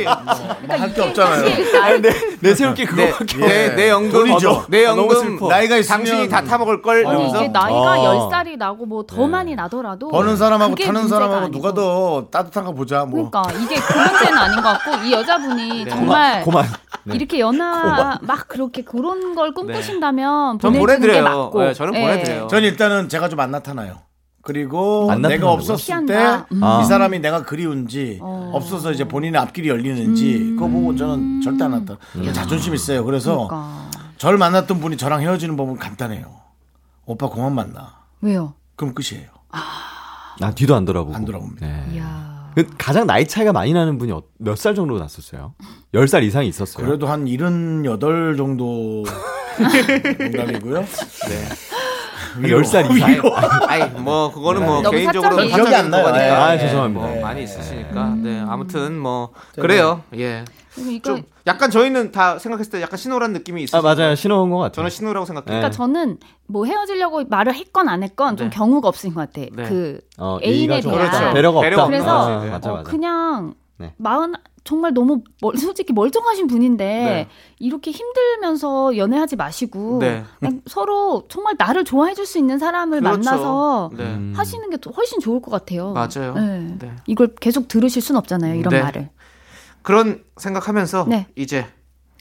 할게 0.79 0.91
이게 0.91 1.01
없잖아요. 1.01 1.49
사실 1.49 1.71
나이- 1.71 2.01
내세울 2.41 2.73
게 2.73 2.85
내, 2.85 3.11
그거밖에 3.11 3.37
내, 3.37 3.75
내 3.75 3.89
연금 3.89 4.11
돈이죠. 4.11 4.65
내 4.69 4.83
연금. 4.85 5.47
나이가 5.47 5.77
있으면 5.77 5.97
당신이 5.97 6.29
다 6.29 6.43
타먹을 6.43 6.81
걸 6.81 7.05
아니 7.07 7.29
이게 7.29 7.47
나이가 7.47 7.99
어. 7.99 8.29
10살이 8.29 8.57
나고 8.57 8.85
뭐 8.85 9.01
더 9.11 9.27
많이 9.27 9.55
나더라도 9.55 10.09
버는 10.09 10.37
사람하고 10.37 10.75
타는 10.75 11.07
사람하고 11.07 11.45
아니고. 11.45 11.51
누가 11.51 11.73
더 11.73 12.27
따뜻한가 12.31 12.71
보자. 12.71 13.03
뭐. 13.05 13.29
그러니까 13.29 13.51
이게 13.59 13.75
그 13.75 13.93
문제는 13.97 14.37
아닌 14.37 14.55
것 14.61 14.69
같고 14.79 15.03
이 15.03 15.11
여자분이 15.11 15.83
네. 15.85 15.89
정말 15.89 16.43
고만. 16.43 16.65
네. 17.03 17.15
이렇게 17.15 17.39
연하 17.39 18.19
막 18.21 18.47
그렇게 18.47 18.83
그런 18.83 19.33
걸 19.35 19.53
꿈꾸신다면 19.53 20.59
게 20.59 20.79
보내드려요. 20.79 21.23
맞고 21.23 21.61
네, 21.63 21.73
저는 21.73 21.95
예. 21.95 22.01
보내드려요. 22.01 22.47
전 22.47 22.63
일단은 22.63 23.09
제가 23.09 23.27
좀 23.27 23.39
안 23.41 23.49
나타나요. 23.51 23.95
그리고 24.43 25.07
안 25.11 25.21
내가? 25.21 25.51
없었을 25.51 25.77
때 25.77 25.85
피한다. 26.13 26.47
이 26.51 26.55
음. 26.55 26.63
아. 26.63 26.83
사람이 26.83 27.19
내가 27.19 27.43
그리운지 27.43 28.19
어. 28.21 28.51
없어서 28.53 28.91
이제 28.91 29.03
본인의 29.07 29.39
앞길이 29.39 29.69
열리는지 29.69 30.53
그거 30.55 30.67
보고 30.67 30.95
저는 30.95 31.41
절대 31.41 31.63
안 31.65 31.71
나타. 31.71 31.97
자존심 32.33 32.73
있어요. 32.73 33.03
그래서 33.05 33.47
그러니까 33.47 33.91
절 34.17 34.37
만났던 34.37 34.79
분이 34.79 34.97
저랑 34.97 35.21
헤어지는 35.21 35.55
법은 35.57 35.77
간단해요. 35.77 36.25
오빠 37.05 37.29
그만 37.29 37.53
만나. 37.53 37.99
왜요? 38.21 38.53
그럼 38.75 38.93
끝이에요. 38.93 39.27
아, 39.51 40.51
뒤도 40.55 40.75
안 40.75 40.85
돌아보고. 40.85 41.15
안 41.15 41.25
돌아봅니다. 41.25 41.65
네. 41.65 41.85
이야 41.93 42.31
그 42.55 42.67
가장 42.77 43.07
나이 43.07 43.27
차이가 43.27 43.53
많이 43.53 43.71
나는 43.73 43.97
분이 43.97 44.11
어, 44.11 44.23
몇살 44.39 44.75
정도 44.75 44.97
났었어요? 44.99 45.53
10살 45.93 46.23
이상이 46.23 46.47
있었어요. 46.47 46.85
그래도 46.85 47.07
한 47.07 47.25
78 47.27 48.35
정도 48.37 49.03
농담이고요. 50.19 50.79
네. 50.81 51.47
한 52.33 52.43
10살 52.43 52.95
이상. 52.95 53.21
아이 53.67 53.89
뭐 53.89 54.31
그거는 54.31 54.65
뭐 54.65 54.81
개인적으로 54.89 55.31
사적인 55.35 55.55
기억이 55.55 55.75
안 55.75 55.89
나요. 55.89 56.03
거니까. 56.03 56.25
예. 56.25 56.29
아, 56.31 56.53
예, 56.53 56.59
죄송합니다. 56.59 57.05
뭐 57.05 57.15
네. 57.15 57.21
많이 57.21 57.43
있으시니까. 57.43 58.15
네. 58.17 58.43
아무튼 58.47 58.97
뭐 58.97 59.29
그래요. 59.55 60.03
예. 60.15 60.45
좀 61.03 61.23
약간 61.47 61.69
저희는 61.69 62.11
다 62.11 62.39
생각했을 62.39 62.71
때 62.71 62.81
약간 62.81 62.97
신호란 62.97 63.33
느낌이 63.33 63.63
있어요. 63.63 63.81
아, 63.81 63.83
맞아요. 63.95 64.15
신호인 64.15 64.49
것 64.49 64.57
같아요. 64.57 64.71
저는 64.75 64.89
신호라고 64.89 65.25
생각해요. 65.25 65.45
그러니까 65.47 65.69
네. 65.69 65.75
저는 65.75 66.17
뭐 66.47 66.65
헤어지려고 66.65 67.23
말을 67.27 67.53
했건 67.53 67.89
안 67.89 68.03
했건 68.03 68.37
좀 68.37 68.49
네. 68.49 68.55
경우가 68.55 68.87
없은 68.87 69.13
것 69.13 69.21
같아. 69.31 69.41
네. 69.53 69.63
그 69.67 69.99
어, 70.17 70.37
애인에 70.43 70.79
대한 70.79 71.05
없다. 71.07 71.33
배려가 71.33 71.61
배려가 71.61 71.83
없다. 71.83 71.97
없다. 71.97 72.11
아, 72.11 72.39
그래서 72.39 72.49
맞아, 72.51 72.71
어, 72.71 72.75
맞아. 72.77 72.89
그냥 72.89 73.53
네. 73.77 73.93
마흔 73.97 74.33
정말 74.63 74.93
너무 74.93 75.21
멀, 75.41 75.57
솔직히 75.57 75.91
멀쩡하신 75.91 76.45
분인데 76.47 76.85
네. 76.85 77.27
이렇게 77.59 77.89
힘들면서 77.91 78.95
연애하지 78.95 79.35
마시고 79.35 79.97
네. 79.99 80.23
그냥 80.39 80.61
서로 80.67 81.25
정말 81.29 81.55
나를 81.57 81.83
좋아해 81.83 82.13
줄 82.13 82.25
수 82.27 82.37
있는 82.37 82.59
사람을 82.59 82.99
그렇죠. 83.01 83.17
만나서 83.17 83.89
네. 83.97 84.03
음. 84.03 84.33
하시는 84.35 84.69
게 84.69 84.77
훨씬 84.95 85.19
좋을 85.19 85.41
것 85.41 85.49
같아요. 85.51 85.93
맞아요. 85.93 86.33
네. 86.35 86.75
네. 86.79 86.91
이걸 87.07 87.33
계속 87.39 87.67
들으실 87.67 88.01
순 88.01 88.15
없잖아요. 88.15 88.55
이런 88.55 88.69
네. 88.69 88.81
말을. 88.83 89.09
그런 89.81 90.23
생각하면서 90.37 91.05
네. 91.09 91.25
이제 91.35 91.65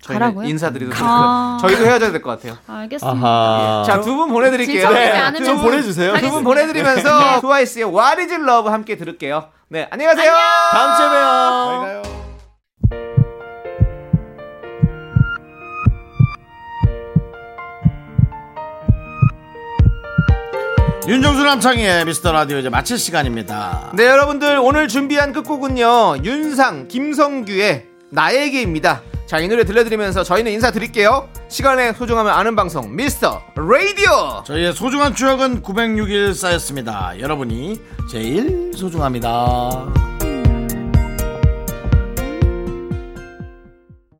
저희는 0.00 0.18
가라고요? 0.20 0.48
인사드리도록 0.48 0.98
아. 1.02 1.58
저희도 1.60 1.84
헤어져야 1.84 2.10
될 2.10 2.22
것 2.22 2.30
같아요. 2.30 2.56
알겠습니다. 2.66 3.26
아하. 3.28 3.82
자, 3.86 4.00
두 4.00 4.16
분 4.16 4.30
보내드릴게요. 4.30 4.88
지쳐지지 4.88 5.16
않으면 5.18 5.44
좀 5.44 5.60
보내주세요. 5.62 6.16
두 6.16 6.30
분 6.30 6.42
보내드리면서 6.42 7.40
트와이스의 7.42 7.84
What 7.84 8.18
is 8.22 8.32
Love 8.32 8.72
함께 8.72 8.96
들을게요. 8.96 9.50
네, 9.68 9.86
안녕하세요. 9.90 10.32
다음 10.72 10.96
주에 10.96 11.08
봬요. 11.08 12.29
윤정수 21.10 21.42
남창희의 21.42 22.04
미스터 22.04 22.30
라디오 22.30 22.58
이제 22.58 22.68
마칠 22.68 22.96
시간입니다. 22.96 23.90
네, 23.96 24.06
여러분들 24.06 24.60
오늘 24.62 24.86
준비한 24.86 25.32
끝곡은요. 25.32 26.18
윤상, 26.22 26.86
김성규의 26.86 27.86
나에게입니다. 28.10 29.02
자, 29.26 29.40
이 29.40 29.48
노래 29.48 29.64
들려드리면서 29.64 30.22
저희는 30.22 30.52
인사드릴게요. 30.52 31.28
시간의 31.48 31.94
소중함을 31.94 32.30
아는 32.30 32.54
방송 32.54 32.94
미스터 32.94 33.42
라디오. 33.56 34.44
저희의 34.46 34.72
소중한 34.72 35.12
추억은 35.12 35.62
906일 35.64 36.32
쌓였습니다. 36.32 37.18
여러분이 37.18 37.80
제일 38.08 38.70
소중합니다. 38.76 40.19